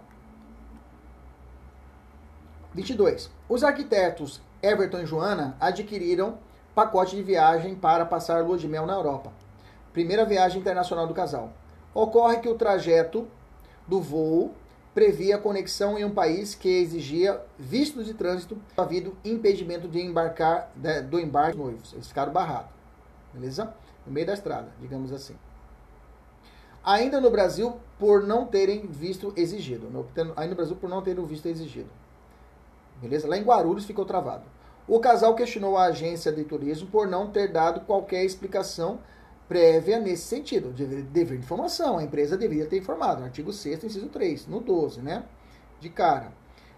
22. 2.74 3.30
Os 3.50 3.64
arquitetos 3.64 4.42
Everton 4.62 4.99
e 4.99 5.05
Joana 5.05 5.55
adquiriram 5.59 6.38
pacote 6.74 7.16
de 7.16 7.24
viagem 7.24 7.76
para 7.76 8.05
passar 8.05 8.43
lua 8.43 8.57
de 8.57 8.68
mel 8.68 8.86
na 8.86 8.93
Europa. 8.93 9.32
Primeira 9.91 10.26
viagem 10.26 10.62
internacional 10.62 11.07
do 11.07 11.14
casal. 11.14 11.51
Ocorre 11.93 12.38
que 12.38 12.47
o 12.47 12.55
trajeto 12.55 13.28
do 13.88 13.99
voo 13.99 14.53
previa 14.93 15.38
conexão 15.38 15.97
em 15.97 16.05
um 16.05 16.12
país 16.12 16.53
que 16.53 16.70
exigia 16.70 17.41
visto 17.57 18.03
de 18.03 18.14
trânsito, 18.14 18.57
havido 18.76 19.16
impedimento 19.24 19.88
de 19.88 20.01
embarcar 20.01 20.72
de, 20.76 21.01
do 21.01 21.20
embarque 21.20 21.57
dos 21.57 21.66
noivos. 21.66 21.93
Eles 21.93 22.07
ficaram 22.07 22.32
barrados. 22.32 22.72
Beleza? 23.34 23.74
No 24.05 24.12
meio 24.12 24.28
da 24.28 24.34
estrada, 24.34 24.70
digamos 24.80 25.12
assim. 25.12 25.36
Ainda 26.84 27.22
no 27.22 27.30
Brasil, 27.30 27.78
por 27.99 28.24
não 28.24 28.45
terem 28.45 28.88
visto 28.88 29.34
exigido. 29.36 29.89
No, 29.89 30.07
ainda 30.36 30.49
no 30.49 30.55
Brasil, 30.55 30.76
por 30.76 30.89
não 30.89 31.01
terem 31.01 31.24
visto 31.26 31.47
exigido. 31.47 31.89
Beleza? 33.02 33.28
Lá 33.28 33.38
em 33.38 33.43
Guarulhos 33.43 33.86
ficou 33.86 34.06
travado. 34.06 34.43
O 34.88 34.99
casal 34.99 35.36
questionou 35.36 35.78
a 35.78 35.86
agência 35.86 36.32
de 36.32 36.43
turismo 36.43 36.88
por 36.88 37.08
não 37.08 37.32
ter 37.32 37.52
dado 37.52 37.82
qualquer 37.82 38.24
explicação 38.24 38.99
prévia 39.47 39.99
nesse 39.99 40.24
sentido. 40.24 40.70
Dever 40.70 41.38
de 41.38 41.43
informação. 41.43 41.97
A 41.97 42.04
empresa 42.04 42.38
deveria 42.38 42.66
ter 42.66 42.78
informado. 42.78 43.24
Artigo 43.24 43.52
6 43.52 43.84
inciso 43.84 44.08
3, 44.08 44.47
no 44.47 44.60
12, 44.60 45.02
né? 45.02 45.24
De 45.80 45.89
cara. 45.89 46.32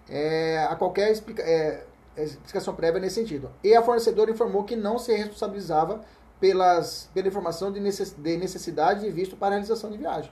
É, 0.09 0.67
a 0.69 0.75
qualquer 0.75 1.11
explica, 1.11 1.41
é, 1.43 1.85
explicação 2.17 2.75
prévia 2.75 2.99
nesse 2.99 3.15
sentido. 3.15 3.51
E 3.63 3.75
a 3.75 3.81
fornecedora 3.81 4.31
informou 4.31 4.63
que 4.63 4.75
não 4.75 4.97
se 4.97 5.15
responsabilizava 5.15 6.01
pelas, 6.39 7.09
pela 7.13 7.27
informação 7.27 7.71
de 7.71 7.79
necessidade 7.79 9.01
de 9.01 9.09
visto 9.09 9.35
para 9.35 9.51
realização 9.51 9.89
de 9.89 9.97
viagem. 9.97 10.31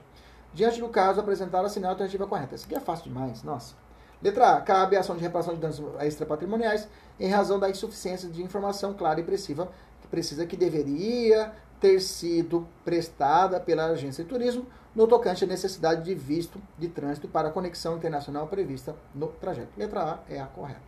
Diante 0.52 0.78
do 0.80 0.88
caso, 0.88 1.20
apresentaram 1.20 1.66
a 1.66 1.68
sinal 1.70 1.92
alternativa 1.92 2.26
correta. 2.26 2.54
Isso 2.54 2.66
aqui 2.66 2.74
é 2.74 2.80
fácil 2.80 3.04
demais, 3.04 3.42
nossa. 3.42 3.74
Letra 4.22 4.56
A. 4.56 4.60
Cabe 4.60 4.96
a 4.96 5.00
ação 5.00 5.16
de 5.16 5.22
reparação 5.22 5.54
de 5.54 5.60
danos 5.60 5.80
extrapatrimoniais 6.00 6.88
em 7.18 7.28
razão 7.28 7.58
da 7.58 7.68
insuficiência 7.68 8.28
de 8.28 8.42
informação 8.42 8.94
clara 8.94 9.20
e 9.20 9.24
precisa, 9.24 9.68
que 10.00 10.08
precisa 10.08 10.46
que 10.46 10.56
deveria 10.56 11.52
ter 11.80 12.00
sido 12.00 12.66
prestada 12.84 13.58
pela 13.58 13.86
agência 13.86 14.22
de 14.22 14.30
turismo 14.30 14.66
no 14.94 15.06
tocante 15.06 15.42
à 15.42 15.46
necessidade 15.46 16.04
de 16.04 16.14
visto 16.14 16.60
de 16.78 16.88
trânsito 16.88 17.26
para 17.26 17.48
a 17.48 17.52
conexão 17.52 17.96
internacional 17.96 18.46
prevista 18.46 18.94
no 19.14 19.26
trajeto. 19.28 19.72
Letra 19.76 20.02
A 20.02 20.32
é 20.32 20.40
a 20.40 20.46
correta. 20.46 20.80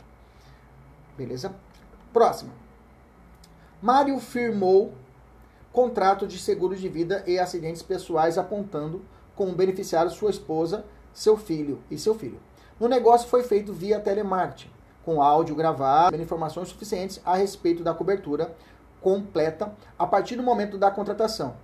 Beleza? 1.17 1.53
Próxima. 2.13 2.53
Mário 3.83 4.19
firmou 4.21 4.95
contrato 5.73 6.27
de 6.29 6.39
seguro 6.39 6.77
de 6.77 6.89
vida 6.89 7.25
e 7.27 7.39
acidentes 7.39 7.83
pessoais 7.83 8.39
apontando 8.39 9.03
como 9.35 9.53
beneficiário 9.53 10.11
sua 10.11 10.31
esposa, 10.31 10.85
seu 11.13 11.37
filho 11.37 11.83
e 11.91 11.99
seu 11.99 12.15
filho. 12.15 12.39
No 12.79 12.89
negócio 12.89 13.29
foi 13.29 13.45
feito 13.45 13.73
via 13.73 14.01
telemarketing, 14.01 14.69
com 15.05 15.23
áudio 15.23 15.55
gravado, 15.55 16.21
informações 16.21 16.69
suficientes 16.69 17.21
a 17.25 17.37
respeito 17.37 17.85
da 17.85 17.95
cobertura 17.95 18.53
completa 19.01 19.73
a 19.97 20.05
partir 20.05 20.35
do 20.35 20.43
momento 20.43 20.77
da 20.77 20.91
contratação. 20.91 21.55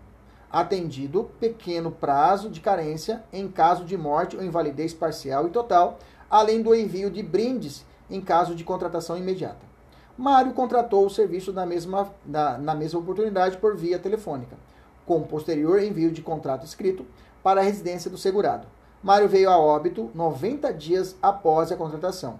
Atendido 0.53 1.29
pequeno 1.41 1.91
prazo 1.91 2.49
de 2.49 2.61
carência 2.61 3.25
em 3.33 3.49
caso 3.49 3.85
de 3.85 3.97
morte 3.97 4.37
ou 4.37 4.45
invalidez 4.45 4.95
parcial 4.95 5.49
e 5.49 5.51
total, 5.51 5.99
além 6.31 6.63
do 6.63 6.73
envio 6.73 7.11
de 7.11 7.25
brindes 7.25 7.85
em 8.09 8.21
caso 8.21 8.55
de 8.55 8.63
contratação 8.63 9.17
imediata. 9.17 9.69
Mário 10.17 10.53
contratou 10.53 11.07
o 11.07 11.11
serviço 11.11 11.53
na 11.53 11.67
mesma, 11.67 12.13
na, 12.25 12.57
na 12.57 12.75
mesma 12.75 13.01
oportunidade 13.01 13.57
por 13.57 13.77
via 13.77 13.99
telefônica, 13.99 14.57
com 15.05 15.23
posterior 15.23 15.83
envio 15.83 16.13
de 16.13 16.23
contrato 16.23 16.65
escrito 16.65 17.05
para 17.43 17.61
a 17.61 17.65
residência 17.65 18.09
do 18.09 18.19
segurado. 18.19 18.69
Mário 19.03 19.29
veio 19.29 19.49
a 19.49 19.59
óbito 19.59 20.11
90 20.15 20.75
dias 20.75 21.17
após 21.23 21.73
a 21.73 21.77
contratação. 21.77 22.39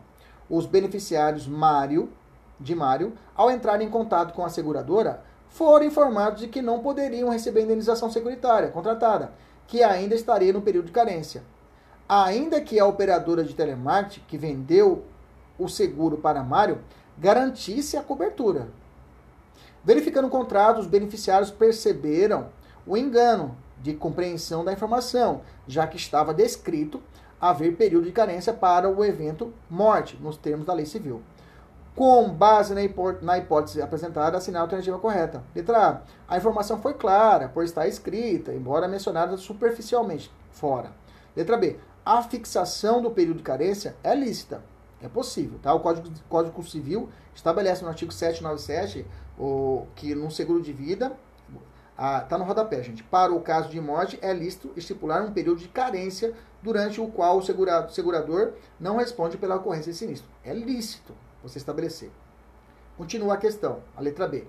Os 0.49 0.67
beneficiários 0.67 1.47
Mário, 1.47 2.11
de 2.59 2.75
Mário, 2.75 3.15
ao 3.35 3.51
entrar 3.51 3.81
em 3.81 3.89
contato 3.89 4.35
com 4.35 4.45
a 4.45 4.51
seguradora, 4.51 5.23
foram 5.49 5.87
informados 5.87 6.41
de 6.41 6.49
que 6.49 6.61
não 6.61 6.81
poderiam 6.81 7.31
receber 7.31 7.61
a 7.61 7.63
indenização 7.65 8.11
securitária 8.11 8.69
contratada, 8.69 9.33
que 9.67 9.83
ainda 9.83 10.15
estaria 10.15 10.53
no 10.53 10.61
período 10.61 10.87
de 10.87 10.93
carência. 10.93 11.43
Ainda 12.07 12.61
que 12.61 12.79
a 12.79 12.87
operadora 12.87 13.43
de 13.43 13.55
telemarketing 13.55 14.25
que 14.29 14.37
vendeu 14.37 15.05
o 15.59 15.67
seguro 15.67 16.19
para 16.19 16.43
Mário 16.43 16.81
garantisse 17.17 17.97
a 17.97 18.03
cobertura. 18.03 18.69
Verificando 19.83 20.27
o 20.27 20.31
contrato, 20.31 20.81
os 20.81 20.87
beneficiários 20.87 21.51
perceberam 21.51 22.49
o 22.87 22.97
engano 22.97 23.57
de 23.81 23.95
compreensão 23.95 24.65
da 24.65 24.73
informação, 24.73 25.43
já 25.67 25.87
que 25.87 25.97
estava 25.97 26.35
descrito 26.35 27.03
haver 27.41 27.77
período 27.77 28.05
de 28.05 28.13
carência 28.13 28.53
para 28.53 28.89
o 28.89 29.05
evento 29.05 29.53
morte, 29.69 30.19
nos 30.21 30.37
termos 30.37 30.67
da 30.67 30.75
lei 30.75 30.85
civil. 30.85 31.23
Com 31.97 32.31
base 32.31 32.75
na, 33.23 33.39
hipótese 33.39 33.83
apresentada, 33.83 34.37
assinar 34.37 34.61
a 34.61 34.65
alternativa 34.65 34.99
correta. 34.99 35.43
Letra 35.55 35.89
A. 35.89 36.01
A 36.29 36.37
informação 36.37 36.81
foi 36.81 36.95
clara, 36.95 37.49
por 37.49 37.65
estar 37.65 37.89
escrita, 37.89 38.53
embora 38.53 38.87
mencionada 38.87 39.37
superficialmente, 39.37 40.31
fora. 40.51 40.93
Letra 41.35 41.57
B. 41.57 41.79
A 42.05 42.23
fixação 42.23 43.03
do 43.03 43.11
período 43.11 43.39
de 43.39 43.43
carência 43.43 43.97
é 44.03 44.15
lícita. 44.15 44.63
É 45.03 45.09
possível, 45.09 45.59
tá? 45.63 45.73
O 45.73 45.81
Código, 45.81 46.11
Código 46.29 46.63
Civil 46.63 47.09
estabelece 47.35 47.83
no 47.83 47.89
artigo 47.89 48.13
797 48.13 49.07
o, 49.39 49.87
que 49.97 50.15
no 50.15 50.31
seguro 50.31 50.61
de 50.61 50.73
vida 50.73 51.13
ah, 52.03 52.23
tá 52.23 52.39
no 52.39 52.45
rodapé, 52.45 52.83
gente. 52.83 53.03
Para 53.03 53.31
o 53.31 53.43
caso 53.43 53.69
de 53.69 53.79
morte, 53.79 54.19
é 54.23 54.33
lícito 54.33 54.73
estipular 54.75 55.23
um 55.23 55.33
período 55.33 55.59
de 55.61 55.69
carência 55.69 56.33
durante 56.63 56.99
o 56.99 57.09
qual 57.09 57.37
o 57.37 57.43
segurado, 57.43 57.93
segurador 57.93 58.55
não 58.81 58.97
responde 58.97 59.37
pela 59.37 59.57
ocorrência 59.57 59.93
de 59.93 59.99
sinistro. 59.99 60.27
É 60.43 60.55
lícito 60.55 61.15
você 61.43 61.59
estabelecer. 61.59 62.11
Continua 62.97 63.35
a 63.35 63.37
questão, 63.37 63.83
a 63.95 64.01
letra 64.01 64.27
B. 64.27 64.47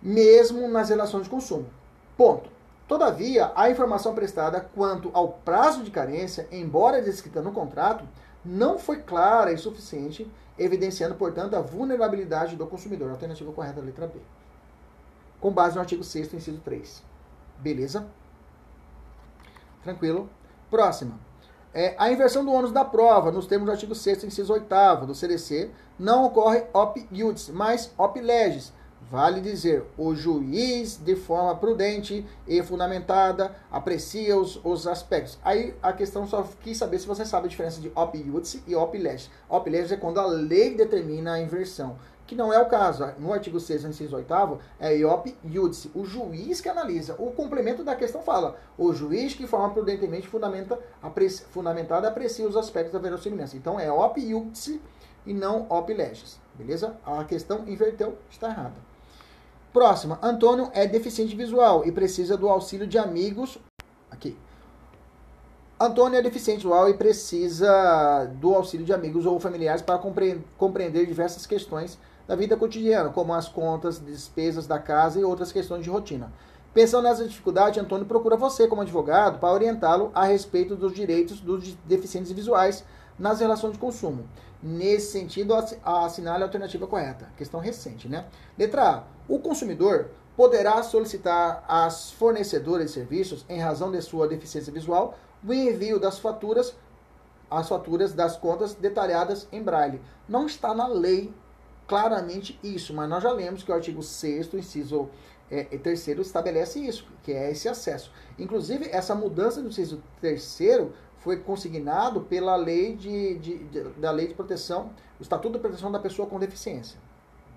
Mesmo 0.00 0.68
nas 0.68 0.90
relações 0.90 1.24
de 1.24 1.30
consumo. 1.30 1.66
Ponto. 2.16 2.48
Todavia, 2.86 3.50
a 3.56 3.68
informação 3.68 4.14
prestada 4.14 4.60
quanto 4.60 5.10
ao 5.12 5.30
prazo 5.30 5.82
de 5.82 5.90
carência, 5.90 6.46
embora 6.52 7.02
descrita 7.02 7.42
no 7.42 7.50
contrato, 7.50 8.04
não 8.44 8.78
foi 8.78 9.02
clara 9.02 9.52
e 9.52 9.58
suficiente, 9.58 10.30
evidenciando, 10.56 11.16
portanto, 11.16 11.56
a 11.56 11.60
vulnerabilidade 11.60 12.54
do 12.54 12.68
consumidor. 12.68 13.10
Alternativa 13.10 13.50
correta, 13.50 13.80
letra 13.80 14.06
B 14.06 14.20
com 15.40 15.50
base 15.50 15.74
no 15.74 15.80
artigo 15.80 16.04
6 16.04 16.34
inciso 16.34 16.60
3. 16.64 17.02
Beleza? 17.58 18.06
Tranquilo? 19.82 20.28
Próxima. 20.70 21.18
É, 21.72 21.94
a 21.98 22.10
inversão 22.10 22.44
do 22.44 22.52
ônus 22.52 22.72
da 22.72 22.84
prova, 22.84 23.30
nos 23.30 23.46
termos 23.46 23.66
do 23.66 23.72
artigo 23.72 23.94
6 23.94 24.24
inciso 24.24 24.52
8 24.52 25.06
do 25.06 25.14
CDC, 25.14 25.70
não 25.98 26.24
ocorre 26.24 26.64
op 26.72 27.06
iudice, 27.12 27.52
mas 27.52 27.92
op 27.96 28.20
legis, 28.20 28.72
Vale 29.10 29.40
dizer, 29.40 29.84
o 29.98 30.14
juiz, 30.14 30.96
de 30.96 31.16
forma 31.16 31.56
prudente 31.56 32.24
e 32.46 32.62
fundamentada, 32.62 33.56
aprecia 33.68 34.38
os, 34.38 34.60
os 34.64 34.86
aspectos. 34.86 35.36
Aí 35.42 35.74
a 35.82 35.92
questão 35.92 36.28
só 36.28 36.46
quis 36.62 36.76
saber 36.76 37.00
se 37.00 37.08
você 37.08 37.24
sabe 37.24 37.46
a 37.46 37.48
diferença 37.48 37.80
de 37.80 37.90
op 37.92 38.16
iudice 38.16 38.62
e 38.68 38.76
op 38.76 38.96
legis. 38.96 39.28
Op 39.48 39.68
legis 39.68 39.90
é 39.90 39.96
quando 39.96 40.20
a 40.20 40.26
lei 40.26 40.76
determina 40.76 41.32
a 41.32 41.40
inversão, 41.40 41.96
que 42.30 42.36
não 42.36 42.52
é 42.52 42.60
o 42.60 42.66
caso. 42.66 43.04
No 43.18 43.32
artigo 43.32 43.58
6, 43.58 43.86
inciso 43.86 44.14
8 44.14 44.32
é 44.78 44.96
iop 44.98 45.36
iudice, 45.44 45.90
o 45.92 46.04
juiz 46.04 46.60
que 46.60 46.68
analisa. 46.68 47.16
O 47.18 47.32
complemento 47.32 47.82
da 47.82 47.96
questão 47.96 48.22
fala, 48.22 48.56
o 48.78 48.92
juiz 48.92 49.34
que 49.34 49.48
forma 49.48 49.70
prudentemente 49.70 50.28
fundamenta, 50.28 50.78
apreci, 51.02 51.42
fundamentada 51.46 52.06
aprecia 52.06 52.46
os 52.46 52.56
aspectos 52.56 52.92
da 52.92 53.00
verossimilhança. 53.00 53.56
Então 53.56 53.80
é 53.80 53.90
op 53.90 54.20
iudice 54.20 54.80
e 55.26 55.34
não 55.34 55.66
op 55.68 55.92
legis. 55.92 56.38
Beleza? 56.54 56.96
A 57.04 57.24
questão 57.24 57.64
inverteu, 57.66 58.16
está 58.30 58.48
errada. 58.48 58.76
Próxima. 59.72 60.16
Antônio 60.22 60.70
é 60.72 60.86
deficiente 60.86 61.34
visual 61.34 61.84
e 61.84 61.90
precisa 61.90 62.36
do 62.36 62.48
auxílio 62.48 62.86
de 62.86 62.96
amigos. 62.96 63.58
Aqui. 64.08 64.38
Antônio 65.80 66.16
é 66.16 66.22
deficiente 66.22 66.58
visual 66.58 66.88
e 66.88 66.94
precisa 66.94 68.30
do 68.34 68.54
auxílio 68.54 68.86
de 68.86 68.92
amigos 68.92 69.26
ou 69.26 69.40
familiares 69.40 69.82
para 69.82 69.98
compreender 70.56 71.06
diversas 71.06 71.44
questões 71.44 71.98
da 72.30 72.36
vida 72.36 72.56
cotidiana, 72.56 73.10
como 73.10 73.34
as 73.34 73.48
contas, 73.48 73.98
despesas 73.98 74.64
da 74.64 74.78
casa 74.78 75.18
e 75.18 75.24
outras 75.24 75.50
questões 75.50 75.82
de 75.82 75.90
rotina. 75.90 76.32
Pensando 76.72 77.02
nessa 77.02 77.26
dificuldade, 77.26 77.80
Antônio 77.80 78.06
procura 78.06 78.36
você 78.36 78.68
como 78.68 78.82
advogado 78.82 79.40
para 79.40 79.52
orientá-lo 79.52 80.12
a 80.14 80.26
respeito 80.26 80.76
dos 80.76 80.94
direitos 80.94 81.40
dos 81.40 81.74
deficientes 81.86 82.30
visuais 82.30 82.84
nas 83.18 83.40
relações 83.40 83.72
de 83.72 83.80
consumo. 83.80 84.28
Nesse 84.62 85.10
sentido, 85.10 85.52
assinale 85.82 86.44
a 86.44 86.46
alternativa 86.46 86.86
correta. 86.86 87.28
Questão 87.36 87.58
recente, 87.58 88.08
né? 88.08 88.26
Letra 88.56 88.88
A. 88.88 89.02
O 89.26 89.40
consumidor 89.40 90.10
poderá 90.36 90.80
solicitar 90.84 91.64
às 91.66 92.12
fornecedoras 92.12 92.86
de 92.86 92.92
serviços, 92.92 93.44
em 93.48 93.58
razão 93.58 93.90
de 93.90 94.00
sua 94.02 94.28
deficiência 94.28 94.72
visual, 94.72 95.16
o 95.44 95.52
envio 95.52 95.98
das 95.98 96.20
faturas, 96.20 96.76
as 97.50 97.68
faturas 97.68 98.12
das 98.12 98.36
contas 98.36 98.72
detalhadas 98.72 99.48
em 99.50 99.60
braille. 99.60 100.00
Não 100.28 100.46
está 100.46 100.72
na 100.72 100.86
lei 100.86 101.34
claramente 101.90 102.56
isso, 102.62 102.94
mas 102.94 103.10
nós 103.10 103.20
já 103.20 103.32
lemos 103.32 103.64
que 103.64 103.72
o 103.72 103.74
artigo 103.74 104.00
6 104.00 104.54
inciso 104.54 105.10
é, 105.50 105.64
terceiro 105.76 106.22
estabelece 106.22 106.78
isso, 106.78 107.04
que 107.24 107.32
é 107.32 107.50
esse 107.50 107.68
acesso. 107.68 108.12
Inclusive, 108.38 108.88
essa 108.92 109.12
mudança 109.12 109.60
do 109.60 109.70
inciso 109.70 110.00
terceiro 110.20 110.94
foi 111.18 111.40
consignado 111.40 112.20
pela 112.20 112.54
lei 112.54 112.94
de, 112.94 113.34
de, 113.38 113.58
de, 113.64 113.82
da 113.94 114.12
lei 114.12 114.28
de 114.28 114.34
proteção, 114.34 114.92
o 115.18 115.22
Estatuto 115.22 115.54
de 115.54 115.58
Proteção 115.58 115.90
da 115.90 115.98
Pessoa 115.98 116.28
com 116.28 116.38
Deficiência. 116.38 116.96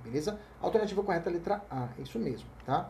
Beleza? 0.04 0.40
Alternativa 0.60 1.04
correta, 1.04 1.30
letra 1.30 1.64
A. 1.70 1.90
Isso 2.00 2.18
mesmo, 2.18 2.50
tá? 2.66 2.90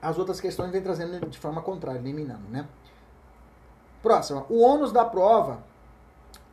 As 0.00 0.16
outras 0.18 0.40
questões 0.40 0.70
vem 0.70 0.80
trazendo 0.80 1.28
de 1.28 1.38
forma 1.38 1.60
contrária, 1.60 1.98
eliminando, 1.98 2.48
né? 2.48 2.66
Próxima. 4.02 4.46
O 4.48 4.62
ônus 4.62 4.92
da 4.92 5.04
prova 5.04 5.75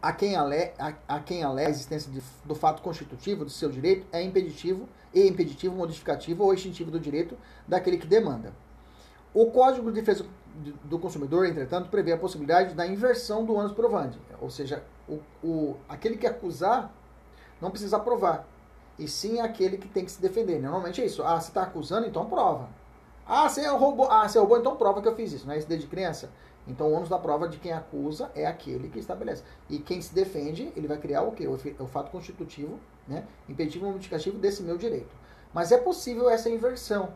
a 0.04 0.12
quem 0.12 0.36
alega 0.36 0.74
a, 0.78 1.16
a, 1.16 1.20
quem 1.22 1.44
alega 1.44 1.70
a 1.70 1.72
existência 1.72 2.12
de, 2.12 2.22
do 2.44 2.54
fato 2.54 2.82
constitutivo 2.82 3.46
do 3.46 3.50
seu 3.50 3.70
direito 3.70 4.06
é 4.12 4.22
impeditivo 4.22 4.90
e 5.14 5.26
impeditivo, 5.26 5.74
modificativo 5.74 6.44
ou 6.44 6.54
extintivo 6.54 6.92
do 6.92 7.00
direito 7.00 7.38
daquele 7.66 7.98
que 7.98 8.06
demanda. 8.06 8.54
O 9.34 9.50
Código 9.50 9.90
de 9.90 10.02
Defesa 10.02 10.26
do 10.84 11.00
Consumidor, 11.00 11.46
entretanto, 11.46 11.90
prevê 11.90 12.12
a 12.12 12.18
possibilidade 12.18 12.76
da 12.76 12.86
inversão 12.86 13.46
do 13.46 13.56
ônus 13.56 13.72
provandi, 13.72 14.20
ou 14.42 14.50
seja, 14.50 14.84
o, 15.08 15.20
o, 15.42 15.78
aquele 15.88 16.18
que 16.18 16.28
acusar 16.28 16.94
não 17.62 17.72
precisa 17.72 17.98
provar, 17.98 18.46
e 19.00 19.08
sim 19.08 19.40
aquele 19.40 19.78
que 19.78 19.88
tem 19.88 20.04
que 20.04 20.12
se 20.12 20.22
defender. 20.22 20.60
Normalmente 20.60 21.02
é 21.02 21.06
isso. 21.06 21.24
Ah, 21.24 21.40
você 21.40 21.48
está 21.48 21.64
acusando, 21.64 22.06
então 22.06 22.26
prova. 22.26 22.68
Ah, 23.26 23.48
você 23.48 23.66
roubou, 23.68 24.12
ah, 24.12 24.28
você 24.28 24.38
roubou, 24.38 24.60
então 24.60 24.76
prova 24.76 25.02
que 25.02 25.08
eu 25.08 25.16
fiz 25.16 25.32
isso. 25.32 25.48
Não 25.48 25.54
é 25.54 25.58
isso 25.58 25.68
desde 25.68 25.88
criança? 25.88 26.30
Então 26.68 26.88
o 26.88 26.94
ônus 26.94 27.10
da 27.10 27.18
prova 27.18 27.48
de 27.48 27.58
quem 27.58 27.74
acusa 27.74 28.32
é 28.36 28.46
aquele 28.46 28.90
que 28.90 29.00
estabelece. 29.00 29.44
E 29.70 29.80
quem 29.80 30.02
se 30.02 30.14
defende, 30.14 30.72
ele 30.76 30.88
vai 30.88 30.98
criar 30.98 31.24
o 31.24 31.32
quê? 31.32 31.48
O, 31.48 31.88
fato 31.88 32.10
constitutivo, 32.10 32.80
né? 33.08 33.26
impeditivo 33.50 33.86
ou 33.86 33.92
modificativo 33.92 34.38
desse 34.38 34.64
meu 34.64 34.78
direito. 34.78 35.14
Mas 35.54 35.72
é 35.72 35.78
possível 35.78 36.30
essa 36.30 36.50
inversão. 36.50 37.10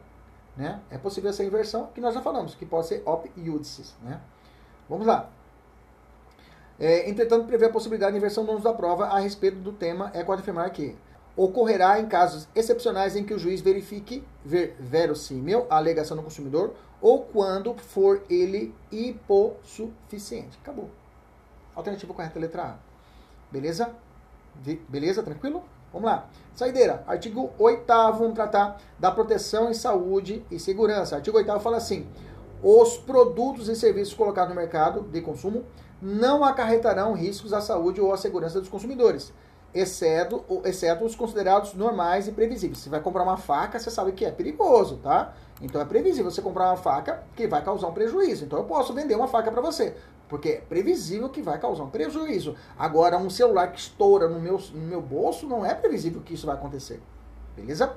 Né? 0.55 0.81
É 0.89 0.97
possível 0.97 1.29
essa 1.29 1.43
inversão 1.43 1.89
que 1.93 2.01
nós 2.01 2.13
já 2.13 2.21
falamos, 2.21 2.55
que 2.55 2.65
pode 2.65 2.87
ser 2.87 3.03
op 3.05 3.31
iudices. 3.37 3.95
Né? 4.03 4.19
Vamos 4.89 5.07
lá. 5.07 5.29
É, 6.79 7.09
entretanto, 7.09 7.47
prevê 7.47 7.65
a 7.65 7.69
possibilidade 7.69 8.11
de 8.11 8.17
inversão 8.17 8.45
do 8.45 8.51
ônus 8.51 8.63
da 8.63 8.73
prova 8.73 9.05
a 9.05 9.19
respeito 9.19 9.57
do 9.57 9.71
tema 9.71 10.11
é 10.13 10.23
pode 10.23 10.41
afirmar 10.41 10.69
que 10.69 10.95
ocorrerá 11.35 11.99
em 11.99 12.07
casos 12.07 12.47
excepcionais 12.55 13.15
em 13.15 13.23
que 13.23 13.33
o 13.33 13.39
juiz 13.39 13.61
verifique 13.61 14.23
ver 14.43 14.75
verossímil 14.79 15.67
a 15.69 15.77
alegação 15.77 16.17
do 16.17 16.23
consumidor 16.23 16.73
ou 17.01 17.23
quando 17.23 17.75
for 17.75 18.23
ele 18.29 18.73
hipossuficiente. 18.91 20.57
Acabou. 20.61 20.89
Alternativa 21.75 22.13
correta, 22.13 22.39
letra 22.39 22.63
A. 22.63 22.75
Beleza? 23.51 23.93
Beleza? 24.89 25.21
Tranquilo? 25.21 25.63
Vamos 25.93 26.09
lá. 26.09 26.27
Saideira. 26.55 27.03
Artigo 27.07 27.51
8 27.57 27.85
vamos 28.17 28.33
tratar 28.33 28.81
da 28.99 29.11
proteção 29.11 29.69
em 29.69 29.73
saúde 29.73 30.43
e 30.49 30.59
segurança. 30.59 31.15
Artigo 31.15 31.37
8 31.37 31.59
fala 31.59 31.77
assim: 31.77 32.07
os 32.61 32.97
produtos 32.97 33.69
e 33.69 33.75
serviços 33.75 34.13
colocados 34.13 34.49
no 34.49 34.59
mercado 34.59 35.01
de 35.01 35.21
consumo 35.21 35.63
não 36.01 36.43
acarretarão 36.43 37.13
riscos 37.13 37.53
à 37.53 37.61
saúde 37.61 38.01
ou 38.01 38.11
à 38.13 38.17
segurança 38.17 38.59
dos 38.59 38.69
consumidores, 38.69 39.33
exceto, 39.73 40.43
exceto 40.63 41.05
os 41.05 41.15
considerados 41.15 41.73
normais 41.73 42.27
e 42.27 42.31
previsíveis. 42.31 42.79
Você 42.79 42.89
vai 42.89 42.99
comprar 42.99 43.23
uma 43.23 43.37
faca, 43.37 43.79
você 43.79 43.91
sabe 43.91 44.11
que 44.11 44.25
é 44.25 44.31
perigoso, 44.31 44.97
tá? 44.97 45.33
Então 45.61 45.81
é 45.81 45.85
previsível 45.85 46.29
você 46.29 46.41
comprar 46.41 46.69
uma 46.69 46.77
faca 46.77 47.23
que 47.35 47.47
vai 47.47 47.63
causar 47.63 47.87
um 47.87 47.93
prejuízo. 47.93 48.45
Então 48.45 48.59
eu 48.59 48.65
posso 48.65 48.93
vender 48.93 49.15
uma 49.15 49.27
faca 49.27 49.51
para 49.51 49.61
você. 49.61 49.95
Porque 50.27 50.49
é 50.49 50.61
previsível 50.61 51.29
que 51.29 51.41
vai 51.41 51.57
causar 51.57 51.83
um 51.83 51.89
prejuízo. 51.89 52.55
Agora, 52.77 53.17
um 53.17 53.29
celular 53.29 53.71
que 53.71 53.79
estoura 53.79 54.27
no 54.27 54.39
meu, 54.39 54.59
no 54.73 54.81
meu 54.81 55.01
bolso, 55.01 55.47
não 55.47 55.65
é 55.65 55.73
previsível 55.73 56.21
que 56.21 56.33
isso 56.33 56.45
vai 56.45 56.55
acontecer. 56.55 57.01
Beleza? 57.55 57.95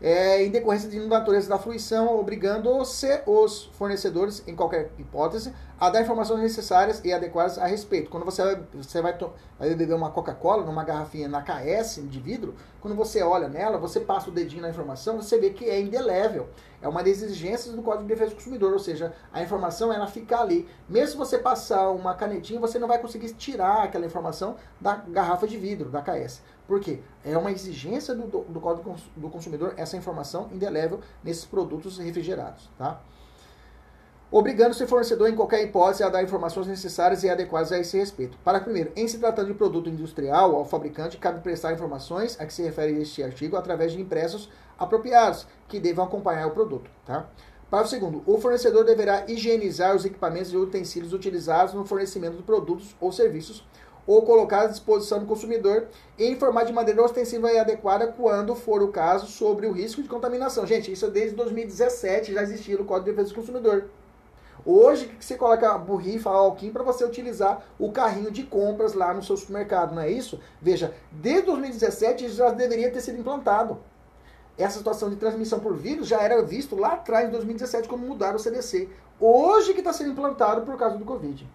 É, 0.00 0.44
em 0.44 0.50
decorrência 0.50 0.88
de 0.90 1.00
natureza 1.00 1.48
da 1.48 1.58
fruição, 1.58 2.18
obrigando-se 2.18 3.22
os 3.26 3.64
fornecedores, 3.72 4.42
em 4.46 4.54
qualquer 4.54 4.90
hipótese, 4.98 5.52
a 5.80 5.90
dar 5.90 6.02
informações 6.02 6.40
necessárias 6.40 7.00
e 7.04 7.12
adequadas 7.12 7.58
a 7.58 7.66
respeito. 7.66 8.10
Quando 8.10 8.24
você 8.24 8.42
vai, 8.42 8.62
você 8.74 9.02
vai, 9.02 9.18
vai 9.58 9.74
beber 9.74 9.94
uma 9.94 10.10
Coca-Cola 10.10 10.64
numa 10.64 10.84
garrafinha 10.84 11.28
na 11.28 11.42
KS 11.42 12.02
de 12.08 12.20
vidro, 12.20 12.54
quando 12.80 12.94
você 12.94 13.22
olha 13.22 13.48
nela, 13.48 13.78
você 13.78 14.00
passa 14.00 14.30
o 14.30 14.32
dedinho 14.32 14.62
na 14.62 14.70
informação, 14.70 15.16
você 15.16 15.38
vê 15.38 15.50
que 15.50 15.64
é 15.64 15.80
indelével. 15.80 16.48
É 16.80 16.88
uma 16.88 17.02
das 17.02 17.22
exigências 17.22 17.74
do 17.74 17.82
Código 17.82 18.04
de 18.04 18.08
Defesa 18.08 18.30
do 18.30 18.36
Consumidor, 18.36 18.72
ou 18.72 18.78
seja, 18.78 19.12
a 19.32 19.42
informação 19.42 19.92
ela 19.92 20.06
fica 20.06 20.38
ali. 20.38 20.68
Mesmo 20.88 21.10
se 21.10 21.16
você 21.16 21.38
passar 21.38 21.90
uma 21.90 22.14
canetinha, 22.14 22.60
você 22.60 22.78
não 22.78 22.86
vai 22.86 22.98
conseguir 22.98 23.32
tirar 23.34 23.82
aquela 23.82 24.06
informação 24.06 24.56
da 24.80 24.94
garrafa 24.94 25.46
de 25.46 25.56
vidro, 25.56 25.90
da 25.90 26.02
KS. 26.02 26.42
Por 26.66 26.80
quê? 26.80 27.00
É 27.24 27.36
uma 27.38 27.52
exigência 27.52 28.14
do, 28.14 28.26
do 28.26 28.60
Código 28.60 28.96
do 29.16 29.30
Consumidor 29.30 29.74
essa 29.76 29.96
informação 29.96 30.48
indelével 30.52 31.00
nesses 31.22 31.44
produtos 31.44 31.98
refrigerados. 31.98 32.68
Tá? 32.76 33.00
obrigando-se 34.30 34.82
o 34.82 34.88
fornecedor, 34.88 35.28
em 35.28 35.34
qualquer 35.34 35.62
hipótese, 35.62 36.02
a 36.02 36.08
dar 36.08 36.22
informações 36.22 36.66
necessárias 36.66 37.22
e 37.22 37.30
adequadas 37.30 37.72
a 37.72 37.78
esse 37.78 37.96
respeito. 37.96 38.36
Para 38.44 38.60
primeiro, 38.60 38.92
em 38.96 39.06
se 39.06 39.18
tratando 39.18 39.48
de 39.48 39.54
produto 39.54 39.88
industrial, 39.88 40.54
ao 40.56 40.64
fabricante 40.64 41.16
cabe 41.16 41.40
prestar 41.40 41.72
informações 41.72 42.38
a 42.40 42.44
que 42.44 42.52
se 42.52 42.62
refere 42.62 43.00
este 43.00 43.22
artigo 43.22 43.56
através 43.56 43.92
de 43.92 44.00
impressos 44.00 44.50
apropriados, 44.78 45.46
que 45.68 45.80
devam 45.80 46.04
acompanhar 46.04 46.46
o 46.46 46.50
produto. 46.50 46.90
Tá? 47.04 47.26
Para 47.70 47.84
o 47.84 47.88
segundo, 47.88 48.22
o 48.26 48.38
fornecedor 48.38 48.84
deverá 48.84 49.24
higienizar 49.26 49.94
os 49.96 50.04
equipamentos 50.04 50.52
e 50.52 50.56
utensílios 50.56 51.12
utilizados 51.12 51.74
no 51.74 51.84
fornecimento 51.84 52.36
de 52.36 52.42
produtos 52.42 52.94
ou 53.00 53.10
serviços 53.10 53.64
ou 54.06 54.22
colocar 54.22 54.62
à 54.62 54.66
disposição 54.66 55.18
do 55.18 55.26
consumidor 55.26 55.88
e 56.18 56.30
informar 56.30 56.64
de 56.64 56.72
maneira 56.72 57.02
ostensiva 57.02 57.50
e 57.50 57.58
adequada, 57.58 58.06
quando 58.06 58.54
for 58.54 58.82
o 58.82 58.88
caso, 58.88 59.26
sobre 59.26 59.66
o 59.66 59.72
risco 59.72 60.02
de 60.02 60.08
contaminação. 60.08 60.66
Gente, 60.66 60.92
isso 60.92 61.06
é 61.06 61.10
desde 61.10 61.34
2017 61.36 62.32
já 62.32 62.42
existia 62.42 62.78
no 62.78 62.84
Código 62.84 63.06
de 63.06 63.10
Defesa 63.12 63.30
do 63.30 63.40
Consumidor. 63.40 63.84
Hoje, 64.64 65.06
que 65.06 65.24
você 65.24 65.36
coloca 65.36 65.78
borrifa, 65.78 66.28
alquim 66.28 66.72
para 66.72 66.82
você 66.82 67.04
utilizar 67.04 67.64
o 67.78 67.92
carrinho 67.92 68.32
de 68.32 68.42
compras 68.42 68.94
lá 68.94 69.14
no 69.14 69.22
seu 69.22 69.36
supermercado, 69.36 69.94
não 69.94 70.02
é 70.02 70.10
isso? 70.10 70.40
Veja, 70.60 70.92
desde 71.12 71.46
2017 71.46 72.28
já 72.30 72.50
deveria 72.50 72.90
ter 72.90 73.00
sido 73.00 73.20
implantado. 73.20 73.78
Essa 74.58 74.78
situação 74.78 75.10
de 75.10 75.16
transmissão 75.16 75.60
por 75.60 75.76
vírus 75.76 76.08
já 76.08 76.20
era 76.20 76.42
visto 76.42 76.74
lá 76.74 76.94
atrás, 76.94 77.28
em 77.28 77.30
2017, 77.30 77.88
quando 77.88 78.06
mudaram 78.06 78.36
o 78.36 78.38
CDC. 78.40 78.88
Hoje 79.20 79.72
que 79.72 79.80
está 79.80 79.92
sendo 79.92 80.10
implantado 80.10 80.62
por 80.62 80.76
causa 80.76 80.96
do 80.96 81.04
Covid. 81.04 81.46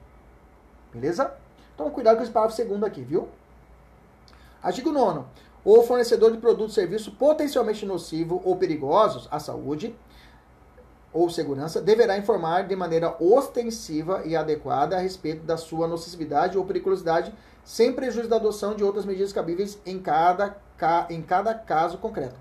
Beleza? 0.93 1.33
Então, 1.81 1.89
cuidado 1.89 2.17
com 2.17 2.23
esse 2.23 2.31
parágrafo 2.31 2.55
segundo 2.55 2.85
aqui, 2.85 3.01
viu? 3.01 3.27
Artigo 4.61 4.91
9. 4.91 5.25
O 5.65 5.81
fornecedor 5.81 6.31
de 6.31 6.37
produto 6.37 6.61
ou 6.61 6.69
serviço 6.69 7.11
potencialmente 7.13 7.87
nocivo 7.87 8.39
ou 8.45 8.55
perigosos 8.55 9.27
à 9.31 9.39
saúde 9.39 9.95
ou 11.11 11.27
segurança 11.27 11.81
deverá 11.81 12.19
informar 12.19 12.67
de 12.67 12.75
maneira 12.75 13.15
ostensiva 13.19 14.21
e 14.25 14.35
adequada 14.35 14.95
a 14.95 14.99
respeito 14.99 15.43
da 15.43 15.57
sua 15.57 15.87
nocividade 15.87 16.55
ou 16.55 16.63
periculosidade 16.65 17.33
sem 17.65 17.91
prejuízo 17.91 18.29
da 18.29 18.35
adoção 18.35 18.75
de 18.75 18.83
outras 18.83 19.03
medidas 19.03 19.33
cabíveis 19.33 19.79
em 19.83 19.97
cada, 19.97 20.55
em 21.09 21.21
cada 21.23 21.55
caso 21.55 21.97
concreto. 21.97 22.35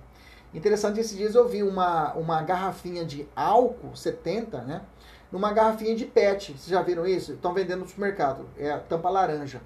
Interessante, 0.53 1.01
esses 1.01 1.17
dias 1.17 1.35
eu 1.35 1.49
vi 1.49 1.63
uma, 1.63 2.13
uma 2.13 2.43
garrafinha 2.43 3.07
de 3.07 3.27
álcool 3.35 3.97
70, 3.97 4.61
né? 4.63 4.83
Numa 5.31 5.53
garrafinha 5.53 5.95
de 5.95 6.05
PET. 6.05 6.53
Vocês 6.53 6.67
já 6.67 6.83
viram 6.83 7.07
isso? 7.07 7.33
Estão 7.33 7.55
vendendo 7.55 7.81
no 7.81 7.89
supermercado. 7.89 8.47
É 8.59 8.77
tampa 8.77 9.09
laranja. 9.09 9.61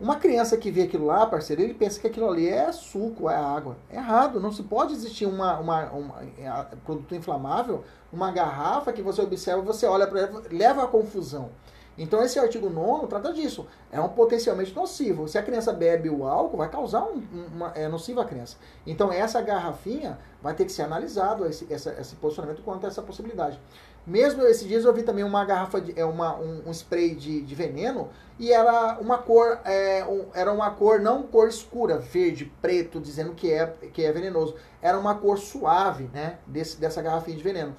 Uma 0.00 0.16
criança 0.16 0.56
que 0.56 0.72
vê 0.72 0.82
aquilo 0.82 1.06
lá, 1.06 1.24
parceiro, 1.24 1.62
ele 1.62 1.72
pensa 1.72 2.00
que 2.00 2.06
aquilo 2.08 2.28
ali 2.28 2.48
é 2.48 2.72
suco, 2.72 3.30
é 3.30 3.36
água. 3.36 3.76
É 3.88 3.96
errado. 3.96 4.40
Não 4.40 4.50
se 4.50 4.64
pode 4.64 4.92
existir 4.92 5.24
uma, 5.24 5.58
uma, 5.60 5.84
uma 5.92 6.22
é, 6.36 6.50
produto 6.84 7.14
inflamável, 7.14 7.84
uma 8.12 8.32
garrafa 8.32 8.92
que 8.92 9.00
você 9.00 9.22
observa, 9.22 9.62
você 9.62 9.86
olha 9.86 10.06
para 10.06 10.20
ela, 10.20 10.42
leva 10.50 10.82
a 10.82 10.88
confusão. 10.88 11.50
Então 11.96 12.22
esse 12.22 12.38
artigo 12.38 12.68
9 12.68 13.06
trata 13.06 13.32
disso. 13.32 13.66
É 13.92 14.00
um 14.00 14.08
potencialmente 14.08 14.74
nocivo. 14.74 15.28
Se 15.28 15.38
a 15.38 15.42
criança 15.42 15.72
bebe 15.72 16.10
o 16.10 16.26
álcool, 16.26 16.56
vai 16.56 16.68
causar 16.68 17.04
um, 17.04 17.22
uma, 17.54 17.68
é 17.68 17.88
nocivo 17.88 18.20
à 18.20 18.24
criança. 18.24 18.56
Então 18.84 19.12
essa 19.12 19.40
garrafinha 19.40 20.18
vai 20.42 20.54
ter 20.54 20.64
que 20.64 20.72
ser 20.72 20.82
analisado 20.82 21.46
esse, 21.46 21.72
essa, 21.72 21.92
esse 22.00 22.16
posicionamento 22.16 22.62
quanto 22.62 22.84
a 22.84 22.88
essa 22.88 23.00
possibilidade. 23.00 23.60
Mesmo 24.06 24.42
esses 24.42 24.68
dias 24.68 24.84
eu 24.84 24.92
vi 24.92 25.02
também 25.02 25.24
uma 25.24 25.44
garrafa 25.46 25.80
de 25.80 25.98
é 25.98 26.04
uma, 26.04 26.36
um, 26.36 26.62
um 26.66 26.70
spray 26.70 27.14
de, 27.14 27.40
de 27.40 27.54
veneno 27.54 28.10
e 28.38 28.52
era 28.52 28.98
uma 29.00 29.16
cor 29.16 29.58
é, 29.64 30.04
um, 30.04 30.26
era 30.34 30.52
uma 30.52 30.70
cor 30.70 31.00
não 31.00 31.22
cor 31.22 31.48
escura, 31.48 31.98
verde, 31.98 32.52
preto, 32.60 33.00
dizendo 33.00 33.32
que 33.32 33.50
é 33.50 33.66
que 33.92 34.04
é 34.04 34.12
venenoso. 34.12 34.56
Era 34.82 34.98
uma 34.98 35.14
cor 35.14 35.38
suave, 35.38 36.10
né, 36.12 36.38
desse, 36.46 36.78
dessa 36.78 37.00
garrafinha 37.00 37.36
de 37.36 37.42
veneno, 37.42 37.74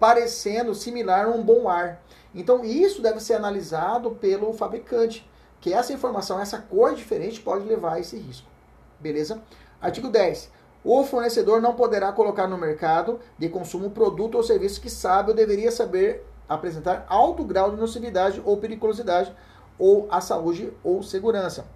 parecendo 0.00 0.74
similar 0.74 1.26
a 1.26 1.30
um 1.30 1.42
bom 1.42 1.68
ar. 1.68 2.02
Então 2.34 2.64
isso 2.64 3.02
deve 3.02 3.20
ser 3.20 3.34
analisado 3.34 4.12
pelo 4.12 4.54
fabricante, 4.54 5.28
que 5.60 5.74
essa 5.74 5.92
informação, 5.92 6.40
essa 6.40 6.58
cor 6.58 6.94
diferente 6.94 7.40
pode 7.40 7.66
levar 7.66 7.94
a 7.94 8.00
esse 8.00 8.16
risco. 8.16 8.48
Beleza? 8.98 9.42
Artigo 9.80 10.08
10. 10.08 10.50
O 10.84 11.02
fornecedor 11.04 11.60
não 11.60 11.74
poderá 11.74 12.12
colocar 12.12 12.46
no 12.46 12.56
mercado 12.56 13.18
de 13.36 13.48
consumo 13.48 13.90
produto 13.90 14.36
ou 14.36 14.42
serviço 14.42 14.80
que 14.80 14.88
sabe 14.88 15.30
ou 15.30 15.36
deveria 15.36 15.72
saber 15.72 16.24
apresentar 16.48 17.04
alto 17.08 17.44
grau 17.44 17.70
de 17.70 17.76
nocividade 17.76 18.40
ou 18.44 18.56
periculosidade 18.56 19.34
ou 19.78 20.06
à 20.10 20.20
saúde 20.20 20.72
ou 20.82 21.02
segurança. 21.02 21.66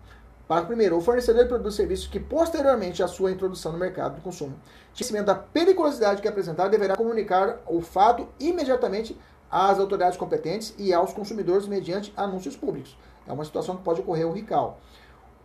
Parágrafo 0.46 0.68
primeiro, 0.68 0.96
o 0.96 1.00
fornecedor 1.00 1.46
e 1.66 1.72
serviços 1.72 2.06
que 2.06 2.20
posteriormente 2.20 3.02
à 3.02 3.08
sua 3.08 3.30
introdução 3.30 3.72
no 3.72 3.78
mercado 3.78 4.16
de 4.16 4.20
consumo, 4.20 4.54
conhecimento 4.94 5.26
da 5.26 5.34
periculosidade 5.34 6.20
que 6.20 6.28
apresentar, 6.28 6.68
deverá 6.68 6.96
comunicar 6.96 7.60
o 7.66 7.80
fato 7.80 8.28
imediatamente 8.38 9.18
às 9.50 9.78
autoridades 9.78 10.18
competentes 10.18 10.74
e 10.78 10.92
aos 10.92 11.12
consumidores 11.12 11.66
mediante 11.66 12.12
anúncios 12.16 12.56
públicos. 12.56 12.96
É 13.26 13.32
uma 13.32 13.44
situação 13.44 13.76
que 13.76 13.82
pode 13.82 14.00
ocorrer 14.00 14.26
o 14.26 14.32
RICAL. 14.32 14.78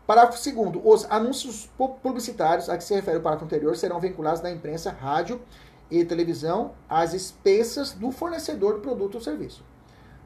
Parágrafo 0.08 0.42
2 0.42 0.82
Os 0.86 1.06
anúncios 1.12 1.70
publicitários 2.02 2.70
a 2.70 2.78
que 2.78 2.84
se 2.84 2.96
refere 2.96 3.18
o 3.18 3.22
parágrafo 3.22 3.44
anterior 3.44 3.76
serão 3.76 4.00
vinculados 4.00 4.42
na 4.42 4.50
imprensa, 4.50 4.90
rádio 4.90 5.42
e 5.92 6.06
televisão 6.06 6.72
às 6.90 7.14
expensas 7.14 7.92
do 7.92 8.10
fornecedor 8.10 8.76
do 8.76 8.80
produto 8.80 9.16
ou 9.16 9.22
serviço. 9.22 9.66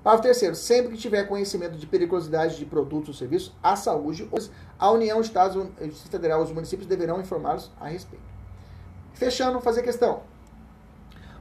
Parágrafo 0.03 0.39
3 0.39 0.55
Sempre 0.55 0.91
que 0.91 0.97
tiver 0.99 1.23
conhecimento 1.23 1.77
de 1.77 1.87
periculosidade 1.87 2.57
de 2.57 2.65
produtos 2.65 3.09
ou 3.09 3.15
serviços 3.15 3.53
à 3.61 3.75
saúde, 3.75 4.29
a 4.77 4.91
União, 4.91 5.17
o 5.17 5.21
Estado, 5.21 5.71
Federal 6.11 6.41
e 6.41 6.43
os 6.43 6.51
municípios 6.51 6.87
deverão 6.87 7.19
informá-los 7.19 7.71
a 7.79 7.87
respeito. 7.87 8.23
Fechando, 9.15 9.59
fazer 9.61 9.81
questão. 9.81 10.21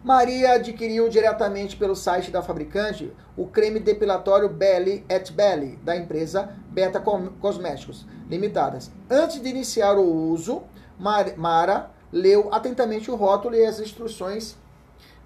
Maria 0.02 0.52
adquiriu 0.52 1.10
diretamente 1.10 1.76
pelo 1.76 1.94
site 1.94 2.30
da 2.30 2.40
fabricante 2.40 3.12
o 3.36 3.46
creme 3.46 3.78
depilatório 3.78 4.48
Belly 4.48 5.04
et 5.06 5.30
Belly, 5.30 5.78
da 5.82 5.94
empresa 5.94 6.56
Beta 6.70 6.98
Cosméticos 7.38 8.06
Limitadas. 8.26 8.90
Antes 9.10 9.42
de 9.42 9.48
iniciar 9.50 9.98
o 9.98 10.30
uso, 10.30 10.62
Mara 10.98 11.90
leu 12.10 12.48
atentamente 12.50 13.10
o 13.10 13.14
rótulo 13.14 13.54
e 13.54 13.66
as 13.66 13.78
instruções, 13.78 14.56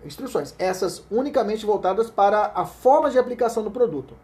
instruções, 0.05 0.57
essas 0.59 1.05
unicamente 1.09 1.64
voltadas 1.64 2.11
para 2.11 2.51
a 2.53 2.66
forma 2.66 3.09
de 3.11 3.18
aplicação 3.18 3.62
do 3.62 3.70
produto. 3.70 4.16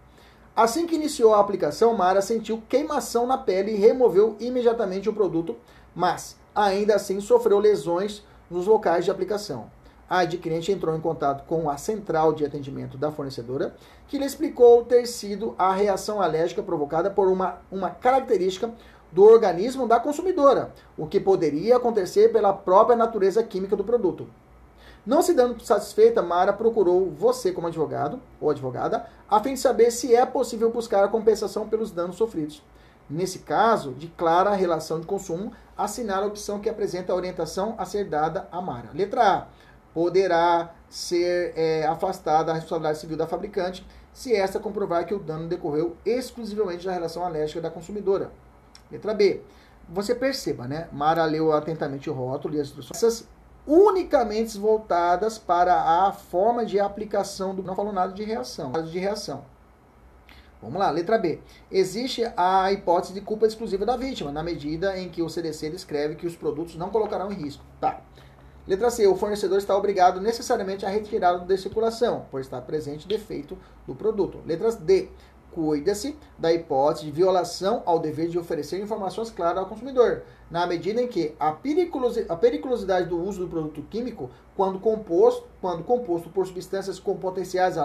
Assim 0.56 0.84
que 0.84 0.96
iniciou 0.96 1.32
a 1.32 1.40
aplicação, 1.40 1.94
Mara 1.94 2.20
sentiu 2.20 2.60
queimação 2.68 3.24
na 3.24 3.38
pele 3.38 3.70
e 3.70 3.78
removeu 3.78 4.36
imediatamente 4.40 5.08
o 5.08 5.14
produto, 5.14 5.56
mas 5.94 6.36
ainda 6.52 6.96
assim 6.96 7.20
sofreu 7.20 7.60
lesões 7.60 8.24
nos 8.50 8.66
locais 8.66 9.04
de 9.04 9.12
aplicação 9.12 9.70
a 10.10 10.18
adquirente 10.18 10.72
entrou 10.72 10.96
em 10.96 11.00
contato 11.00 11.46
com 11.46 11.70
a 11.70 11.76
central 11.76 12.32
de 12.32 12.44
atendimento 12.44 12.98
da 12.98 13.12
fornecedora, 13.12 13.76
que 14.08 14.18
lhe 14.18 14.24
explicou 14.24 14.84
ter 14.84 15.06
sido 15.06 15.54
a 15.56 15.72
reação 15.72 16.20
alérgica 16.20 16.64
provocada 16.64 17.08
por 17.08 17.28
uma, 17.28 17.58
uma 17.70 17.90
característica 17.90 18.72
do 19.12 19.22
organismo 19.22 19.86
da 19.86 20.00
consumidora, 20.00 20.72
o 20.98 21.06
que 21.06 21.20
poderia 21.20 21.76
acontecer 21.76 22.32
pela 22.32 22.52
própria 22.52 22.96
natureza 22.96 23.40
química 23.44 23.76
do 23.76 23.84
produto. 23.84 24.26
Não 25.06 25.22
se 25.22 25.32
dando 25.32 25.62
satisfeita, 25.64 26.20
Mara 26.20 26.52
procurou 26.52 27.08
você 27.10 27.52
como 27.52 27.68
advogado 27.68 28.20
ou 28.40 28.50
advogada, 28.50 29.06
a 29.30 29.40
fim 29.40 29.54
de 29.54 29.60
saber 29.60 29.92
se 29.92 30.14
é 30.14 30.26
possível 30.26 30.70
buscar 30.70 31.04
a 31.04 31.08
compensação 31.08 31.68
pelos 31.68 31.92
danos 31.92 32.16
sofridos. 32.16 32.62
Nesse 33.08 33.40
caso, 33.40 33.92
de 33.92 34.08
clara 34.08 34.54
relação 34.54 35.00
de 35.00 35.06
consumo, 35.06 35.52
assinar 35.76 36.22
a 36.22 36.26
opção 36.26 36.60
que 36.60 36.68
apresenta 36.68 37.12
a 37.12 37.16
orientação 37.16 37.74
a 37.78 37.84
ser 37.84 38.04
dada 38.04 38.48
a 38.52 38.60
Mara. 38.60 38.90
Letra 38.92 39.22
A 39.22 39.46
poderá 39.94 40.74
ser 40.88 41.52
é, 41.56 41.86
afastada 41.86 42.44
da 42.44 42.52
responsabilidade 42.54 42.98
civil 42.98 43.16
da 43.16 43.26
fabricante 43.26 43.86
se 44.12 44.34
esta 44.34 44.58
comprovar 44.58 45.06
que 45.06 45.14
o 45.14 45.18
dano 45.18 45.48
decorreu 45.48 45.96
exclusivamente 46.04 46.84
da 46.84 46.92
relação 46.92 47.24
alérgica 47.24 47.60
da 47.60 47.70
consumidora. 47.70 48.30
Letra 48.90 49.14
B. 49.14 49.40
Você 49.88 50.14
perceba, 50.14 50.66
né? 50.66 50.88
Mara 50.92 51.24
leu 51.24 51.52
atentamente 51.52 52.10
o 52.10 52.12
rótulo 52.12 52.54
e 52.54 52.60
as 52.60 52.68
instruções. 52.68 52.96
Essas 52.96 53.28
unicamente 53.66 54.58
voltadas 54.58 55.38
para 55.38 56.06
a 56.06 56.12
forma 56.12 56.64
de 56.64 56.78
aplicação 56.78 57.54
do. 57.54 57.62
Não 57.62 57.74
falou 57.74 57.92
nada 57.92 58.12
de 58.12 58.24
reação. 58.24 58.72
De 58.72 58.98
reação. 58.98 59.44
Vamos 60.62 60.78
lá, 60.78 60.90
letra 60.90 61.16
B. 61.16 61.40
Existe 61.70 62.22
a 62.36 62.70
hipótese 62.70 63.14
de 63.14 63.22
culpa 63.22 63.46
exclusiva 63.46 63.86
da 63.86 63.96
vítima, 63.96 64.30
na 64.30 64.42
medida 64.42 64.98
em 64.98 65.08
que 65.08 65.22
o 65.22 65.28
CDC 65.28 65.70
descreve 65.70 66.16
que 66.16 66.26
os 66.26 66.36
produtos 66.36 66.76
não 66.76 66.90
colocarão 66.90 67.32
em 67.32 67.34
risco. 67.34 67.64
Tá. 67.80 68.02
Letra 68.70 68.88
C. 68.88 69.04
O 69.08 69.16
fornecedor 69.16 69.58
está 69.58 69.76
obrigado 69.76 70.20
necessariamente 70.20 70.86
a 70.86 70.88
retirá-lo 70.88 71.44
da 71.44 71.58
circulação, 71.58 72.26
por 72.30 72.40
estar 72.40 72.60
presente 72.60 73.08
defeito 73.08 73.58
do 73.84 73.96
produto. 73.96 74.38
Letra 74.46 74.70
D. 74.70 75.08
Cuida-se 75.50 76.16
da 76.38 76.52
hipótese 76.52 77.06
de 77.06 77.10
violação 77.10 77.82
ao 77.84 77.98
dever 77.98 78.28
de 78.28 78.38
oferecer 78.38 78.80
informações 78.80 79.28
claras 79.28 79.58
ao 79.58 79.66
consumidor, 79.66 80.22
na 80.48 80.68
medida 80.68 81.02
em 81.02 81.08
que 81.08 81.34
a, 81.40 81.50
periculosidade, 81.50 83.08
do 83.08 83.20
uso 83.20 83.40
do 83.40 83.48
produto 83.48 83.82
químico, 83.90 84.30
quando 84.56 84.78
composto, 84.78 85.48
quando 85.60 85.82
composto 85.82 86.28
por 86.28 86.46
substâncias 86.46 87.00
com 87.00 87.16
potenciais 87.16 87.76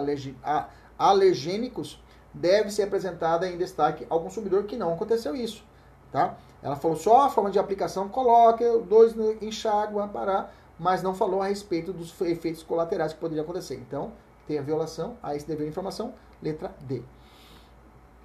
alergênicos, 0.99 1.99
deve 2.31 2.69
ser 2.69 2.83
apresentada 2.83 3.49
em 3.49 3.57
destaque 3.57 4.05
ao 4.07 4.21
consumidor 4.21 4.65
que 4.65 4.77
não 4.77 4.93
aconteceu 4.93 5.35
isso. 5.35 5.63
Tá? 6.11 6.35
Ela 6.61 6.75
falou 6.75 6.95
só 6.95 7.21
a 7.21 7.29
forma 7.29 7.49
de 7.49 7.57
aplicação, 7.57 8.07
coloque 8.07 8.63
dois 8.87 9.15
enxágua 9.41 10.07
para 10.07 10.51
mas 10.79 11.01
não 11.01 11.13
falou 11.13 11.41
a 11.41 11.47
respeito 11.47 11.93
dos 11.93 12.19
efeitos 12.21 12.63
colaterais 12.63 13.13
que 13.13 13.19
poderiam 13.19 13.43
acontecer. 13.43 13.75
Então, 13.75 14.11
tem 14.47 14.57
a 14.57 14.61
violação 14.61 15.17
a 15.21 15.35
esse 15.35 15.47
dever 15.47 15.63
de 15.63 15.69
informação, 15.71 16.13
letra 16.41 16.75
D. 16.81 17.01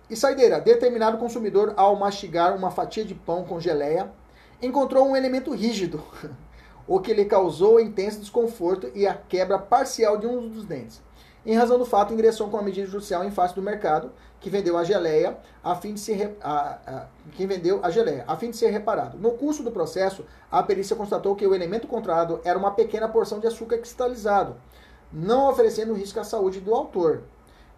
E 0.09 0.16
saideira, 0.16 0.61
determinado 0.61 1.19
consumidor, 1.19 1.73
ao 1.77 1.95
mastigar 1.97 2.57
uma 2.57 2.70
fatia 2.70 3.05
de 3.05 3.15
pão 3.15 3.45
com 3.45 3.61
geleia, 3.61 4.11
encontrou 4.61 5.09
um 5.09 5.16
elemento 5.16 5.55
rígido, 5.55 6.03
o 6.87 6.99
que 6.99 7.15
lhe 7.15 7.25
causou 7.25 7.79
intenso 7.79 8.20
desconforto 8.20 8.91
e 8.95 9.07
a 9.07 9.15
quebra 9.15 9.59
parcial 9.59 10.16
de 10.16 10.27
um 10.27 10.49
dos 10.49 10.65
dentes. 10.65 11.01
Em 11.45 11.57
razão 11.57 11.79
do 11.79 11.87
fato, 11.87 12.12
ingressou 12.12 12.51
com 12.51 12.59
a 12.59 12.62
medida 12.62 12.87
judicial 12.87 13.25
em 13.25 13.31
face 13.31 13.55
do 13.55 13.62
mercado, 13.62 14.12
que 14.41 14.51
vendeu 14.51 14.77
a 14.77 14.85
geleia 14.85 15.39
a 15.65 15.75
fim 15.75 15.95
de 15.95 16.01
ser 16.01 16.37
a, 16.43 16.79
a, 16.87 17.07
quem 17.33 17.47
vendeu 17.47 17.81
a 17.83 17.91
geleia, 17.91 18.25
a 18.27 18.37
fim 18.37 18.51
de 18.51 18.57
ser 18.57 18.71
reparado. 18.71 19.19
No 19.19 19.33
curso 19.33 19.62
do 19.62 19.71
processo, 19.71 20.25
a 20.51 20.62
perícia 20.62 20.95
constatou 20.95 21.35
que 21.35 21.47
o 21.47 21.55
elemento 21.55 21.87
encontrado 21.87 22.41
era 22.45 22.59
uma 22.59 22.73
pequena 22.73 23.09
porção 23.09 23.39
de 23.39 23.47
açúcar 23.47 23.79
cristalizado, 23.79 24.57
não 25.12 25.49
oferecendo 25.49 25.95
risco 25.95 26.21
à 26.21 26.25
saúde 26.25 26.61
do 26.61 26.75
autor. 26.75 27.23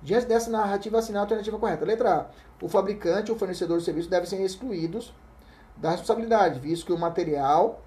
Diante 0.02 0.26
dessa 0.26 0.50
narrativa, 0.50 0.98
assinar 0.98 1.20
a 1.20 1.24
alternativa 1.24 1.58
correta. 1.58 1.84
Letra 1.84 2.14
A. 2.14 2.26
O 2.64 2.68
fabricante 2.68 3.30
ou 3.30 3.38
fornecedor 3.38 3.78
de 3.78 3.84
serviço 3.84 4.10
devem 4.10 4.28
ser 4.28 4.40
excluídos 4.42 5.14
da 5.76 5.90
responsabilidade, 5.90 6.58
visto 6.58 6.86
que 6.86 6.92
o 6.92 6.98
material 6.98 7.80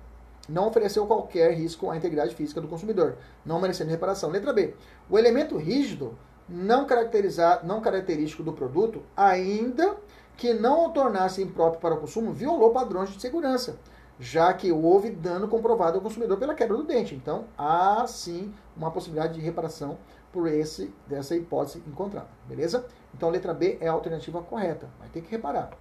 não 0.48 0.68
ofereceu 0.68 1.06
qualquer 1.06 1.54
risco 1.54 1.90
à 1.90 1.98
integridade 1.98 2.36
física 2.36 2.62
do 2.62 2.68
consumidor, 2.68 3.18
não 3.46 3.60
merecendo 3.60 3.90
reparação. 3.90 4.30
Letra 4.30 4.54
B. 4.54 4.74
O 5.10 5.18
elemento 5.18 5.58
rígido 5.58 6.18
não, 6.48 6.86
caracterizado, 6.86 7.66
não 7.66 7.82
característico 7.82 8.44
do 8.44 8.54
produto, 8.54 9.02
ainda 9.16 9.98
que 10.38 10.54
não 10.54 10.86
o 10.86 10.90
tornasse 10.90 11.42
impróprio 11.42 11.82
para 11.82 11.96
o 11.96 12.00
consumo, 12.00 12.34
violou 12.34 12.72
padrões 12.72 13.10
de 13.10 13.22
segurança, 13.22 13.78
já 14.20 14.54
que 14.54 14.72
houve 14.72 15.10
dano 15.10 15.48
comprovado 15.48 15.98
ao 15.98 16.04
consumidor 16.04 16.38
pela 16.38 16.54
quebra 16.54 16.78
do 16.78 16.84
dente. 16.84 17.16
Então, 17.16 17.46
há 17.58 18.06
sim 18.08 18.54
uma 18.76 18.92
possibilidade 18.92 19.36
de 19.36 19.42
reparação 19.42 19.98
por 20.32 20.48
esse 20.48 20.94
dessa 21.08 21.36
hipótese 21.36 21.82
encontrada, 21.88 22.28
beleza? 22.46 22.86
Então, 23.14 23.30
letra 23.30 23.54
B 23.54 23.78
é 23.80 23.88
a 23.88 23.94
alternativa 23.94 24.42
correta, 24.42 24.90
vai 25.00 25.08
ter 25.08 25.22
que 25.22 25.32
reparar. 25.32 25.72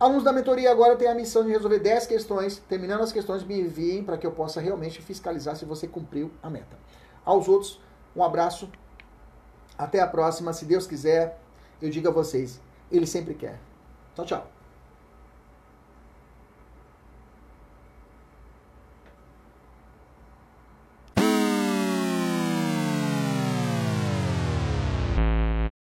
Alunos 0.00 0.24
da 0.24 0.32
mentoria 0.32 0.72
agora 0.72 0.96
têm 0.96 1.08
a 1.08 1.14
missão 1.14 1.44
de 1.44 1.50
resolver 1.50 1.78
10 1.78 2.06
questões. 2.06 2.56
Terminando 2.66 3.02
as 3.02 3.12
questões, 3.12 3.44
me 3.44 3.60
enviem 3.60 4.02
para 4.02 4.16
que 4.16 4.26
eu 4.26 4.32
possa 4.32 4.58
realmente 4.58 5.02
fiscalizar 5.02 5.54
se 5.56 5.66
você 5.66 5.86
cumpriu 5.86 6.30
a 6.42 6.48
meta. 6.48 6.78
Aos 7.22 7.46
outros, 7.46 7.78
um 8.16 8.24
abraço. 8.24 8.70
Até 9.76 10.00
a 10.00 10.06
próxima. 10.06 10.54
Se 10.54 10.64
Deus 10.64 10.86
quiser, 10.86 11.38
eu 11.82 11.90
digo 11.90 12.08
a 12.08 12.10
vocês, 12.10 12.58
Ele 12.90 13.06
sempre 13.06 13.34
quer. 13.34 13.60
Tchau, 14.14 14.24
tchau. 14.24 14.59